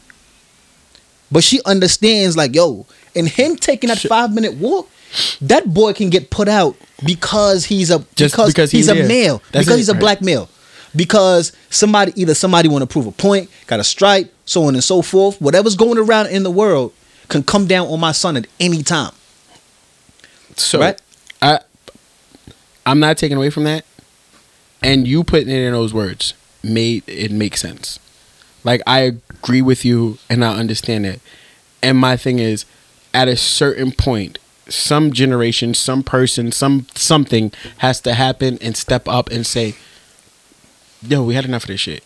[1.31, 4.89] But she understands, like, yo, and him taking that five minute walk,
[5.41, 6.75] that boy can get put out
[7.05, 9.41] because he's a Just because, because he's he's a male.
[9.51, 9.99] That's because it, he's a right.
[9.99, 10.49] black male.
[10.95, 14.83] Because somebody either somebody want to prove a point, got a stripe, so on and
[14.83, 15.39] so forth.
[15.41, 16.93] Whatever's going around in the world
[17.27, 19.11] can come down on my son at any time.
[20.55, 20.99] so Right.
[21.41, 21.59] i
[22.85, 23.85] i'm not taking away from that
[24.81, 26.33] and you putting it in those words
[26.63, 27.99] made it make sense
[28.67, 31.21] like i agree with you and i understand it.
[31.81, 32.65] And my thing is
[33.13, 39.07] at a certain point some generation some person some something has to happen and step
[39.07, 39.75] up and say
[41.01, 42.03] yo we had enough of this shit.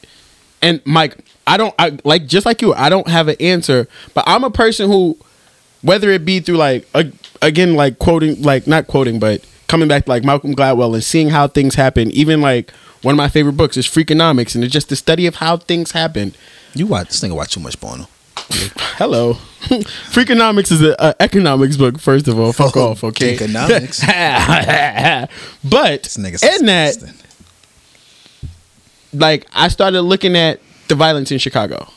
[0.61, 1.17] And mike
[1.47, 4.51] i don't I, like just like you i don't have an answer but i'm a
[4.51, 5.17] person who
[5.81, 7.11] whether it be through like a,
[7.41, 11.30] again like quoting like not quoting but coming back to like malcolm gladwell and seeing
[11.30, 12.72] how things happen even like
[13.02, 15.91] one of my favorite books is freakonomics and it's just the study of how things
[15.91, 16.34] happen
[16.76, 18.07] You watch this nigga watch too much porno.
[18.99, 19.34] hello
[20.15, 23.99] freakonomics is a, a economics book first of all fuck Oh, off okay economics.
[25.64, 26.98] but in that
[29.14, 31.88] like I started looking at the violence in Chicago,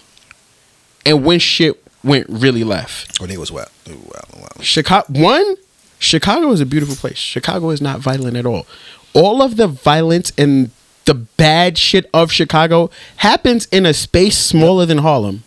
[1.06, 3.18] and when shit went really left.
[3.20, 3.68] Oh, it was wild.
[3.86, 4.64] Was wild, wild.
[4.64, 5.56] Chicago one,
[6.04, 7.16] Chicago is a beautiful place.
[7.18, 8.66] Chicago is not violent at all.
[9.14, 10.70] All of the violence and
[11.04, 15.42] the bad shit of Chicago happens in a space smaller than Harlem.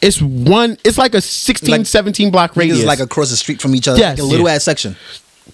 [0.00, 0.78] It's one.
[0.84, 2.78] It's like a 16, Like- 17 block radius.
[2.80, 3.98] is like across the street from each other.
[3.98, 4.18] Yes.
[4.18, 4.54] like a little Yeah.
[4.54, 4.96] ass section.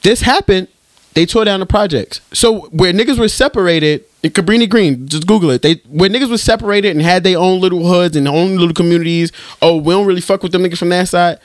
[0.03, 0.69] this happened.
[1.15, 2.20] They tore down the projects.
[2.32, 5.62] So where niggas were separated in Cabrini Green, just Google it.
[5.62, 8.74] They where niggas were separated and had their own little hoods and their own little
[8.74, 9.32] communities.
[9.61, 11.39] Oh, we don't really fuck with them niggas from that side,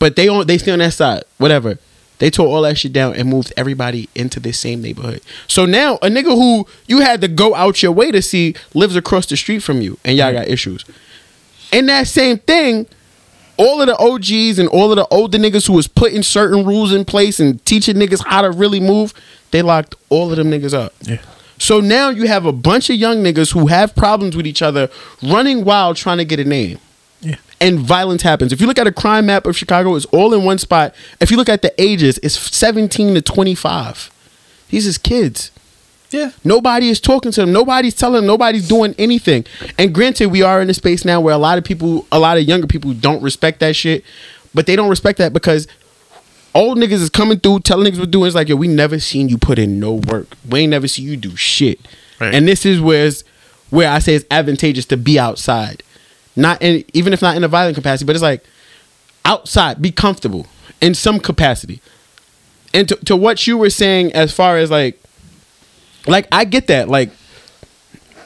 [0.00, 1.22] but they on they stay on that side.
[1.38, 1.78] Whatever.
[2.18, 5.20] They tore all that shit down and moved everybody into this same neighborhood.
[5.48, 8.96] So now a nigga who you had to go out your way to see lives
[8.96, 10.38] across the street from you, and y'all mm-hmm.
[10.38, 10.84] got issues.
[11.72, 12.86] And that same thing,
[13.56, 16.92] all of the OGs and all of the older niggas who was putting certain rules
[16.92, 19.12] in place and teaching niggas how to really move,
[19.50, 20.92] they locked all of them niggas up.
[21.02, 21.20] Yeah.
[21.58, 24.88] So now you have a bunch of young niggas who have problems with each other
[25.22, 26.78] running wild trying to get a name.
[27.64, 28.52] And violence happens.
[28.52, 30.94] If you look at a crime map of Chicago, it's all in one spot.
[31.18, 34.10] If you look at the ages, it's 17 to 25.
[34.68, 35.50] These is kids.
[36.10, 36.32] Yeah.
[36.44, 37.54] Nobody is talking to them.
[37.54, 38.26] Nobody's telling them.
[38.26, 39.46] Nobody's doing anything.
[39.78, 42.36] And granted, we are in a space now where a lot of people, a lot
[42.36, 44.04] of younger people don't respect that shit.
[44.52, 45.66] But they don't respect that because
[46.54, 48.26] old niggas is coming through telling niggas what doing.
[48.26, 50.28] It's like, yo, we never seen you put in no work.
[50.46, 51.80] We ain't never seen you do shit.
[52.20, 52.34] Right.
[52.34, 53.10] And this is where
[53.70, 55.82] where I say it's advantageous to be outside.
[56.36, 58.44] Not in, even if not in a violent capacity, but it's like
[59.24, 60.46] outside, be comfortable
[60.80, 61.80] in some capacity.
[62.72, 65.00] And to, to what you were saying as far as like
[66.06, 66.88] like I get that.
[66.88, 67.10] Like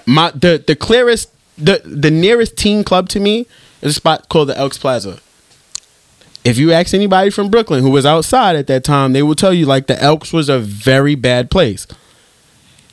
[0.06, 3.46] my the the clearest the the nearest teen club to me
[3.82, 5.20] is a spot called the Elks Plaza.
[6.44, 9.52] If you ask anybody from Brooklyn who was outside at that time, they will tell
[9.52, 11.86] you like the Elks was a very bad place.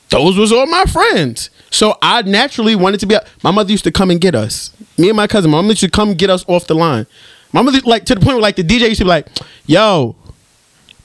[0.10, 1.50] Those was all my friends.
[1.72, 3.18] So I naturally wanted to be.
[3.44, 4.75] My mother used to come and get us.
[4.98, 7.06] Me and my cousin, my mother used to come get us off the line.
[7.52, 9.28] My mother like to the point where like the DJ used to be like,
[9.66, 10.16] yo,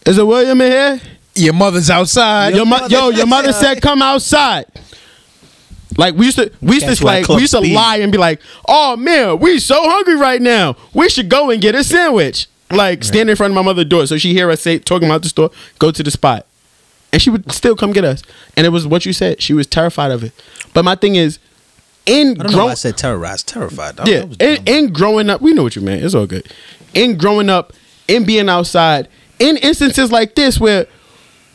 [0.06, 1.00] is it William in here?
[1.34, 2.54] Your mother's outside.
[2.54, 4.66] Your mo- yo, your mother said come outside.
[5.96, 8.12] Like we used to, we used That's to like, we used to Speed- lie and
[8.12, 10.76] be like, "Oh man, we so hungry right now.
[10.94, 14.06] We should go and get a sandwich." Like stand in front of my mother's door,
[14.06, 15.50] so she hear us say talking about the store,
[15.80, 16.46] go to the spot,
[17.12, 18.22] and she would still come get us.
[18.56, 19.42] And it was what you said.
[19.42, 20.32] She was terrified of it.
[20.72, 21.40] But my thing is,
[22.06, 23.46] in I don't know grow- why I said terrorized.
[23.48, 24.00] Terrified.
[24.00, 26.04] I- yeah, in, in growing up, we know what you meant.
[26.04, 26.46] It's all good.
[26.94, 27.72] In growing up,
[28.08, 29.08] in being outside,
[29.38, 30.86] in instances like this where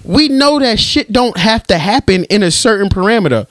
[0.04, 3.48] we know that shit don't have to happen in a certain parameter.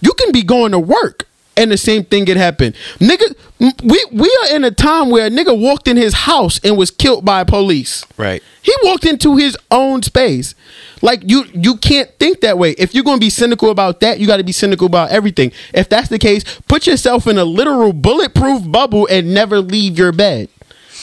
[0.00, 1.26] You can be going to work
[1.58, 2.72] and the same thing could happen.
[3.00, 3.34] Nigga,
[3.82, 6.90] we we are in a time where a nigga walked in his house and was
[6.92, 8.06] killed by police.
[8.16, 8.42] Right.
[8.62, 10.54] He walked into his own space.
[11.02, 12.70] Like you you can't think that way.
[12.72, 15.52] If you're going to be cynical about that, you got to be cynical about everything.
[15.74, 20.12] If that's the case, put yourself in a literal bulletproof bubble and never leave your
[20.12, 20.48] bed.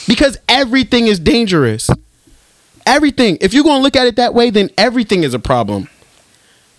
[0.08, 1.90] Because everything is dangerous.
[2.86, 3.36] Everything.
[3.40, 5.88] If you're going to look at it that way, then everything is a problem.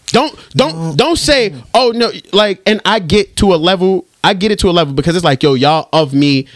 [0.07, 4.51] Don't don't don't say, "Oh no," like and I get to a level, I get
[4.51, 6.47] it to a level because it's like, "Yo, y'all of me,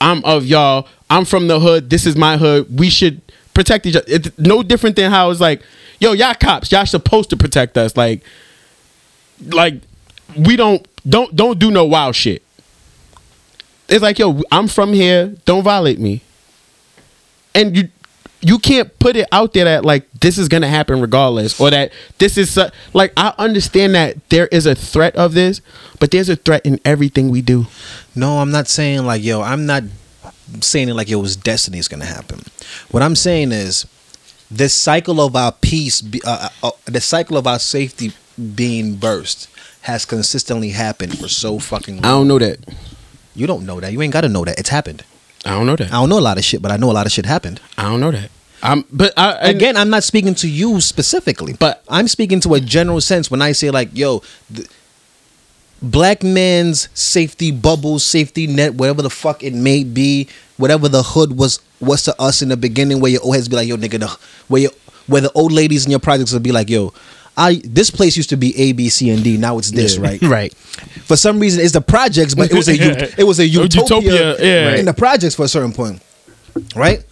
[0.00, 0.88] I'm of y'all.
[1.08, 1.88] I'm from the hood.
[1.90, 2.78] This is my hood.
[2.78, 3.20] We should
[3.54, 5.62] protect each other." It's no different than how it's like,
[6.00, 8.22] "Yo, y'all cops, y'all supposed to protect us." Like
[9.46, 9.74] like
[10.36, 12.42] we don't don't don't do no wild shit.
[13.88, 15.34] It's like, "Yo, I'm from here.
[15.44, 16.22] Don't violate me."
[17.54, 17.88] And you
[18.46, 21.92] you can't put it out there that like this is gonna happen regardless, or that
[22.18, 25.60] this is su- like I understand that there is a threat of this,
[25.98, 27.66] but there's a threat in everything we do.
[28.14, 29.42] No, I'm not saying like yo.
[29.42, 29.82] I'm not
[30.60, 32.40] saying it like it was destiny is gonna happen.
[32.92, 33.84] What I'm saying is
[34.48, 38.12] this cycle of our peace, uh, uh, uh, the cycle of our safety
[38.54, 39.48] being burst
[39.82, 42.04] has consistently happened for so fucking long.
[42.04, 42.58] I don't know that.
[43.34, 43.92] You don't know that.
[43.92, 44.56] You ain't got to know that.
[44.58, 45.02] It's happened.
[45.44, 45.88] I don't know that.
[45.88, 47.60] I don't know a lot of shit, but I know a lot of shit happened.
[47.76, 48.30] I don't know that.
[48.62, 52.60] I'm, but I, Again, I'm not speaking to you specifically, But- I'm speaking to a
[52.60, 54.22] general sense when I say like, yo,
[54.54, 54.68] th-
[55.82, 61.36] black man's safety bubble, safety net, whatever the fuck it may be, whatever the hood
[61.36, 64.00] was was to us in the beginning, where your old heads be like, yo, nigga,
[64.00, 64.18] the,
[64.48, 64.70] where your
[65.06, 66.92] where the old ladies in your projects would be like, yo.
[67.38, 69.36] I this place used to be A B C and D.
[69.36, 70.02] Now it's this, Yeah.
[70.04, 70.22] right?
[70.36, 70.54] Right.
[71.04, 72.72] For some reason, it's the projects, but it was a
[73.20, 74.76] it was a utopia, Utopia, yeah.
[74.76, 76.00] in the projects for a certain point,
[76.74, 77.04] right?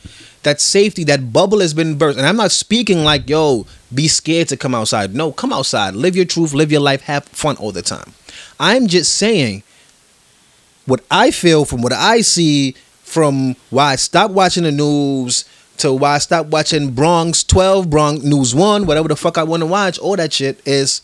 [0.45, 4.49] That safety, that bubble has been burst, and I'm not speaking like yo, be scared
[4.49, 5.15] to come outside.
[5.15, 8.13] No, come outside, live your truth, live your life, have fun all the time.
[8.61, 9.63] I'm just saying
[10.87, 15.45] what I feel from what I see from why I stopped watching the news
[15.79, 19.63] to why I stopped watching Bronx 12, Bronx News 1, whatever the fuck I want
[19.63, 21.03] to watch, all that shit is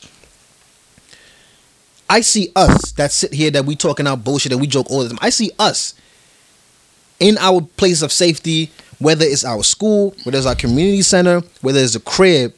[2.08, 5.02] I see us that sit here that we talking out bullshit and we joke all
[5.02, 5.18] the time.
[5.20, 5.94] I see us
[7.20, 11.80] in our place of safety whether it's our school, whether it's our community center, whether
[11.80, 12.54] it's a crib,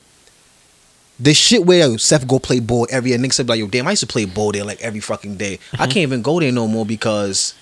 [1.19, 3.19] the shit where yo, Seth go play ball every year.
[3.19, 5.55] Niggas say like, yo, damn, I used to play ball there like every fucking day.
[5.55, 5.85] I mm-hmm.
[5.85, 7.55] can't even go there no more because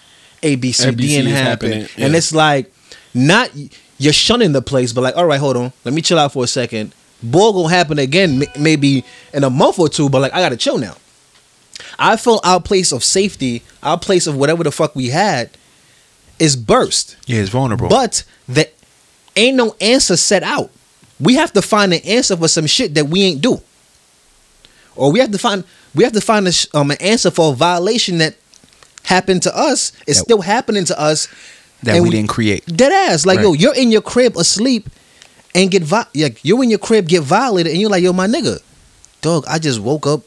[0.43, 1.73] A, B, C, D ABC ain't is happen.
[1.73, 2.73] happening, And it's like
[3.15, 3.51] not
[3.99, 6.43] you're shunning the place, but like, all right, hold on, let me chill out for
[6.43, 6.95] a second.
[7.23, 9.05] Ball gonna happen again, m- maybe
[9.35, 10.97] in a month or two, but like I gotta chill now.
[11.99, 15.51] I feel our place of safety, our place of whatever the fuck we had,
[16.39, 17.17] is burst.
[17.27, 17.89] Yeah, it's vulnerable.
[17.89, 18.25] But
[18.55, 18.69] the
[19.37, 20.71] ain't no answer set out.
[21.19, 23.61] We have to find an answer for some shit that we ain't do,
[24.97, 25.65] or we have to find
[25.95, 28.37] we have to find a, um, an answer for a violation that
[29.05, 29.93] happened to us.
[30.07, 31.29] It's That- still happening to us.
[31.83, 32.65] that and we, didn't create.
[32.67, 34.89] Dead ass, like yo, you're in your crib asleep
[35.55, 38.27] and get vi- like you're in your crib get violated, and you're like, yo, my
[38.27, 38.59] nigga,
[39.23, 40.23] dog, I just woke up.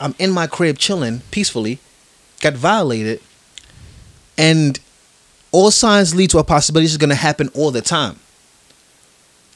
[0.00, 1.78] I'm in my crib chilling peacefully,
[2.40, 3.20] got violated,
[4.36, 4.78] and
[5.56, 8.18] all signs lead to a possibility this is gonna happen all the time.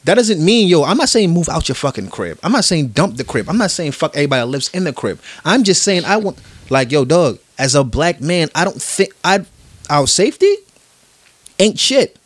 [0.05, 2.39] That doesn't mean, yo, I'm not saying move out your fucking crib.
[2.43, 3.51] I'm not saying dump the crib.
[3.51, 5.21] I'm not saying fuck everybody that lives in the crib.
[5.45, 6.39] I'm just saying I want
[6.71, 9.45] like, yo, dog, as a black man, I don't think I
[9.91, 10.51] our safety
[11.59, 12.17] ain't shit.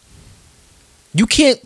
[1.12, 1.60] You can't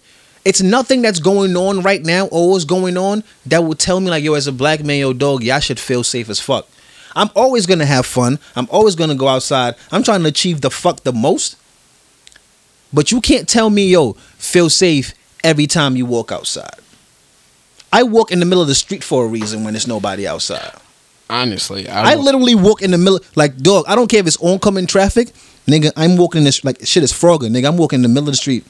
[0.46, 4.08] it's nothing that's going on right now or what's going on that will tell me
[4.08, 6.66] like, yo, as a black man, yo, dog, y'all should feel safe as fuck.
[7.14, 8.38] I'm always gonna have fun.
[8.56, 9.74] I'm always gonna go outside.
[9.92, 11.56] I'm trying to achieve the fuck the most.
[12.92, 15.12] But you can't tell me, yo, feel safe
[15.44, 16.74] every time you walk outside.
[17.92, 20.72] I walk in the middle of the street for a reason when there's nobody outside.
[21.30, 23.84] Honestly, I will- literally walk in the middle, like dog.
[23.86, 25.32] I don't care if it's oncoming traffic,
[25.66, 25.92] nigga.
[25.96, 27.66] I'm walking in this like shit is Frogger, nigga.
[27.68, 28.64] I'm walking in the middle of the street.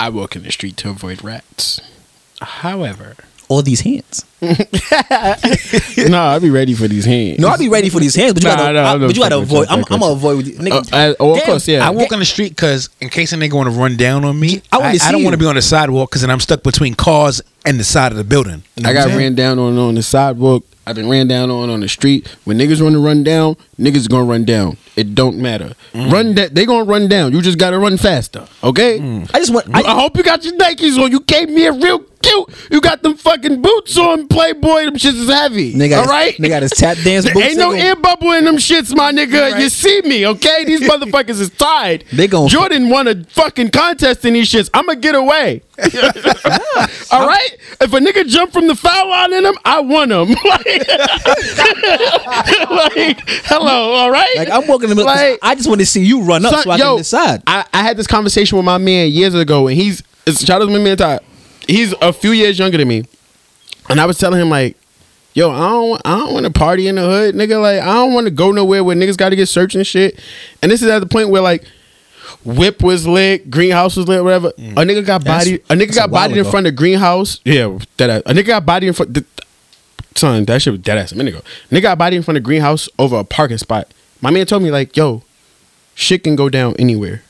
[0.00, 1.80] I walk in the street to avoid rats.
[2.40, 3.16] However,
[3.48, 4.24] All these hands.
[4.40, 7.38] no, I'll be ready for these hands.
[7.38, 9.22] No, I'll be ready for these hands, but you Nah, gotta, no, I- but you
[9.22, 9.68] gotta avoid.
[9.68, 10.92] I'm, I'm gonna avoid with you, nigga.
[10.92, 11.86] Uh, uh, oh, of Damn, course, yeah.
[11.86, 14.38] I walk on the street because in case a nigga want to run down on
[14.38, 16.30] me, I I, wanna I, see don't want to be on the sidewalk because then
[16.30, 18.62] I'm stuck between cars and the side of the building.
[18.76, 19.18] You know I got saying?
[19.18, 20.64] ran down on on the sidewalk.
[20.86, 22.28] I've been ran down on on the street.
[22.44, 24.76] When niggas want to run down, niggas gonna run down.
[24.96, 25.72] It don't matter.
[25.92, 26.12] Mm.
[26.12, 27.32] Run that they gonna run down.
[27.32, 28.46] You just gotta run faster.
[28.62, 29.00] Okay.
[29.32, 29.74] I just want.
[29.74, 31.10] I, I, hope you got your Nikes on.
[31.10, 32.70] You came here real cute.
[32.70, 34.84] You got them fucking boots on, Playboy.
[34.84, 35.74] Them shits is heavy.
[35.74, 36.34] nigga, all right.
[36.36, 37.46] Nigga got his tap dance boots.
[37.46, 37.82] ain't no nigga.
[37.82, 39.60] air bubble in them shits, my nigga.
[39.60, 40.64] You see me, okay?
[40.64, 42.04] These motherfuckers is tied.
[42.12, 44.70] They gon' Jordan won a fucking contest in these shits.
[44.74, 45.62] I'ma get away.
[47.10, 47.50] All right?
[47.80, 50.28] If a nigga jump from the foul line in them, I want them.
[50.44, 50.66] like,
[52.70, 54.36] like, hello, all right?
[54.36, 55.06] Like I'm walking in the middle.
[55.06, 57.42] Like- I just want to see you run up Son, so I yo, can decide.
[57.46, 60.66] I, I had this conversation with my man years ago, and he's it's, shout out
[60.66, 61.22] to my man Todd.
[61.66, 63.04] He's a few years younger than me,
[63.88, 64.76] and I was telling him like,
[65.34, 67.60] "Yo, I don't, I don't want to party in the hood, nigga.
[67.60, 70.18] Like, I don't want to go nowhere where niggas got to get searched and shit."
[70.62, 71.64] And this is at the point where like.
[72.44, 74.50] Whip was lit, Greenhouse was lit, whatever.
[74.52, 74.72] Mm.
[74.72, 75.62] A nigga got That's- bodied.
[75.70, 77.40] A nigga a got while in front of Greenhouse.
[77.44, 78.22] Yeah, that ass.
[78.26, 79.14] A nigga got bodied in front.
[79.14, 79.24] The,
[80.14, 81.44] son, that shit was dead ass a minute ago.
[81.70, 83.88] Nigga got bodied in front of Greenhouse over a parking spot.
[84.20, 85.22] My man told me like, "Yo,
[85.94, 87.22] shit can go down anywhere."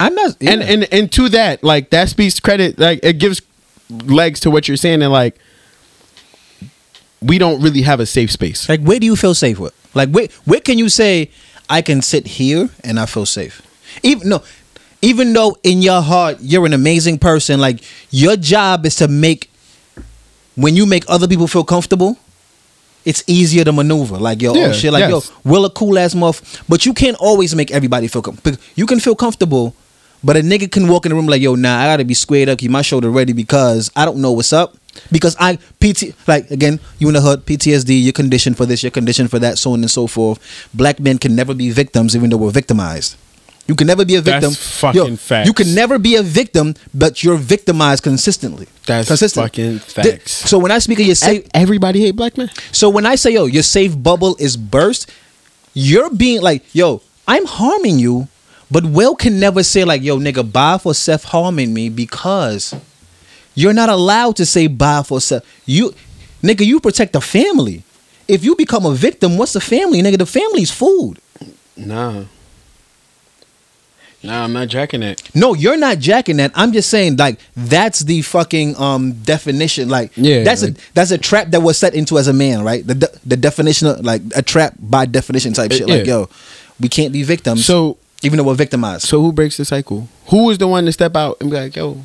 [0.00, 0.36] I'm not.
[0.40, 0.66] And yeah.
[0.66, 2.78] and and to that, like that speaks credit.
[2.78, 3.42] Like it gives
[3.90, 5.36] legs to what you're saying, and like
[7.20, 8.68] we don't really have a safe space.
[8.68, 9.74] Like, where do you feel safe with?
[9.94, 11.30] Like, where where can you say
[11.68, 13.62] I can sit here and I feel safe?
[14.02, 14.42] Even no,
[15.02, 17.80] even though in your heart you're an amazing person, like
[18.10, 19.50] your job is to make
[20.54, 22.16] when you make other people feel comfortable.
[23.04, 24.18] It's easier to maneuver.
[24.18, 25.30] Like yo, oh, Yeah, oh shit, like yes.
[25.44, 26.62] yo, Will a cool ass muff.
[26.68, 28.58] But you can't always make everybody feel comfortable.
[28.74, 29.74] You can feel comfortable,
[30.22, 32.48] but a nigga can walk in the room like yo, nah, I gotta be squared
[32.48, 34.76] up, keep my shoulder ready because I don't know what's up.
[35.12, 38.90] Because I PT like again, you in the hood, PTSD, you're conditioned for this, you're
[38.90, 40.68] conditioned for that, so on and so forth.
[40.74, 43.16] Black men can never be victims, even though we're victimized.
[43.68, 44.50] You can never be a victim.
[44.50, 45.46] That's fucking facts.
[45.46, 48.66] You can never be a victim, but you're victimized consistently.
[48.86, 49.44] That's Consistent.
[49.44, 49.82] fucking Th-
[50.16, 50.32] facts.
[50.32, 52.48] So when I speak of your safe, Everybody hate black men.
[52.72, 55.10] so when I say yo, your safe bubble is burst,
[55.74, 58.26] you're being like yo, I'm harming you,
[58.70, 62.74] but Will can never say like yo, nigga, bye for Seth harming me because
[63.54, 65.44] you're not allowed to say bye for Seth.
[65.66, 65.94] You,
[66.42, 67.82] nigga, you protect the family.
[68.28, 70.18] If you become a victim, what's the family, nigga?
[70.18, 71.18] The family's food.
[71.76, 72.24] Nah.
[74.22, 75.22] Nah, I'm not jacking it.
[75.34, 76.50] No, you're not jacking that.
[76.56, 79.88] I'm just saying, like, that's the fucking um definition.
[79.88, 82.64] Like, Yeah, that's like- a that's a trap that was set into as a man,
[82.64, 82.84] right?
[82.84, 85.88] The de- the definition of like a trap by definition type shit.
[85.88, 86.14] Like, yeah.
[86.14, 86.28] yo,
[86.80, 87.64] we can't be victims.
[87.64, 89.06] So even though we're victimized.
[89.06, 90.08] so who breaks the cycle?
[90.26, 91.98] Who is the one to step out and be like, yo,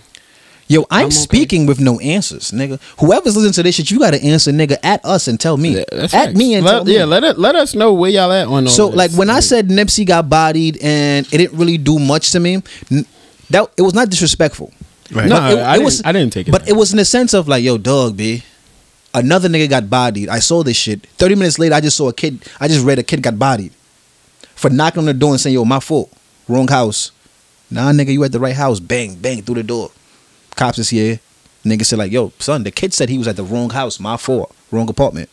[0.68, 1.16] yo, I'm, I'm okay.
[1.16, 2.80] speaking with no answers, nigga.
[3.00, 5.78] Whoever's listening to this shit, you got to answer, nigga, at us and tell me,
[5.78, 6.38] Yeah, that's at facts.
[6.38, 6.96] me and let, tell me.
[6.96, 8.96] Yeah, let it, let us know where y'all at on all So this.
[8.96, 12.58] like when I said Nipsey got bodied and it didn't really do much to me,
[13.50, 14.72] that it was not disrespectful.
[15.12, 15.28] Right.
[15.28, 17.48] No, I didn't- I didn't take it But that it was in the sense of
[17.48, 18.44] like, yo, dog, b.
[19.16, 20.28] Another nigga got bodied.
[20.28, 21.06] I saw this shit.
[21.18, 22.44] Thirty minutes later, I just saw a kid.
[22.60, 23.72] I just read a kid got bodied
[24.64, 26.10] for knocking on the door and saying, "Yo, my fault,
[26.48, 27.12] wrong house."
[27.70, 28.80] Nah, nigga, you at the right house.
[28.80, 29.92] Bang, bang through the door.
[30.56, 31.20] Cops is here.
[31.66, 34.00] Nigga said like, "Yo, son, the kid said he was at the wrong house.
[34.00, 35.30] My fault, wrong apartment."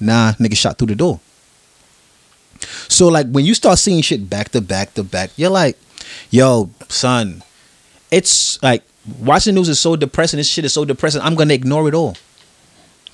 [0.00, 1.20] Nah, nigga shot through the door.
[2.88, 5.78] So like when you start seeing shit back to back to back, you're like,
[6.28, 7.44] "Yo, son,
[8.10, 8.82] it's like
[9.20, 10.38] watching news is so depressing.
[10.38, 11.22] This shit is so depressing.
[11.22, 12.16] I'm gonna ignore it all.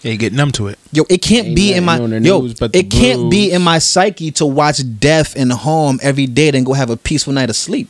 [0.05, 0.79] Yeah, you get numb to it.
[0.93, 2.43] Yo, it can't Ain't be in my nothing yo.
[2.43, 6.51] news but It can't be in my psyche to watch death and harm every day,
[6.51, 7.89] then go have a peaceful night of sleep.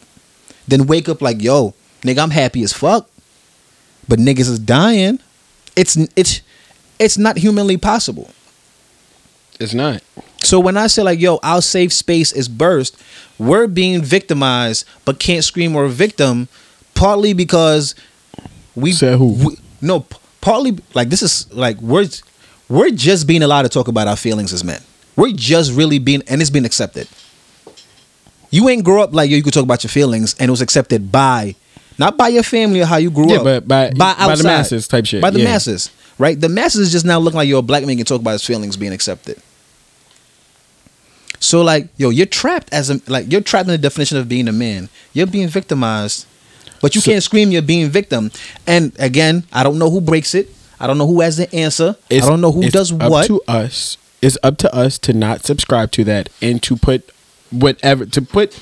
[0.69, 3.11] Then wake up like, yo, nigga, I'm happy as fuck,
[4.09, 5.19] but niggas is dying.
[5.77, 6.41] It's it's
[7.01, 8.31] it's not humanly possible.
[9.59, 10.01] It's not.
[10.45, 12.97] So when I say like, yo, our safe space is burst,
[13.39, 16.47] we're being victimized, but can't scream we're a victim,
[16.95, 17.97] partly because
[18.77, 19.33] we Said who?
[19.33, 22.07] we- no, p- partly like this is like we're
[22.69, 24.81] we're just being allowed to talk about our feelings as men.
[25.17, 27.09] We're just really being, and it's being accepted.
[28.51, 30.61] You ain't grow up like yo, you could talk about your feelings, and it was
[30.61, 31.55] accepted by,
[31.99, 34.45] not by your family or how you grew Yeah, up, but by- by the outside.
[34.45, 35.45] masses type shit, by the yeah.
[35.47, 36.39] masses, right?
[36.41, 38.45] The masses is just now looking like yo, a black man can talk about his
[38.45, 39.41] feelings being accepted.
[41.41, 44.49] So like, yo, you're trapped as a like you're trapped in the definition of being
[44.49, 44.89] a man.
[45.13, 46.27] You're being victimized,
[46.85, 48.31] but you So- can't scream you're being victim.
[48.67, 50.51] And again, I don't know who breaks it.
[50.79, 51.97] I don't know who has the answer.
[52.11, 53.27] I don't know who it's does up what.
[53.29, 53.97] to us.
[54.21, 57.11] It's up to us to not subscribe to that and to put
[57.51, 58.59] whatever to put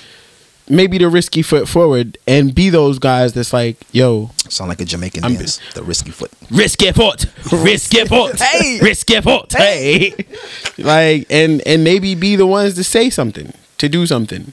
[0.69, 4.85] maybe the risky foot forward and be those guys that's like, yo, Sound like a
[4.85, 5.59] Jamaican I'm dance.
[5.75, 6.31] The risky foot.
[6.49, 10.15] risky foot, risky foot, hey, risky foot, hey,
[10.79, 14.53] like and and maybe be the ones to say something, to do something,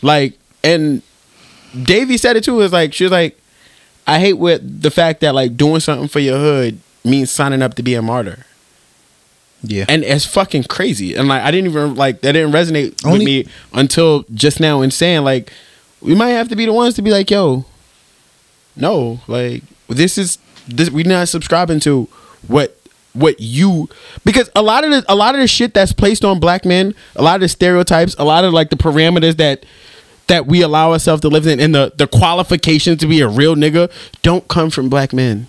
[0.00, 1.02] like and
[1.82, 2.60] Davey said it too.
[2.60, 3.38] Is like she was like,
[4.06, 7.74] I hate with the fact that like doing something for your hood means signing up
[7.74, 8.44] to be a martyr.
[9.60, 9.86] Yeah.
[9.88, 11.14] and it's fucking crazy.
[11.16, 14.82] And like I didn't even like that didn't resonate Only- with me until just now
[14.82, 15.52] in saying like
[16.00, 17.64] we might have to be the ones to be like, yo,
[18.76, 20.38] no, like this is
[20.68, 22.08] this we're not subscribing to
[22.46, 22.76] what
[23.14, 23.88] what you
[24.24, 26.94] because a lot of the a lot of the shit that's placed on black men,
[27.16, 29.64] a lot of the stereotypes, a lot of like the parameters that
[30.28, 33.54] that we allow ourselves to live in and the the qualifications to be a real
[33.56, 33.90] nigga
[34.22, 35.46] don't come from black men.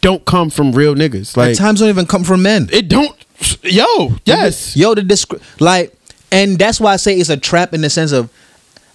[0.00, 1.32] Don't come from real niggas.
[1.32, 2.68] At Like times don't even come from men.
[2.72, 3.14] it don't
[3.62, 4.76] yo, yes.
[4.76, 5.94] Yo, the descri- like,
[6.32, 8.30] and that's why I say it's a trap in the sense of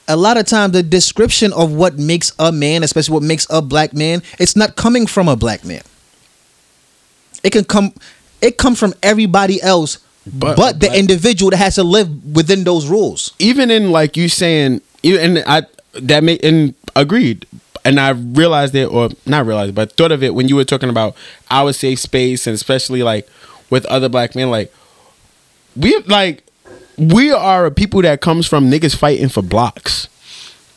[0.08, 3.62] a lot of times the description of what makes a man, especially what makes a
[3.62, 5.82] black man, it's not coming from a black man.
[7.44, 7.94] It can come,
[8.42, 12.64] it comes from everybody else, but, But- the but- individual that has to live within
[12.64, 13.32] those rules.
[13.40, 17.46] even in like you saying even and I that made and agreed
[17.86, 20.90] and I realized it or not realized but thought of it when you were talking
[20.90, 21.16] about
[21.52, 23.28] our safe space and especially like
[23.70, 24.74] with other black men like
[25.76, 26.44] we like
[26.98, 30.08] we are a people that comes from niggas fighting for blocks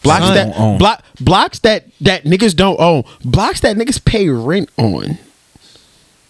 [0.03, 0.35] blocks Son.
[0.35, 5.17] that block blocks that that niggas don't own blocks that niggas pay rent on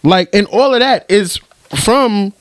[0.03, 1.39] like and all of that is
[1.85, 2.33] from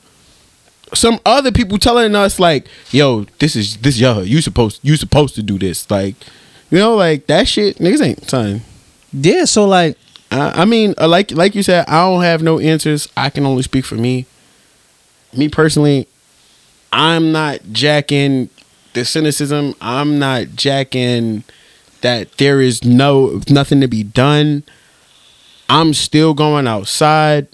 [0.94, 4.26] some other people telling us like, "Yo, this is this hood.
[4.26, 6.14] You supposed you supposed to do this." Like,
[6.70, 7.78] you know, like that shit.
[7.78, 8.62] Niggas ain't son.
[9.12, 9.96] Yeah, so like,
[10.30, 13.08] I, I mean, uh, like like you said, I don't have no answers.
[13.16, 14.26] I can only speak for me.
[15.36, 16.06] Me personally,
[16.92, 18.48] I'm not jacking
[18.94, 19.74] the cynicism.
[19.80, 21.44] I'm not jacking
[22.00, 24.62] that there is no nothing to be done.
[25.68, 27.48] I'm still going outside.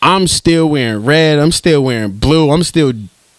[0.00, 1.38] I'm still wearing red.
[1.38, 2.50] I'm still wearing blue.
[2.50, 2.92] I'm still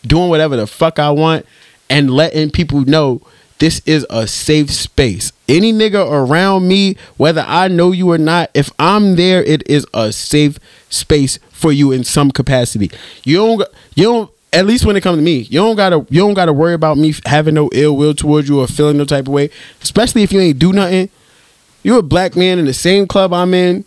[0.06, 1.46] doing whatever the fuck I want
[1.90, 3.22] and letting people know
[3.60, 5.32] this is a safe space.
[5.48, 9.86] Any nigga around me, whether I know you or not, if I'm there, it is
[9.94, 10.60] a safe
[10.90, 12.90] space for you in some capacity.
[13.24, 13.64] You don't
[13.96, 16.54] you don't at least when it comes to me, you don't gotta you don't gotta
[16.54, 19.50] worry about me having no ill will towards you or feeling no type of way.
[19.82, 21.10] Especially if you ain't do nothing.
[21.84, 23.86] You're a black man in the same club I'm in.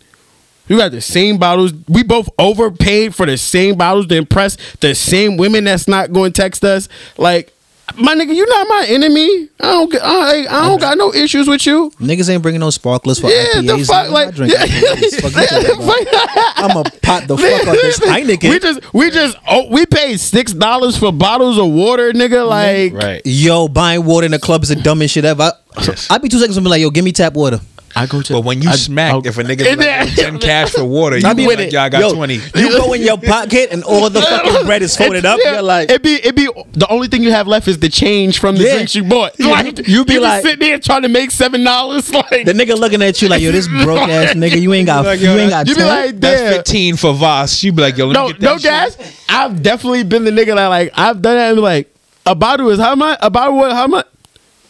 [0.67, 1.73] You got the same bottles.
[1.89, 6.31] We both overpaid for the same bottles to impress the same women that's not going
[6.31, 6.87] to text us.
[7.17, 7.51] Like,
[7.97, 9.49] my nigga, you not my enemy.
[9.59, 9.91] I don't.
[9.91, 11.91] get- I, I don't got no issues with you.
[11.99, 13.67] niggas ain't bringing no sparklers for Yeah, IPAs.
[13.79, 15.21] the fuck, I'm like, not drinking IPAs.
[15.21, 16.57] Fuck you talking about?
[16.57, 18.49] I'm gonna pop the fuck out this Heineken.
[18.49, 22.47] We just, we just, oh, we paid six dollars for bottles of water, nigga.
[22.47, 23.21] Like, Right.
[23.25, 25.43] Yo, buying water in the club is the dumbest shit ever.
[25.75, 26.07] I, Yes.
[26.09, 27.59] I'd be two seconds and be like, yo, give me tap water.
[27.95, 28.33] I go to.
[28.33, 31.27] But when you I- smack, I'll- if a nigga like, ten cash for water, you
[31.35, 32.39] be be like, y'all got yo, twenty.
[32.55, 35.39] You go in your pocket and all the fucking bread is folded up.
[35.43, 37.89] Yeah, You're like, it be it be the only thing you have left is the
[37.89, 38.73] change from the Yeah.
[38.75, 39.33] drinks you bought.
[39.37, 42.11] Yeah, Like you be like- sitting there trying to make seven dollars.
[42.13, 45.05] Like the nigga looking at you like, yo, this broke ass nigga, you ain't got,
[45.05, 45.87] Like, you yo, ain't got you be 10?
[45.87, 47.63] like, That's fifteen for Voss.
[47.63, 48.63] You be like, yo, let No, me get that no shit.
[48.63, 48.97] gas.
[49.29, 51.93] I've definitely been the nigga that like I've done that and like
[52.25, 53.19] a bottle is how much?
[53.21, 53.71] A bottle what?
[53.73, 54.07] How much?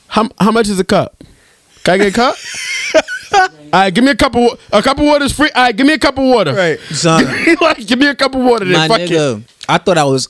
[0.08, 1.16] How how much is a cup?
[1.84, 2.35] Can I get a cup?
[3.34, 5.49] All right, give me a cup of a cup of water is free.
[5.55, 6.53] All right, give me a cup of water.
[6.53, 6.80] Right.
[6.91, 7.26] Son,
[7.60, 8.65] like, give me a cup of water.
[8.65, 9.10] Then my fuck it.
[9.10, 10.30] nigga, I thought I was,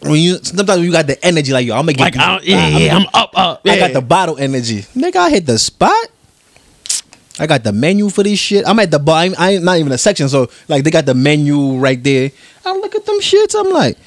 [0.00, 2.32] when you, sometimes when you got the energy, like, yo, I'm gonna get Like, I
[2.34, 3.60] don't, yeah, yeah, I'm up, up.
[3.66, 4.82] I got the bottle energy.
[4.94, 6.08] Nigga, I hit the spot.
[7.38, 8.64] I got the menu for this shit.
[8.66, 9.16] I'm at the bar.
[9.16, 12.00] I ain't, I ain't not even a section, so like they got the menu right
[12.02, 12.30] there.
[12.64, 13.58] I look at them shits.
[13.58, 13.98] I'm like,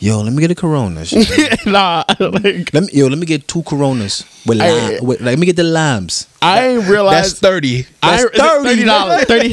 [0.00, 1.04] yo, let me get a Corona.
[1.66, 4.96] nah, like, let me, yo, let me get two Coronas with, Hey.
[4.98, 6.26] lime, with let me get the limes.
[6.42, 7.36] I ain't That's realized.
[7.38, 7.82] thirty.
[8.02, 9.24] That's 30, thirty dollars.
[9.26, 9.52] Thirty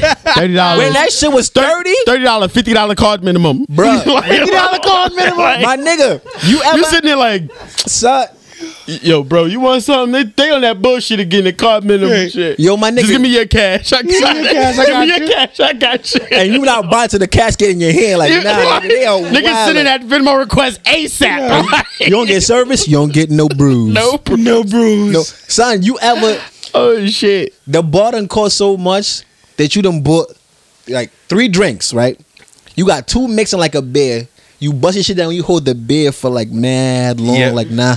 [0.54, 0.80] dollars.
[0.80, 4.02] When that shit was thirty, Thirty dollar, fifty dollar card minimum, Bruh.
[4.28, 5.38] Fifty dollar card minimum.
[5.62, 8.28] my nigga, you ever you sitting there like, son,
[8.88, 10.12] yo, bro, you want something?
[10.12, 11.44] They, they on that bullshit again.
[11.44, 12.32] The card minimum Right.
[12.32, 12.60] shit.
[12.60, 13.94] Yo, my nigga, Just give me your cash.
[13.94, 15.60] I got, your cash, I give me your cash.
[15.60, 16.22] I got you.
[16.32, 19.06] and you not buy to the casket in your hand like You- nah, nigga, they
[19.06, 21.84] are Niggas sending that Venmo request ASAP.
[22.02, 23.94] You don't get service, you don't get no bruise.
[23.94, 24.30] nope.
[24.30, 25.14] No bruise.
[25.14, 26.42] No, son, you ever
[26.74, 27.54] Oh shit.
[27.66, 29.24] the bar done cost so much
[29.58, 30.28] that you done bought
[30.88, 32.20] like three drinks, right?
[32.76, 34.28] You got two mixing like a beer.
[34.60, 35.34] You bust your shit down.
[35.36, 37.36] You hold the beer for like mad long.
[37.36, 37.52] Yeah.
[37.52, 37.96] Like nah,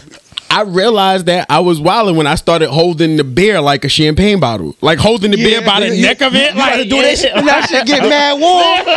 [0.51, 4.41] I realized that I was wilding when I started holding the beer like a champagne
[4.41, 6.53] bottle, like holding the beer by the you- neck of it.
[6.55, 7.33] you like gotta do that shit.
[7.35, 8.97] That shit get mad warm.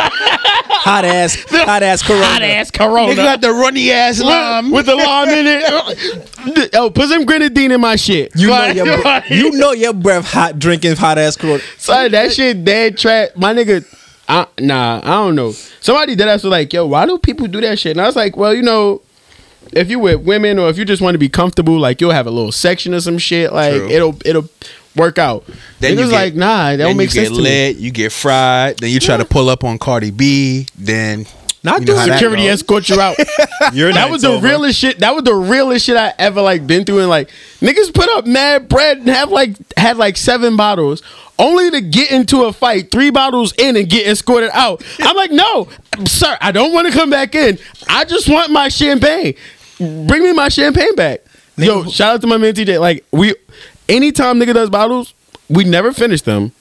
[0.82, 2.24] hot ass, hot ass Corona.
[2.24, 3.12] Hot ass Corona.
[3.12, 4.72] Nigga got the runny ass lime.
[4.72, 6.72] with the lime in it.
[6.74, 8.32] Yo, oh, put some grenadine in my shit.
[8.34, 11.62] You know your like- you know your breath hot drinking hot ass Corona.
[11.78, 13.28] Son, that shit dead trash.
[13.36, 13.84] My nigga,
[14.28, 15.52] I, nah, I don't know.
[15.80, 17.92] Somebody did ask was like, yo, why do people do that shit?
[17.92, 19.02] And I was like, well, you know,
[19.76, 22.26] if you with women or if you just want to be comfortable, like you'll have
[22.26, 23.52] a little section or some shit.
[23.52, 23.88] Like True.
[23.90, 24.48] it'll it'll
[24.96, 25.44] work out.
[25.80, 27.48] Then you get- like, nah, that don't make you sense get to me.
[27.50, 31.26] lit, you get fried, then you try to pull up on Cardi B, then
[31.64, 33.16] Not you know that Security escort you out.
[33.72, 34.98] Your that was the realest shit.
[35.00, 37.00] That was the realest shit I ever like been through.
[37.00, 37.30] And like
[37.60, 41.02] niggas put up mad bread and have like had like seven bottles,
[41.38, 44.84] only to get into a fight, three bottles in and get escorted out.
[45.00, 45.68] I'm like, no,
[46.06, 47.58] sir, I don't want to come back in.
[47.88, 49.34] I just want my champagne.
[49.78, 51.20] Bring me my champagne back.
[51.56, 52.80] Yo, shout out to my man TJ.
[52.80, 53.34] Like we,
[53.88, 55.14] anytime nigga does bottles,
[55.48, 56.52] we never finish them.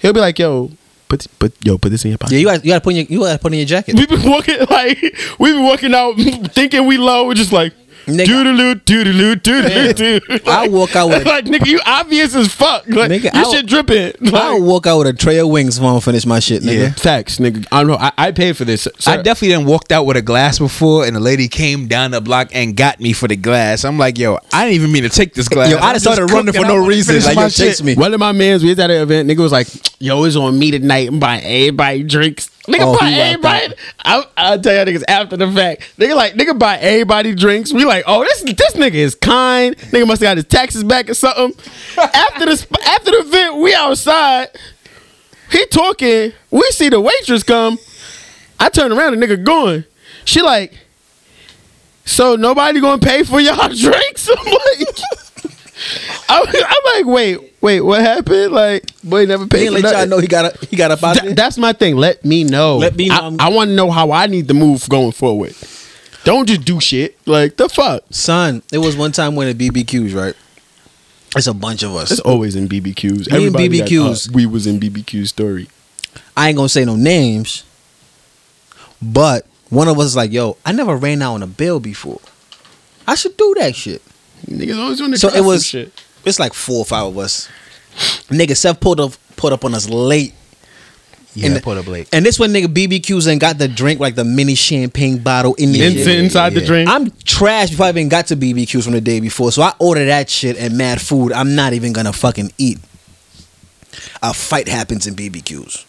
[0.00, 0.70] He'll be like, yo.
[1.08, 2.32] Put, put yo put this in your pocket.
[2.32, 3.66] Yeah, you got you got to put in your, you got to put in your
[3.66, 3.96] jacket.
[3.96, 4.98] We've been walking like
[5.38, 6.16] we've been walking out
[6.54, 7.74] thinking we low, we're just like
[8.06, 8.24] Nigga.
[8.26, 10.48] doodaloo doodaloo doodaloo.
[10.48, 12.86] I walk out with- like nigga, you obvious as fuck.
[12.88, 14.12] Like Nigga, your I- shit dripping.
[14.34, 16.80] I'll walk out with a tray of wings if I don't finish my shit, nigga.
[16.82, 16.92] Yeah.
[16.92, 17.66] facts, nigga.
[17.70, 17.96] I don't know.
[17.96, 18.88] I, I paid for this.
[19.06, 22.20] I definitely didn't walked out with a glass before, and a lady came down the
[22.20, 23.84] block and got me for the glass.
[23.84, 25.70] I'm like, yo, I didn't even mean to take this glass.
[25.70, 27.12] Yo, I I'm just started running for no reason.
[27.14, 27.84] finish Like, my yo, chase shit.
[27.86, 27.94] me.
[27.94, 29.28] one of my mans, we was at an event.
[29.28, 29.68] Nigga was like,
[30.00, 31.08] "Yo, it's on me tonight.
[31.08, 33.74] I'm buying everybody drinks." Nigga Oh, buy he whacked everybody.
[34.04, 35.82] I, I'll tell y'all niggas after the fact.
[35.98, 37.72] Nigga like nigga buy everybody drinks.
[37.72, 39.76] We like, oh this this nigga is kind.
[39.76, 41.52] Nigga must have got his taxes back or something.
[41.98, 44.48] after the after the event, we outside.
[45.50, 46.32] He talking.
[46.50, 47.78] We see the waitress come.
[48.58, 49.84] I turn around, the nigga going.
[50.24, 50.72] She like,
[52.04, 54.28] so nobody gonna pay for y'all drinks?
[54.28, 54.88] I'm like,
[56.28, 58.52] I'm, I'm like, wait, wait, what happened?
[58.52, 61.34] Like, boy, never paid for let y'all know he got a, he got out Th-
[61.34, 61.96] that's my thing.
[61.96, 62.78] Let me know.
[62.78, 63.36] Let me know.
[63.38, 65.54] I, I want to know how I need to move going forward.
[66.24, 67.16] Don't just do shit.
[67.26, 68.04] Like the fuck.
[68.10, 70.34] Son, it was one time when at BBQs, right?
[71.34, 72.10] It's a bunch of us.
[72.10, 73.30] It's always in BBQs.
[73.30, 74.28] Me Everybody got- BBQs.
[74.28, 75.68] uh, we was in BBQ story.
[76.36, 77.64] I ain't gonna say no names,
[79.00, 82.20] but one of us is like, "Yo, I never ran out on a bill before.
[83.06, 84.02] I should do that shit."
[84.46, 85.64] Niggas always doing the So it was.
[85.66, 85.92] shit.
[86.24, 87.48] It's like four or five of us.
[88.28, 90.34] Nigga, Seth pulled up pulled up on us late.
[91.34, 92.08] Yeah, And- put up late.
[92.12, 95.72] And this when nigga BBQs and got the drink like the mini champagne bottle in
[95.72, 96.90] the Instant inside the drink.
[96.90, 99.50] I'm trash before I even got to BBQs from the day before.
[99.50, 101.32] So I order that shit and mad food.
[101.32, 102.78] I'm not even gonna fucking eat.
[104.22, 105.84] A fight happens in BBQs.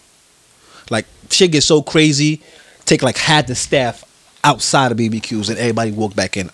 [0.89, 2.41] Like shit gets so crazy,
[2.85, 4.03] take like half the staff
[4.43, 6.49] outside of BBQs and everybody walk back in.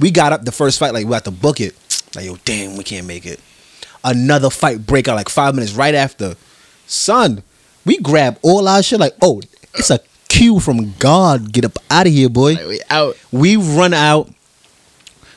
[0.00, 1.74] We got up the first fight, like we had to book it.
[2.14, 3.40] Like, yo, damn, we can't make it.
[4.04, 6.36] Another fight break out like five minutes right after.
[6.86, 7.42] Son,
[7.84, 9.40] we grab all our shit like, oh,
[9.74, 11.52] it's a cue from God.
[11.52, 12.54] Get up out of here, boy.
[12.54, 13.16] Like, we out.
[13.32, 14.28] We run out.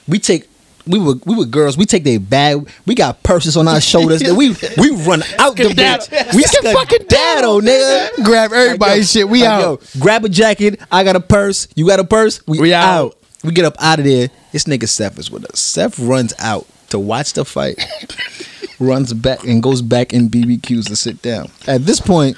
[0.08, 0.48] We take
[0.88, 1.78] we were we were girls.
[1.78, 2.68] We take their bag.
[2.86, 4.22] We got purses on our shoulders.
[4.24, 6.08] we we run out the Skedaddle.
[6.08, 6.34] bitch.
[6.36, 8.24] We Skedaddle, skedaddle, nigga.
[8.26, 9.30] Grab everybody's shit.
[9.30, 9.62] We Like, out.
[9.62, 10.82] yo, grab a jacket.
[10.92, 11.68] I got a purse.
[11.76, 12.46] You got a purse.
[12.48, 12.84] We, We out.
[13.06, 13.18] out.
[13.44, 14.30] We get up out of there.
[14.52, 15.60] This nigga Seth is with us.
[15.60, 17.78] Seth runs out to watch the fight.
[18.82, 21.50] runs back and goes back in BBQs to sit down.
[21.68, 22.36] At this point,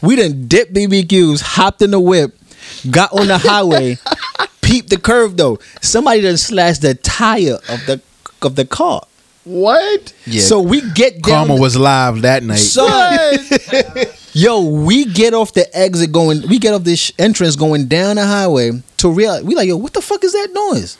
[0.00, 2.36] we didn't dip BBQs, hopped in the whip,
[2.90, 3.98] got on the highway,
[4.62, 5.58] peeped the curve though.
[5.80, 8.00] Somebody done slashed the tire of the
[8.40, 9.02] of the car.
[9.44, 10.14] What?
[10.24, 10.42] Yeah.
[10.42, 11.48] So we get down.
[11.48, 12.56] Karma was live that night.
[12.58, 13.38] Son,
[14.32, 16.46] yo, we get off the exit going.
[16.48, 19.44] We get off this sh- entrance going down the highway to real.
[19.44, 20.96] We like, yo, what the fuck is that noise?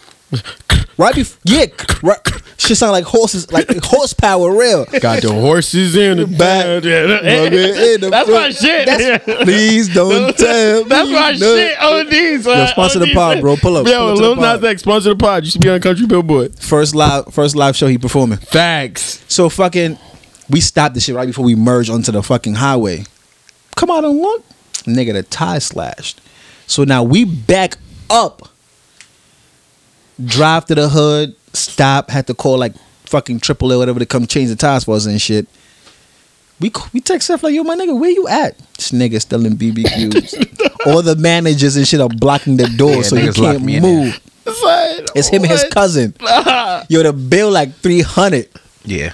[0.99, 1.67] Right before, yeah,
[2.03, 2.19] right,
[2.59, 4.85] shit sound like horses, like horsepower, real.
[5.01, 6.67] Got the horses in the back.
[6.67, 8.43] in the That's front.
[8.45, 8.87] my shit.
[8.87, 11.57] That's- please don't tell That's me my no.
[11.57, 11.79] shit.
[11.83, 12.47] On these.
[12.47, 13.57] Yo, sponsor uh, the pod, bro.
[13.57, 13.87] Pull up.
[13.87, 14.65] Yo, Pull up Lil Nas.
[14.65, 15.45] X sponsor the pod.
[15.45, 16.59] You should be on Country Billboard.
[16.59, 18.39] First live, first live show he performing.
[18.39, 19.25] Facts.
[19.29, 19.99] So fucking,
[20.51, 23.05] we stopped the shit right before we merged onto the fucking highway.
[23.77, 24.45] Come out and look,
[24.85, 26.21] nigga, the tie slashed.
[26.67, 27.77] So now we back
[28.11, 28.49] up,
[30.25, 32.75] drive to the hood, stop, had to call like
[33.07, 35.47] fucking triple A whatever to come change the tires for us and shit.
[36.61, 38.57] We we text stuff like, yo, my nigga, where you at?
[38.77, 40.87] This nigga still in BBQs.
[40.87, 44.21] All the managers and shit are blocking the door Yeah, so you can't move.
[44.45, 45.73] Son, It's him and his what?
[45.73, 46.15] cousin.
[46.89, 48.49] Yo, the bill like three hundred.
[48.85, 49.13] yeah.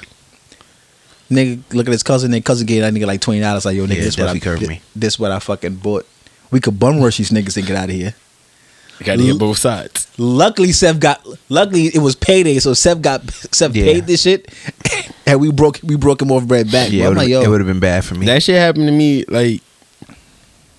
[1.30, 2.30] Nigga, look at his cousin.
[2.30, 3.66] Their cousin gave that nigga like twenty dollars.
[3.66, 4.80] Like, yo, nigga, Yeah, this what I.
[4.96, 6.06] This what I fucking bought.
[6.50, 8.14] We could bum rush these niggas and get out of here.
[9.00, 10.08] You got to hit both sides.
[10.18, 11.24] Luckily, Seth got.
[11.48, 13.28] Luckily, it was payday, so Seth got.
[13.30, 13.84] Seth Yeah.
[13.84, 14.52] paid this shit,
[15.26, 15.78] and we broke.
[15.84, 16.90] We broke him off bread back.
[16.90, 18.26] Yeah, Yeah, it I'm like, yo, would have been bad for me.
[18.26, 19.24] That shit happened to me.
[19.28, 19.62] Like,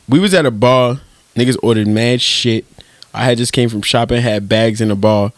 [0.09, 0.99] we was at a bar.
[1.35, 2.65] Niggas ordered mad shit.
[3.13, 5.31] I had just came from shopping, had bags in the bar.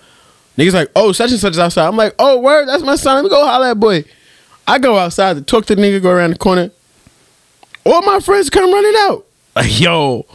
[0.58, 1.88] Niggas like, oh, such and such is outside.
[1.88, 3.16] I'm like, oh, word, that's my son.
[3.16, 4.04] Let me go holler at boy.
[4.68, 6.72] I go outside to talk to the nigga, go around the corner.
[7.86, 9.26] All my friends come running out.
[9.56, 10.26] Like, yo,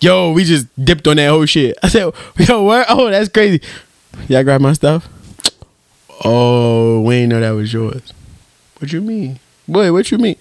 [0.00, 1.76] yo, we just dipped on that whole shit.
[1.82, 2.84] I said, yo, where?
[2.88, 3.60] Oh, that's crazy.
[4.28, 5.08] Y'all grab my stuff?
[6.24, 8.12] Oh, we ain't know that was yours.
[8.78, 9.38] What you mean?
[9.68, 10.36] Boy, what you mean?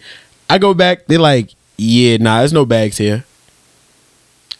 [0.49, 3.25] I go back, they're like, yeah, nah, there's no bags here.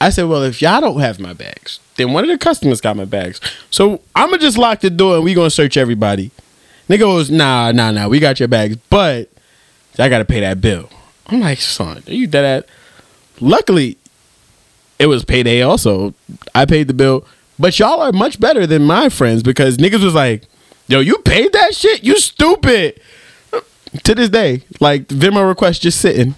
[0.02, 2.98] I said, well, if y'all don't have my bags, then one of the customers got
[2.98, 3.40] my bags.
[3.70, 6.32] So I'm gonna just lock the door and we gonna search everybody.
[6.90, 9.30] Nigga goes, nah, nah, nah, we got your bags, but
[9.98, 10.90] I gotta pay that bill.
[11.28, 12.70] I'm like, son, are you dead at?
[13.40, 13.98] Luckily,
[15.00, 16.14] it was payday also.
[16.54, 17.26] I paid the bill,
[17.60, 20.44] but y'all are much better than my friends because niggas was like,
[20.88, 22.04] yo, you paid that shit?
[22.04, 23.00] You stupid.
[24.04, 26.36] To this day, like Venmo request just sitting.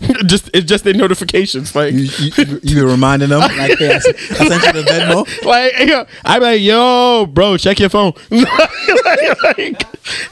[0.26, 1.74] just it's just their notifications.
[1.74, 5.44] Like you, you, you reminding them like, hey, I sent I sent you the Venmo.
[5.46, 8.12] like yo, I'm like, yo, bro, check your phone.
[8.30, 9.78] like, like,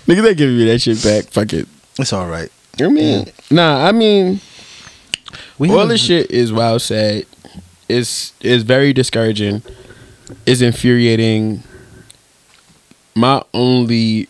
[0.06, 1.24] niggas ain't giving me that shit back.
[1.32, 1.66] Fuck it.
[1.98, 2.50] It's all right.
[2.78, 3.26] You mean?
[3.50, 4.40] Nah, I mean,
[5.58, 7.24] We all this shit is wild sad.
[7.92, 9.62] It's is very discouraging.
[10.46, 11.62] Is infuriating.
[13.14, 14.28] My only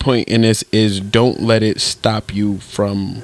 [0.00, 3.22] point in this is don't let it stop you from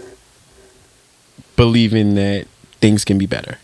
[1.56, 2.47] believing that
[2.81, 3.59] things can be better.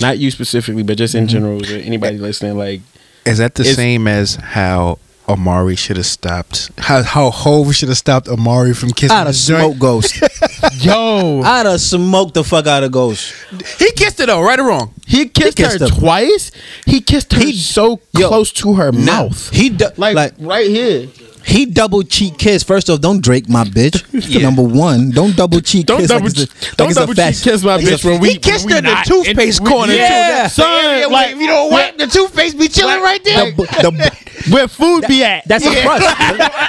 [0.00, 1.32] Not you specifically, but just in mm-hmm.
[1.32, 2.58] general, to anybody listening.
[2.58, 2.80] Like,
[3.24, 6.70] Is that the same as how Omari should have stopped?
[6.78, 10.20] How how Hov should have stopped Omari from kissing I'd have smoked Ghost.
[10.84, 13.32] yo, I'd have smoked the fuck out of Ghost.
[13.78, 14.92] He kissed it though, right or wrong?
[15.06, 15.94] he kissed, kissed her her.
[15.94, 16.50] twice.
[16.86, 19.50] He kissed her He- so Yo, close to her Now, mouth.
[19.50, 21.08] He du- like, like right here.
[21.44, 22.62] He double cheek kiss.
[22.62, 24.02] First off, don't Drake my bitch.
[24.42, 26.08] Number one, don't double cheek Don't kiss.
[26.08, 28.30] double, like it's a, don't like double cheek kiss my like bitch when we.
[28.30, 29.98] He kissed her in the toothpaste corner, too.
[29.98, 33.52] Yeah, That son, like you don't wipe the toothpaste be chilling right there.
[33.52, 35.46] the, the, where food be at.
[35.46, 36.04] that's a crust.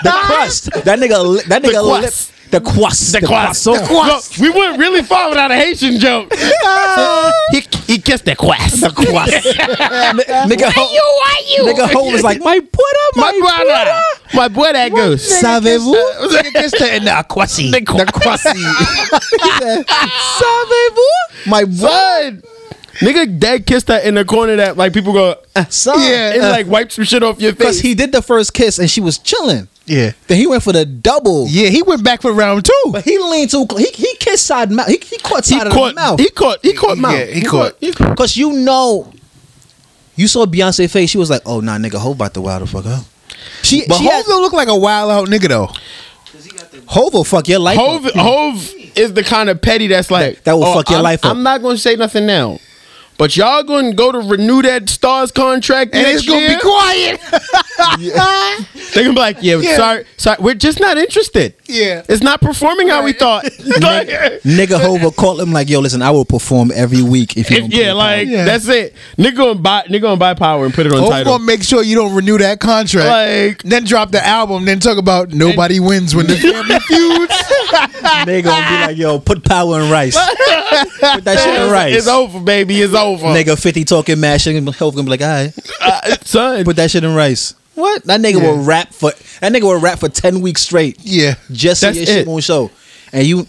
[0.04, 0.66] The crust.
[0.86, 1.44] That nigga.
[1.46, 2.02] That nigga.
[2.02, 2.14] lip,
[2.62, 3.14] crust.
[3.14, 3.66] the crust.
[3.66, 4.38] The, croissant.
[4.40, 6.34] Look, we went really far without a Haitian joke.
[7.52, 8.80] he, he kissed the quass.
[8.82, 9.34] The crust.
[10.50, 10.72] nigga.
[10.74, 14.02] Ho, Nigga Ho was like my Buddha, My my, brother,
[14.34, 15.40] my boy that goes.
[15.40, 16.52] Savez-vous?
[16.52, 17.72] kissed her in the aquasi.
[17.72, 18.58] The croissant.
[18.58, 19.86] He said,
[20.40, 21.50] Savez-vous?
[21.50, 22.42] My boy.
[23.00, 25.36] Nigga, dad kissed her in the corner that like people go.
[25.56, 26.00] Uh, Son.
[26.00, 27.58] and like wipe some shit off your face.
[27.58, 29.68] Because he did the first kiss and she was chilling.
[29.86, 30.12] Yeah.
[30.28, 31.46] Then he went for the double.
[31.48, 32.90] Yeah, he went back for round two.
[32.92, 33.82] But he leaned too close.
[33.82, 34.88] He, he kissed side mouth.
[34.88, 36.20] He, he caught he side of caught, the mouth.
[36.20, 37.14] he caught, he caught mouth.
[37.20, 37.76] Yeah, he caught.
[37.80, 38.10] He caught.
[38.12, 39.12] Because you know,
[40.16, 41.10] you saw Beyonce face.
[41.10, 43.04] She was like, "Oh nah, nigga, Hov about to wild the fuck out."
[43.62, 45.70] She, But she Hov had, don't look like a wild out nigga though.
[46.88, 47.78] Hov will fuck your life.
[47.78, 48.14] Hov, up.
[48.16, 51.04] Hov is the kind of petty that's like That- that will oh, fuck your I'm,
[51.04, 51.32] life up.
[51.32, 52.60] I'm not gonna say nothing now,
[53.24, 57.22] but y'all going to go to renew that Starz contract And it's gonna be quiet.
[58.94, 59.78] They're gonna be like, yeah, Yeah.
[59.78, 61.54] sorry, sorry, we're just not interested.
[61.74, 62.04] Yeah.
[62.08, 63.44] it's not performing how we thought.
[63.84, 64.08] Like,
[64.44, 67.62] Nigga Hova called him like, yo, listen, I will perform every week if you if-
[67.64, 68.46] don't yeah, like Yeah.
[68.46, 68.94] that's it.
[69.18, 71.34] Nigga gonna buy, nigga gonna buy power and put it on Hope title.
[71.34, 73.08] gonna make sure you don't renew that contract.
[73.10, 74.66] Like- then drop the album.
[74.66, 77.34] Then talk about nobody wins when the family feuds.
[78.26, 80.16] They gonna be like, yo, put power in rice.
[80.16, 81.96] put that shit in rice.
[81.96, 82.80] It's over, baby.
[82.82, 83.26] It's over.
[83.28, 84.56] Nigga 50 talking mad shit.
[84.56, 86.64] and Hova gonna be like, all right, Uh, son.
[86.64, 87.56] put that shit in rice.
[87.76, 88.04] What?
[88.06, 88.52] That nigga Yeah.
[88.52, 90.98] will rap for that nigga will rap for 10 weeks straight.
[91.02, 91.36] Yeah.
[91.52, 92.28] Just so That's your shit it.
[92.28, 92.70] won't show.
[93.12, 93.48] And you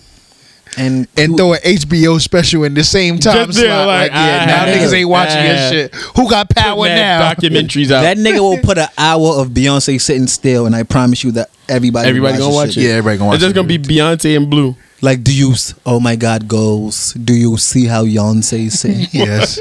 [0.76, 3.86] and And you- throw an HBO special in the same time Just there, slot.
[3.86, 5.44] like, Like, yeah, ah, now nigga, niggas ain't watching ah.
[5.44, 5.94] your shit.
[6.16, 7.32] Who got power now?
[7.32, 8.02] Documentaries out.
[8.02, 11.50] that nigga will put an hour of Beyonce sitting still, and I promise you that
[11.68, 12.82] everybody Everybody gonna watch watch it.
[12.82, 13.36] Yeah, everybody gonna watch it.
[13.36, 14.74] It's just gonna be Beyonce and Blue.
[15.00, 15.54] Like, do you?
[15.86, 17.12] Oh my God, goes.
[17.12, 19.06] Do you see how Beyonce sing?
[19.12, 19.60] yes.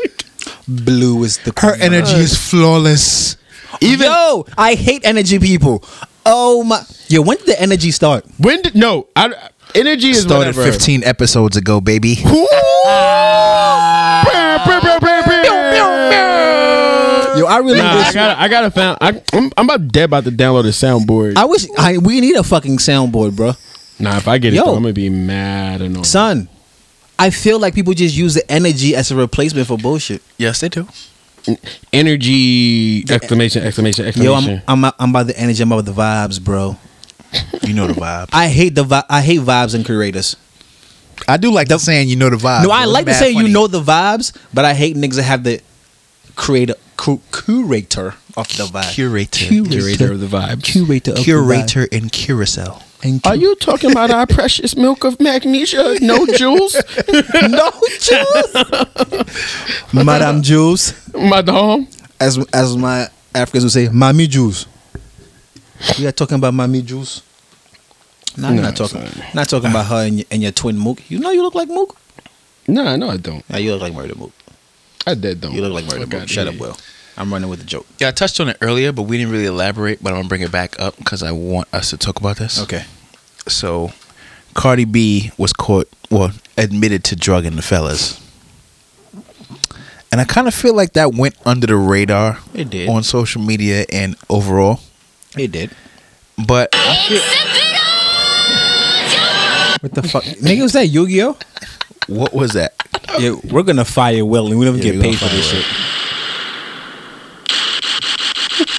[0.67, 3.35] Blue is the Her energy is flawless.
[3.83, 5.83] Even yo, I hate energy people.
[6.25, 8.25] Oh my, yo, when did the energy start?
[8.37, 9.07] When did no?
[9.15, 9.33] I,
[9.75, 10.71] energy is Started whatever.
[10.71, 12.17] 15 episodes ago, baby.
[17.35, 18.07] Yo, I really Nah, wish.
[18.09, 18.97] I got I got to found.
[19.01, 21.35] I, I'm, I'm about dead about to download a soundboard.
[21.35, 21.65] I wish.
[21.77, 23.53] I we need a fucking soundboard, bro.
[23.99, 26.03] nah, if I get it, though, I'm gonna be mad and all.
[26.03, 26.47] Son,
[27.17, 30.21] I feel like people just use the energy as a replacement for bullshit.
[30.37, 30.87] Yes, they do.
[31.91, 33.03] Energy!
[33.09, 33.63] Exclamation!
[33.63, 34.05] Exclamation!
[34.05, 34.61] Yo, Exclamation!
[34.67, 35.61] I'm I'm I'm about the energy.
[35.63, 36.77] I'm about the vibes, bro.
[37.63, 38.29] You know the vibe.
[38.33, 40.35] I hate the vi- I hate vibes and curators.
[41.27, 42.63] I do like the saying you know the vibe.
[42.63, 43.47] no, I like to It's say funny.
[43.47, 45.61] you know the vibes, but I hate niggas that have the
[46.35, 48.91] creator cu- curator of the vibe.
[48.93, 49.45] Curator.
[49.45, 50.63] Curator of the vibes.
[50.63, 52.63] Curator of Curator in Curacao.
[52.63, 52.83] the vibe.
[53.05, 55.97] And Are you talking about our precious milk of magnesia?
[55.99, 56.73] No jewels,
[57.49, 57.69] no
[57.99, 58.55] Jules?
[59.93, 61.87] Madame Jules, madam.
[62.19, 64.67] as as my Africans would say, Mami Jules.
[65.99, 67.23] We are talking about Mami Jules.
[68.37, 69.05] No, I'm No, not talking.
[69.05, 69.23] son.
[69.33, 71.01] Not talking about her and your, and your twin Mook.
[71.11, 71.97] You know you look like Mook.
[72.69, 73.43] No, nah, no, I don't.
[73.49, 74.31] Yeah, you look like Murder Mook.
[75.05, 75.51] I dead don't.
[75.53, 76.29] You look like Murder Mook.
[76.29, 76.77] Shut up, Will.
[77.17, 77.85] I'm running with the joke.
[77.99, 80.01] Yeah, I touched on it earlier, but we didn't really elaborate.
[80.01, 82.59] But I'm gonna bring it back up because I want us to talk about this.
[82.61, 82.85] Okay.
[83.47, 83.91] So,
[84.53, 88.19] Cardi B was caught, well, admitted to drugging the fellas,
[90.11, 92.39] and I kind of feel like that went under the radar.
[92.53, 92.89] It did.
[92.89, 94.79] on social media and overall.
[95.37, 95.71] It did.
[96.47, 97.21] But I feel,
[99.81, 100.23] What the fuck?
[100.23, 101.37] Nigga, was that Yu Gi Oh?
[102.07, 102.73] what was that?
[103.19, 105.65] Yeah, we're gonna fire Will and we don't Yeah, get paid for this fire shit.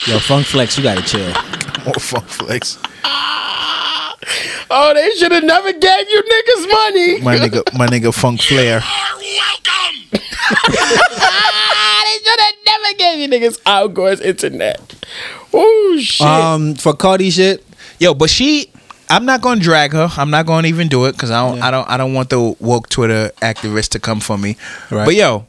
[0.06, 1.32] Yo, Funk Flex, you gotta chill.
[1.84, 2.78] More funk flex.
[4.70, 7.20] Oh, they should have never gave you niggas money.
[7.20, 8.80] My nigga, my nigga, Funk Flair.
[9.20, 10.08] Welcome.
[10.12, 10.18] they
[12.22, 14.94] should have never gave you niggas outgoing internet.
[15.52, 16.26] Oh shit.
[16.26, 17.64] Um, for Cardi shit,
[17.98, 18.70] Yo, but she,
[19.08, 20.08] I'm not gonna drag her.
[20.16, 21.66] I'm not gonna even do it because I don't, Yeah.
[21.68, 24.56] I don't, I don't want the woke Twitter activist to come for me.
[24.90, 25.04] Right.
[25.04, 25.46] But yo,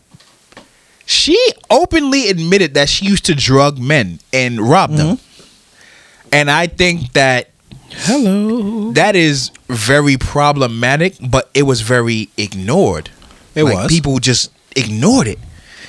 [1.05, 1.37] she
[1.69, 6.27] openly admitted that she used to drug men and rob them, mm-hmm.
[6.31, 7.49] and I think that
[7.89, 8.91] Hello.
[8.93, 11.15] that is very problematic.
[11.21, 13.09] But it was very ignored.
[13.53, 13.87] It Like, was.
[13.91, 15.39] people just ignored it.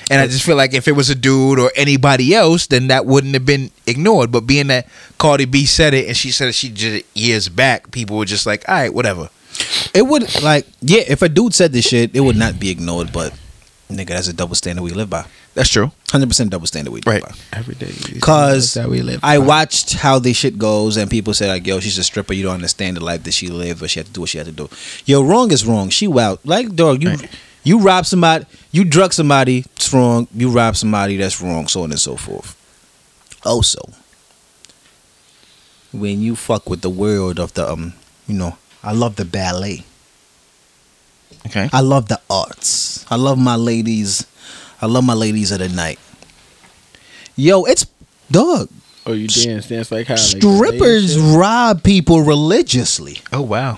[0.09, 3.05] And I just feel like if it was a dude or anybody else, then that
[3.05, 4.31] wouldn't have been ignored.
[4.31, 4.87] But being that
[5.17, 8.45] Cardi B said it and she said she did it years back, people were just
[8.45, 9.29] like, all right, whatever.
[9.93, 11.01] it would like yeah.
[11.07, 13.11] If a dude said this shit, it would not be ignored.
[13.11, 13.33] But
[13.89, 15.25] nigga, that's a double standard we live by.
[15.53, 15.91] That's true.
[16.11, 17.23] Hundred percent double standard we live Right.
[17.23, 17.33] by.
[17.53, 17.91] Every day.
[18.19, 19.19] Cause That's how we live.
[19.23, 22.33] I watched how this shit goes, and people say like, "Yo, she's a stripper.
[22.33, 24.37] You don't understand the life that she lived, but she had to do what she
[24.37, 24.69] had to do."
[25.05, 25.89] Yo, wrong is wrong.
[25.89, 26.39] She wild.
[26.43, 27.17] Like dog, you
[27.63, 29.65] you rob somebody, you drug somebody.
[29.75, 30.27] It's wrong.
[30.33, 31.17] You rob somebody.
[31.17, 31.67] That's wrong.
[31.67, 32.55] So on and so forth.
[33.45, 33.79] Also,
[35.91, 37.93] when you fuck with the world of the um,
[38.27, 39.83] you know, I love the ballet.
[41.47, 41.69] Okay.
[41.71, 43.05] I love the arts.
[43.09, 44.27] I love my ladies.
[44.81, 45.99] I love my ladies of the night.
[47.35, 47.85] Yo, it's
[48.29, 48.69] dog.
[49.05, 50.15] Oh, you dance, dance like how?
[50.15, 53.21] Like Strippers rob people religiously.
[53.31, 53.77] Oh wow.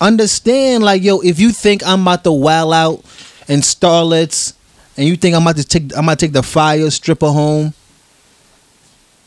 [0.00, 3.04] Understand, like, yo, if you think I'm about to wild out
[3.48, 4.52] and starlets,
[4.98, 7.72] and you think I'm about to take, I'm about to take the fire stripper home.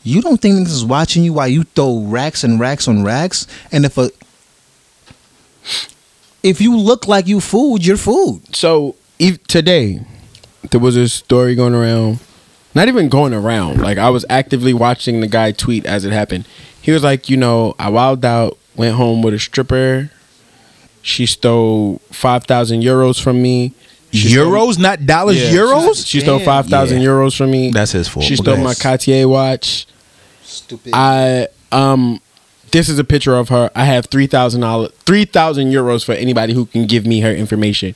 [0.04, 3.48] You don't think this is watching you while you throw racks and racks on racks,
[3.72, 4.10] and if a
[6.42, 8.54] if you look like you food, you're food.
[8.54, 10.00] So ev- today,
[10.70, 12.20] there was a story going around.
[12.74, 13.80] Not even going around.
[13.80, 16.46] Like I was actively watching the guy tweet as it happened.
[16.80, 20.10] He was like, you know, I wilded out, went home with a stripper.
[21.02, 23.72] She stole five thousand euros from me,
[24.12, 25.42] Euros, not dollars.
[25.42, 25.96] Yeah, euros.
[26.06, 27.08] She, she stole five thousand Yeah.
[27.08, 27.70] euros from me.
[27.70, 28.24] That's his fault.
[28.26, 28.80] She stole go my ahead.
[28.80, 29.86] Cartier watch.
[30.42, 30.92] Stupid.
[30.94, 32.20] I um
[32.72, 33.70] this is a picture of her.
[33.74, 37.32] I have three thousand dollars three thousand euros for anybody who can give me her
[37.34, 37.94] information.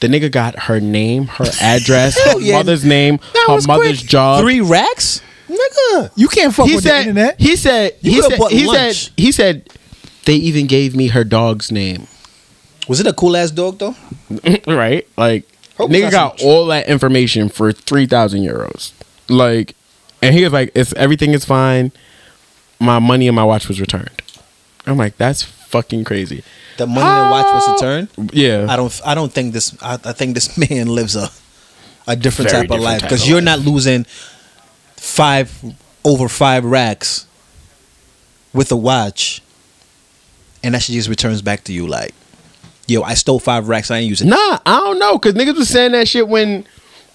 [0.00, 2.54] The nigga got her name, her address, her yeah.
[2.56, 4.10] mother's name, her mother's quick.
[4.10, 4.40] job.
[4.42, 6.10] Three racks, nigga.
[6.16, 7.40] You can't fuck he with said, the internet.
[7.40, 9.04] He said You he said he lunch.
[9.06, 9.68] said he said
[10.26, 12.06] they even gave me her dog's name.
[12.88, 13.94] Was it a cool ass dog though?
[14.66, 15.06] right?
[15.16, 15.44] Like
[15.76, 18.92] Hope nigga got not some- all that information for three thousand euros.
[19.28, 19.74] Like,
[20.22, 21.90] and he was like, "It's everything is fine.
[22.78, 24.22] My money and my watch was returned."
[24.86, 26.42] I'm like, "That's fucking crazy."
[26.76, 28.32] The money and watch was returned.
[28.34, 29.00] Yeah, I don't.
[29.04, 29.76] I don't think this.
[29.82, 31.28] I, I think this man lives a
[32.06, 33.44] a different Very type of life because you're life.
[33.44, 34.04] not losing
[34.96, 35.52] five
[36.04, 37.26] over five racks
[38.52, 39.42] with a watch,
[40.62, 42.14] and that shit just returns back to you like,
[42.86, 43.90] yo, I stole five racks.
[43.90, 44.28] I ain't using.
[44.28, 46.66] Nah, I don't know, cause niggas was saying that shit when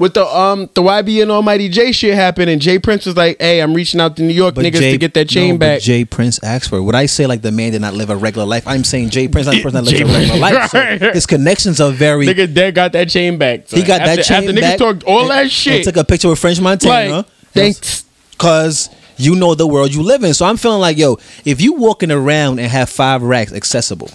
[0.01, 3.61] with the um the YBN Almighty Jay shit happened, and Jay Prince was like, "Hey,
[3.61, 5.81] I'm reaching out to New York niggas Jay- to get that chain no, but back."
[5.81, 6.81] Jay Prince asked for it.
[6.81, 8.67] Would I say like the man did not live a regular life?
[8.67, 10.71] I'm saying Jay Prince not the person that lives a regular life.
[10.71, 12.25] So his connections are very.
[12.25, 13.67] Nigga dead got that chain back.
[13.67, 14.63] he got after, that chain back.
[14.63, 15.83] after niggas talked all and- that shit.
[15.83, 17.17] took a picture with French Montana.
[17.17, 18.03] like, thanks.
[18.39, 20.33] Cause you know the world you live in.
[20.33, 24.09] So I'm feeling like, yo, if you walking around and have five racks accessible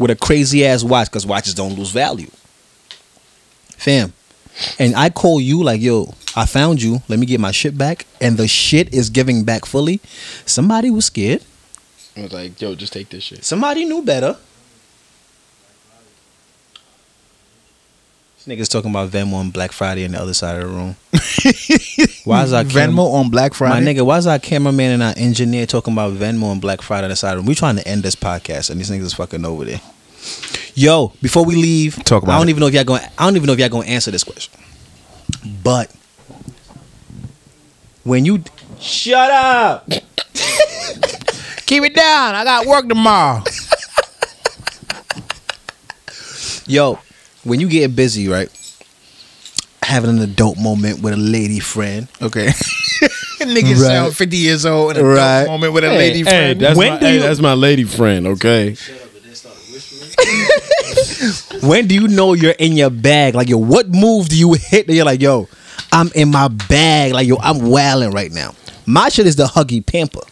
[0.00, 2.26] with a crazy ass watch, because watches don't lose value.
[3.76, 4.12] Fam.
[4.78, 7.02] And I call you like, yo, I found you.
[7.08, 8.06] Let me get my shit back.
[8.20, 10.00] And the shit is giving back fully.
[10.46, 11.42] Somebody was scared.
[12.16, 14.36] I was like, "Yo, just take this shit." Somebody knew better.
[18.36, 20.96] This nigga's talking about Venmo on Black Friday on the other side of the room.
[22.24, 23.84] Why is our cam- Venmo on Black Friday.
[23.84, 27.04] My nigga, why is our cameraman and our engineer talking about Venmo and Black Friday
[27.04, 27.46] on the side of the room?
[27.46, 29.80] We trying to end this podcast and these niggas is fucking over there.
[30.74, 32.50] Yo, before we leave, Talk about I don't it.
[32.50, 33.02] even know if y'all going.
[33.18, 34.52] I don't even know if y'all going to answer this question.
[35.62, 35.90] But
[38.04, 38.42] when you
[38.80, 39.88] shut up,
[41.66, 42.34] Keep it down.
[42.34, 43.42] I got work tomorrow.
[46.66, 46.98] yo,
[47.44, 48.48] when you get busy, right?
[49.82, 52.08] Having an adult moment with a lady friend.
[52.20, 52.46] Okay.
[53.40, 53.76] Nigga Right.
[53.78, 55.16] sound 50 years old in a Right.
[55.42, 55.46] right.
[55.46, 56.60] moment with a Hey, lady hey, friend.
[56.60, 58.26] that's When my, do hey, you- that's my lady friend.
[58.28, 58.76] Okay.
[61.62, 63.34] When do you know you're in your bag?
[63.34, 65.48] Like, yo, what move do you hit that you're like, yo,
[65.92, 67.12] I'm in my bag.
[67.12, 68.54] Like, yo, I'm wailing right now.
[68.86, 70.22] My shit is the huggy pamper.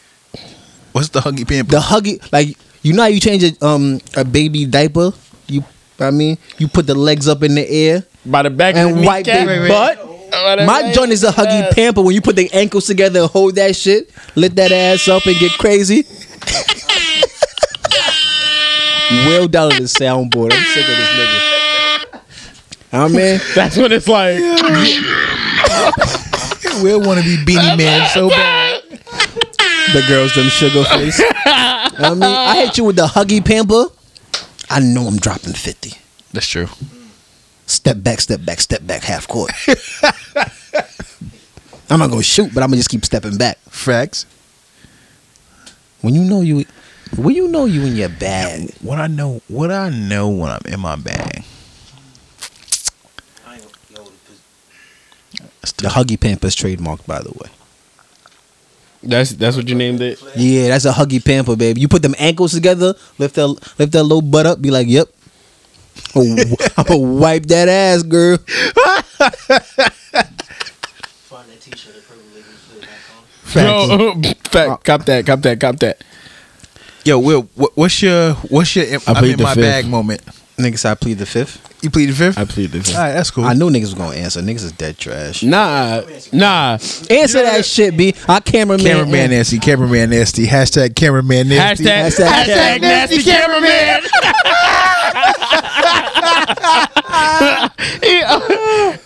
[0.93, 1.71] What's the huggy pamper?
[1.73, 5.13] The huggy, like, you know how you change a, um, a baby diaper?
[5.47, 5.65] You,
[6.01, 8.99] I mean, you put the legs up in the air By the back of and
[8.99, 9.99] the wipe their butt.
[10.31, 11.75] By My back joint is a the huggy ass.
[11.75, 15.27] pamper when you put the ankles together and hold that shit, lift that ass up
[15.27, 16.05] and get crazy.
[19.11, 20.53] Will down to the soundboard.
[20.53, 22.21] I'm sick of this nigga.
[22.93, 24.39] I mean, That's what it's like.
[26.83, 28.83] Will want to be Beenie Man so bad.
[29.93, 31.21] the girls them sugar face.
[31.45, 33.85] I mean, I hit you with the huggy pamper.
[34.71, 35.93] I know I'm dropping 50.
[36.33, 36.69] That's true.
[37.67, 39.51] Step back, step back, step back, half court.
[41.91, 43.59] I'm not gonna shoot, but I'm gonna just keep stepping back.
[43.69, 44.27] Facts.
[46.03, 46.65] When you know you,
[47.17, 48.73] when you know you in your bag.
[48.83, 51.45] What I know, what I know when I'm in my bag.
[55.77, 57.51] The huggy pamper is trademarked, by the way.
[59.03, 60.23] That's that's what you named it.
[60.37, 61.81] Yeah, that's a huggy pamper, baby.
[61.81, 65.09] You put them ankles together, lift that lift that little butt up, be like, "Yep,
[66.15, 66.23] oh,
[66.77, 68.45] I'm gonna wipe that ass, girl." Find
[71.49, 71.95] that t-shirt,
[73.55, 74.21] Yo,
[74.51, 76.05] fact, cop that, cop that, cop that.
[77.05, 77.43] Yo, Will,
[77.75, 79.65] what's your what's your I'm plead in the my fifth.
[79.65, 80.21] bag moment?
[80.59, 81.67] Niggas, I plead the fifth.
[81.83, 82.37] You plead the fifth?
[82.37, 82.95] I plead this.
[82.95, 83.45] All right, that's cool.
[83.45, 84.43] I knew niggas was gonna answer.
[84.43, 85.43] Niggas is dead trash.
[85.43, 86.03] Nah,
[86.33, 86.73] nah.
[87.09, 88.15] Answer that shit, b.
[88.29, 88.85] Our cameraman.
[88.85, 90.47] Cameraman nasty, cameraman nasty.
[90.47, 91.85] Hashtag cameraman nasty.
[91.85, 94.03] Hashtag, Hashtag- hashtag nasty cameraman.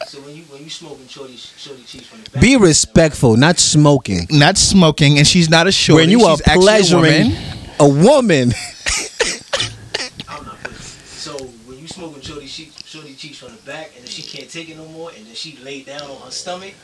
[0.06, 3.58] So when you when you smoking shorty shorty cheeks from the back, Be respectful, not
[3.58, 4.26] smoking.
[4.30, 6.02] Not smoking, and she's not a shorty.
[6.02, 7.42] when you are she's actually a pleasuring woman.
[7.80, 8.52] A woman,
[10.28, 10.76] I'm not putting.
[10.78, 11.36] So
[11.66, 14.68] when you smoking shorty cheeks shorty cheeks from the back, and then she can't take
[14.68, 16.74] it no more, and then she lay down on her stomach,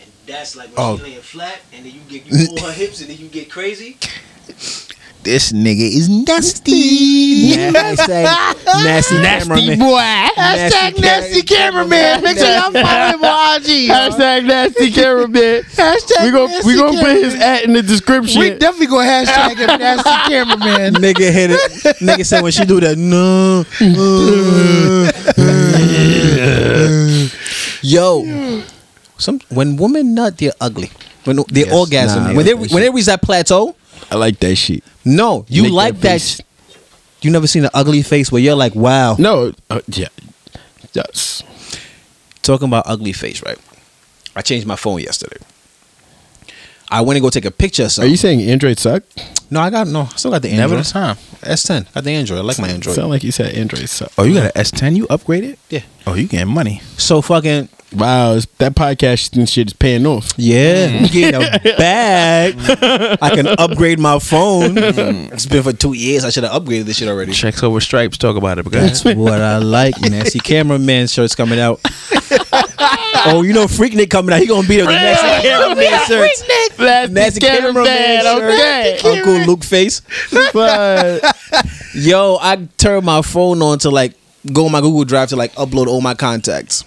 [0.00, 0.96] and that's like when Oh.
[0.96, 3.50] she laying flat, and then you get you pull her hips, and then you get
[3.50, 3.96] crazy.
[5.28, 7.54] This nigga is nasty.
[7.70, 8.12] nasty,
[8.80, 9.78] nasty, cameraman.
[9.78, 10.00] boy.
[10.38, 12.22] Nasty, nasty cameraman.
[12.22, 13.66] Make sure y'all follow him on IG.
[13.92, 15.64] Hashtag nasty cameraman.
[15.76, 18.40] Hashtag We gon' we gonna put his at in the description.
[18.40, 20.94] We definitely gonna hashtag him nasty cameraman.
[20.94, 21.60] Nigga hit it.
[22.00, 23.66] Nigga said when she do that, no.
[25.28, 27.28] uh,
[27.82, 28.62] Yo,
[29.18, 30.90] some when women nut, they're ugly.
[31.24, 31.72] When they Yes.
[31.74, 33.74] orgasm, Nah, when they I like that when they reach that plateau,
[34.10, 34.82] I like that shit.
[35.04, 36.20] no, you Make like that.
[36.20, 36.40] face.
[37.20, 39.16] You never seen an ugly face where you're like, wow.
[39.18, 40.08] No, uh, yeah,
[40.92, 41.42] yes.
[42.42, 43.58] Talking about ugly face, right?
[44.36, 45.38] I changed my phone yesterday.
[46.90, 49.02] I went to go take a picture of Are you saying Android suck?
[49.50, 50.02] no, I got no.
[50.02, 50.70] I still got the Android.
[50.70, 50.86] Never Android.
[50.86, 51.16] the time.
[51.86, 51.92] S10.
[51.94, 52.38] Got the Android.
[52.38, 52.94] I like my Android.
[52.96, 54.10] Sound like you said Android suck.
[54.16, 54.96] Oh, you got an S10?
[54.96, 55.58] You upgraded?
[55.68, 55.82] Yeah.
[56.06, 56.80] Oh, you getting money?
[56.96, 60.32] So fucking Wow, that podcast and shit is paying off.
[60.36, 60.98] yeah, mm.
[61.00, 62.54] I'm getting a bag.
[63.22, 64.74] I can upgrade my phone.
[64.74, 65.32] Mm.
[65.32, 66.22] It's been for two years.
[66.22, 67.32] I should have upgraded this shit already.
[67.32, 68.18] Checks over stripes.
[68.18, 68.64] Talk about it.
[68.64, 69.94] But go That's what I like.
[70.02, 71.80] Nasty cameraman shirts coming out.
[73.24, 74.40] oh, you know Freaknik coming out.
[74.40, 77.10] He gonna be there with the nasty cameraman shirts.
[77.10, 79.04] Nasty cameraman shirt.
[79.04, 80.02] Uncle Luke face.
[80.52, 81.24] But
[81.94, 84.12] Yo, I turned my phone on to like
[84.52, 86.84] go on my Google Drive to like upload all my contacts.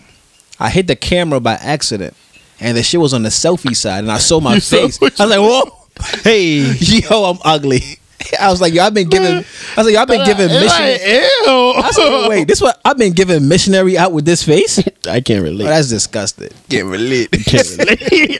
[0.62, 2.14] I hit the camera by accident,
[2.60, 5.02] and the shit was on the selfie side, and I saw my You face.
[5.02, 5.76] I was like, "Whoa,
[6.24, 7.82] hey, yo, I'm ugly."
[8.40, 9.44] I was like, "Yo, I've been giving." I
[9.78, 11.74] was like, "Yo, I've been giving It's mission." like, ew.
[11.78, 14.78] I said, "Wait, this what I've been giving missionary out with this face?"
[15.08, 15.66] Oh, I can't relate.
[15.66, 16.50] Oh, that's disgusting.
[16.70, 17.32] Get relate.
[17.32, 18.40] can't relate.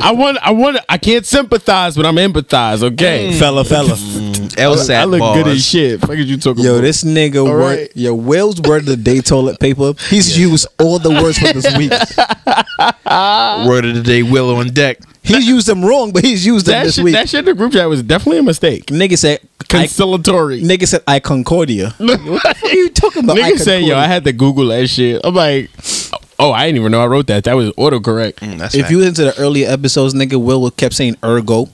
[0.00, 2.82] I want, I want, I can't sympathize, but I'm empathize.
[2.82, 3.38] Okay, mm.
[3.38, 3.90] Fella, fella.
[3.94, 4.39] Mm.
[4.56, 5.42] LSAT I look bars.
[5.42, 6.00] good as shit.
[6.00, 6.64] Fuck is you talking about?
[6.64, 6.80] Yo, about?
[6.82, 7.90] this nigga All word, right.
[7.94, 9.92] yo, Will's word of the day toilet paper.
[10.08, 11.90] He's used all the words for this week.
[13.66, 14.98] Word of the day, Willow on deck.
[15.22, 17.12] He's used them wrong, but he's used them that this shit, week.
[17.12, 18.86] that shit in the group chat was definitely a mistake.
[18.86, 20.62] Nigga said, I, Conciliatory.
[20.62, 21.90] nigga said, I Concordia.
[21.98, 23.36] what are you talking about?
[23.36, 25.20] Nigga said, yo, I had to Google that shit.
[25.22, 25.70] I'm like,
[26.38, 27.44] oh, I didn't even know I wrote that.
[27.44, 28.36] That was autocorrect.
[28.36, 28.90] Mm, that's if fact.
[28.92, 31.68] you listen to the earlier episodes, nigga, Will kept saying ergo.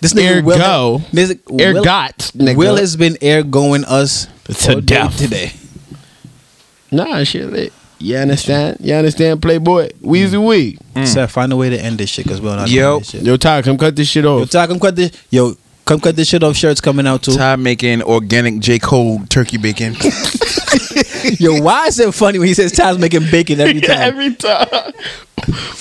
[0.00, 0.98] This nigga Will, Ergo.
[1.12, 2.56] this, Will, Ergot, nigga.
[2.56, 5.16] Will has been ergoing us To all day death.
[5.18, 5.52] today.
[6.90, 7.72] Nah, shit lit.
[7.98, 8.78] You understand?
[8.80, 9.90] You understand, Playboy?
[10.02, 10.48] Weezy mm.
[10.48, 10.78] Wee.
[10.94, 11.06] Mm.
[11.06, 12.92] Sir, find a way to end this shit because we're not Yo.
[12.92, 13.22] doing this shit.
[13.22, 14.38] Yo, Ty, come cut this shit off.
[14.38, 14.50] Yo, off.
[14.50, 15.12] Ty, come cut this.
[15.30, 15.54] Yo,
[15.84, 16.56] come cut this shit off.
[16.56, 17.34] Shirts coming out too.
[17.36, 18.78] Ty making organic J.
[18.78, 19.94] Cole turkey bacon.
[21.38, 23.98] Yo, why is it funny when he says Ty's making bacon every time?
[24.00, 24.66] Every time.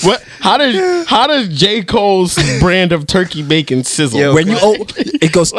[0.04, 0.24] what?
[0.40, 4.20] How does how does J Cole's brand of turkey bacon sizzle?
[4.20, 5.52] Yo, when you oh, it goes.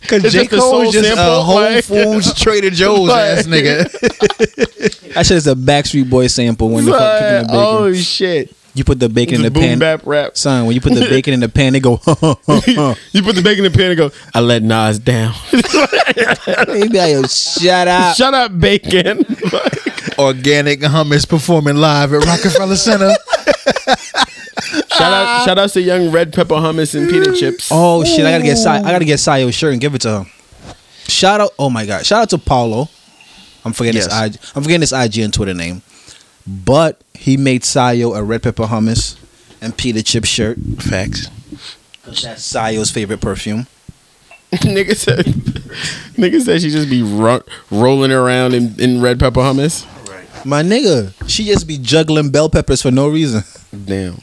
[0.00, 0.46] Because J.
[0.46, 5.12] Cole is just sample, a Whole like- Foods Trader Joe's Like- ass nigga.
[5.14, 7.56] That shit is a Backstreet Boy sample when the fuck cooking the bacon.
[7.58, 8.56] oh shit!
[8.74, 9.78] You put the bacon in the a boom pan.
[9.78, 10.36] bap rap.
[10.36, 11.94] Son, when you put the bacon in the pan, they go.
[13.12, 14.10] You put the bacon in the pan and go.
[14.34, 15.34] I let Nas down.
[15.52, 18.16] He be like, yo, shut up.
[18.16, 19.24] Shut up, bacon.
[20.18, 23.14] organic hummus performing live at Rockefeller Center.
[24.88, 27.68] shout out, shout out to young red pepper hummus and pita chips.
[27.70, 28.24] Oh shit!
[28.24, 30.26] I gotta get Si- I gotta get Sayo's shirt and give it to him.
[31.08, 31.50] Shout out!
[31.58, 32.04] Oh my god!
[32.06, 32.88] Shout out to Paulo.
[33.64, 34.12] I'm forgetting Yes.
[34.12, 34.40] his IG.
[34.56, 35.82] I'm forgetting his IG and Twitter name,
[36.46, 39.16] but he made Sayo a red pepper hummus
[39.60, 40.58] and pita chip shirt.
[40.78, 41.28] Facts.
[42.04, 43.68] That's Sayo's favorite perfume.
[44.52, 45.24] nigga said,
[46.16, 49.86] nigga said she just be ro- rolling around in, in red pepper hummus.
[50.44, 53.44] My nigga, she just be juggling bell peppers for no reason.
[53.84, 54.20] Damn.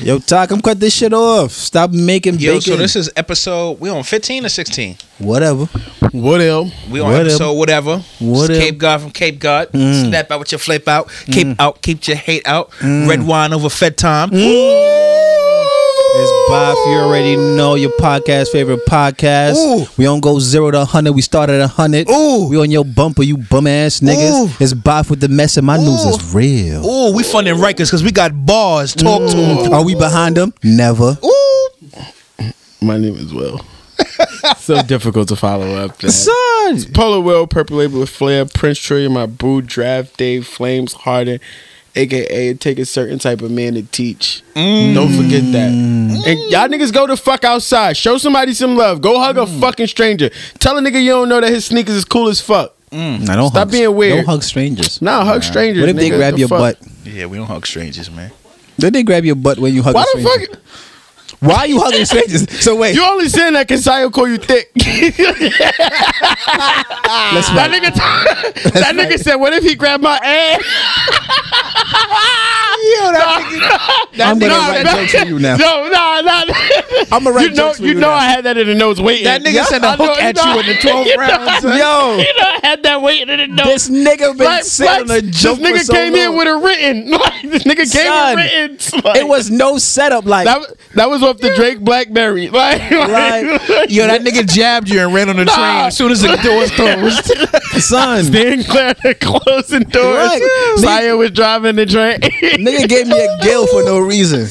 [0.00, 1.52] Yo, Ty, come cut this shit off.
[1.52, 2.60] Stop making Yo, bacon.
[2.60, 3.80] so this is episode.
[3.80, 4.96] We on fifteen or sixteen?
[5.18, 5.66] whatever.
[6.12, 6.72] What else?
[6.90, 7.28] We on Whatever.
[7.28, 7.98] episode whatever.
[8.20, 8.52] Whatever.
[8.52, 9.68] It's Cape God from Cape God.
[9.72, 10.08] Mm.
[10.08, 11.08] Snap out with your flip out.
[11.26, 11.56] Cape mm.
[11.58, 11.82] out.
[11.82, 12.70] Keep your hate out.
[12.78, 13.08] Mm.
[13.08, 14.30] Red wine over fed time.
[14.30, 15.84] Mm.
[16.20, 16.76] It's Bob.
[16.88, 19.54] You already know your podcast favorite podcast.
[19.54, 19.86] Ooh.
[19.96, 21.12] We don't go zero to hundred.
[21.12, 22.10] We start at hundred.
[22.10, 22.48] Ooh.
[22.48, 24.46] We on your bumper, you bum ass niggas.
[24.46, 24.50] Ooh.
[24.58, 26.08] It's Bob with the mess, and my news Ooh.
[26.08, 26.84] is real.
[26.84, 28.94] Ooh, we funding Rikers because we got bars.
[28.94, 29.62] Talk to mm.
[29.62, 29.72] them.
[29.72, 30.52] Are we behind them?
[30.64, 31.16] Never.
[31.24, 31.70] Ooh.
[32.80, 33.60] My name is Will.
[34.56, 35.98] so difficult to follow up.
[35.98, 36.10] That.
[36.10, 36.92] Son.
[36.94, 41.38] Polo Will, Purple Label with Flair, Prince Trillion, my boo, Draft Dave, Flames Harden,
[41.94, 44.42] aka it take a certain type of man to teach.
[44.54, 44.94] Mm.
[44.94, 45.70] Don't forget that.
[45.72, 46.26] Mm.
[46.26, 47.96] And y'all niggas go the fuck outside.
[47.96, 49.00] Show somebody some love.
[49.00, 49.60] Go hug a mm.
[49.60, 50.30] fucking stranger.
[50.58, 52.74] Tell a nigga you don't know that his sneakers is cool as fuck.
[52.90, 54.16] Nah, don't Stop hug, being weird.
[54.16, 55.02] Don't hug strangers.
[55.02, 55.82] Nah, hug strangers.
[55.82, 56.58] What if they grab The your fuck?
[56.58, 56.78] butt?
[57.04, 58.30] Yeah, we don't hug strangers, man.
[58.78, 60.60] Did they grab your butt when you hug Why a the fuck?
[61.40, 62.46] Why are you hugging strangers?
[62.60, 64.70] So wait, You only saying that because Sayo call you thick.
[64.74, 65.16] let's
[67.50, 67.94] That nigga,
[68.72, 70.62] that nigga said, "What if he grabbed my ass?"
[72.80, 74.24] Yeah, that nigga.
[74.24, 75.56] I'm gonna Nah, write that- jokes for you now.
[75.56, 76.44] No, nah, nah.
[77.12, 78.14] I'm gonna write you know, jokes for you you know, now.
[78.14, 79.24] I had that in the nose waiting.
[79.24, 81.22] That nigga sent a I know- hook at know- you in the 12th you know-
[81.22, 81.62] round.
[81.64, 83.88] Yo, You know, I had that waiting in the notes.
[83.88, 86.56] this nigga been Like, sitting on a joke this nigga so came in with a
[86.56, 87.10] written.
[87.10, 88.78] Like, this nigga came Son, with written.
[89.04, 90.24] Like, It was no setup.
[90.24, 90.60] Like that.
[90.94, 92.48] That was off the Drake Blackberry.
[92.58, 96.22] Like, Like, Yo, that nigga jabbed you and ran on the train as soon as
[96.22, 97.24] the doors closed.
[97.84, 100.16] Son, Stand clear of closing doors.
[100.16, 100.74] Right.
[100.78, 102.18] Saya was driving the train.
[102.20, 104.46] nigga gave me a gill for no reason.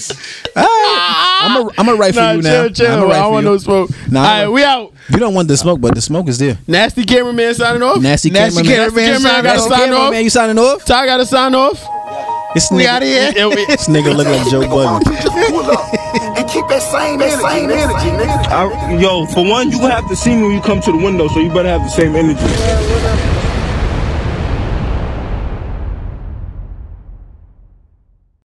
[0.55, 2.69] I'm a, I'm a write for nah, you chill, now.
[2.69, 2.91] chill.
[2.91, 3.51] I'ma write I for want you.
[3.51, 3.89] no smoke.
[4.11, 4.93] Nah, All I right, don't- we out.
[5.09, 6.57] You don't want the smoke, but the smoke is there.
[6.67, 8.01] Nasty cameraman signing off.
[8.01, 8.91] Nasty, Nasty cameraman.
[8.93, 9.87] cameraman Cameraman gotta Nasty sign off.
[9.99, 10.85] cameraman, you signing off?
[10.85, 12.53] Ty got to sign off.
[12.53, 13.31] This We nigga, out of here.
[13.67, 16.33] This nigga look like Joe Budden.
[16.57, 18.49] You just pull up and keep that same, that same energy, nigga.
[18.49, 21.27] I, yo, for one, you have to see me when you come to the window,
[21.27, 23.46] so you better have the same energy.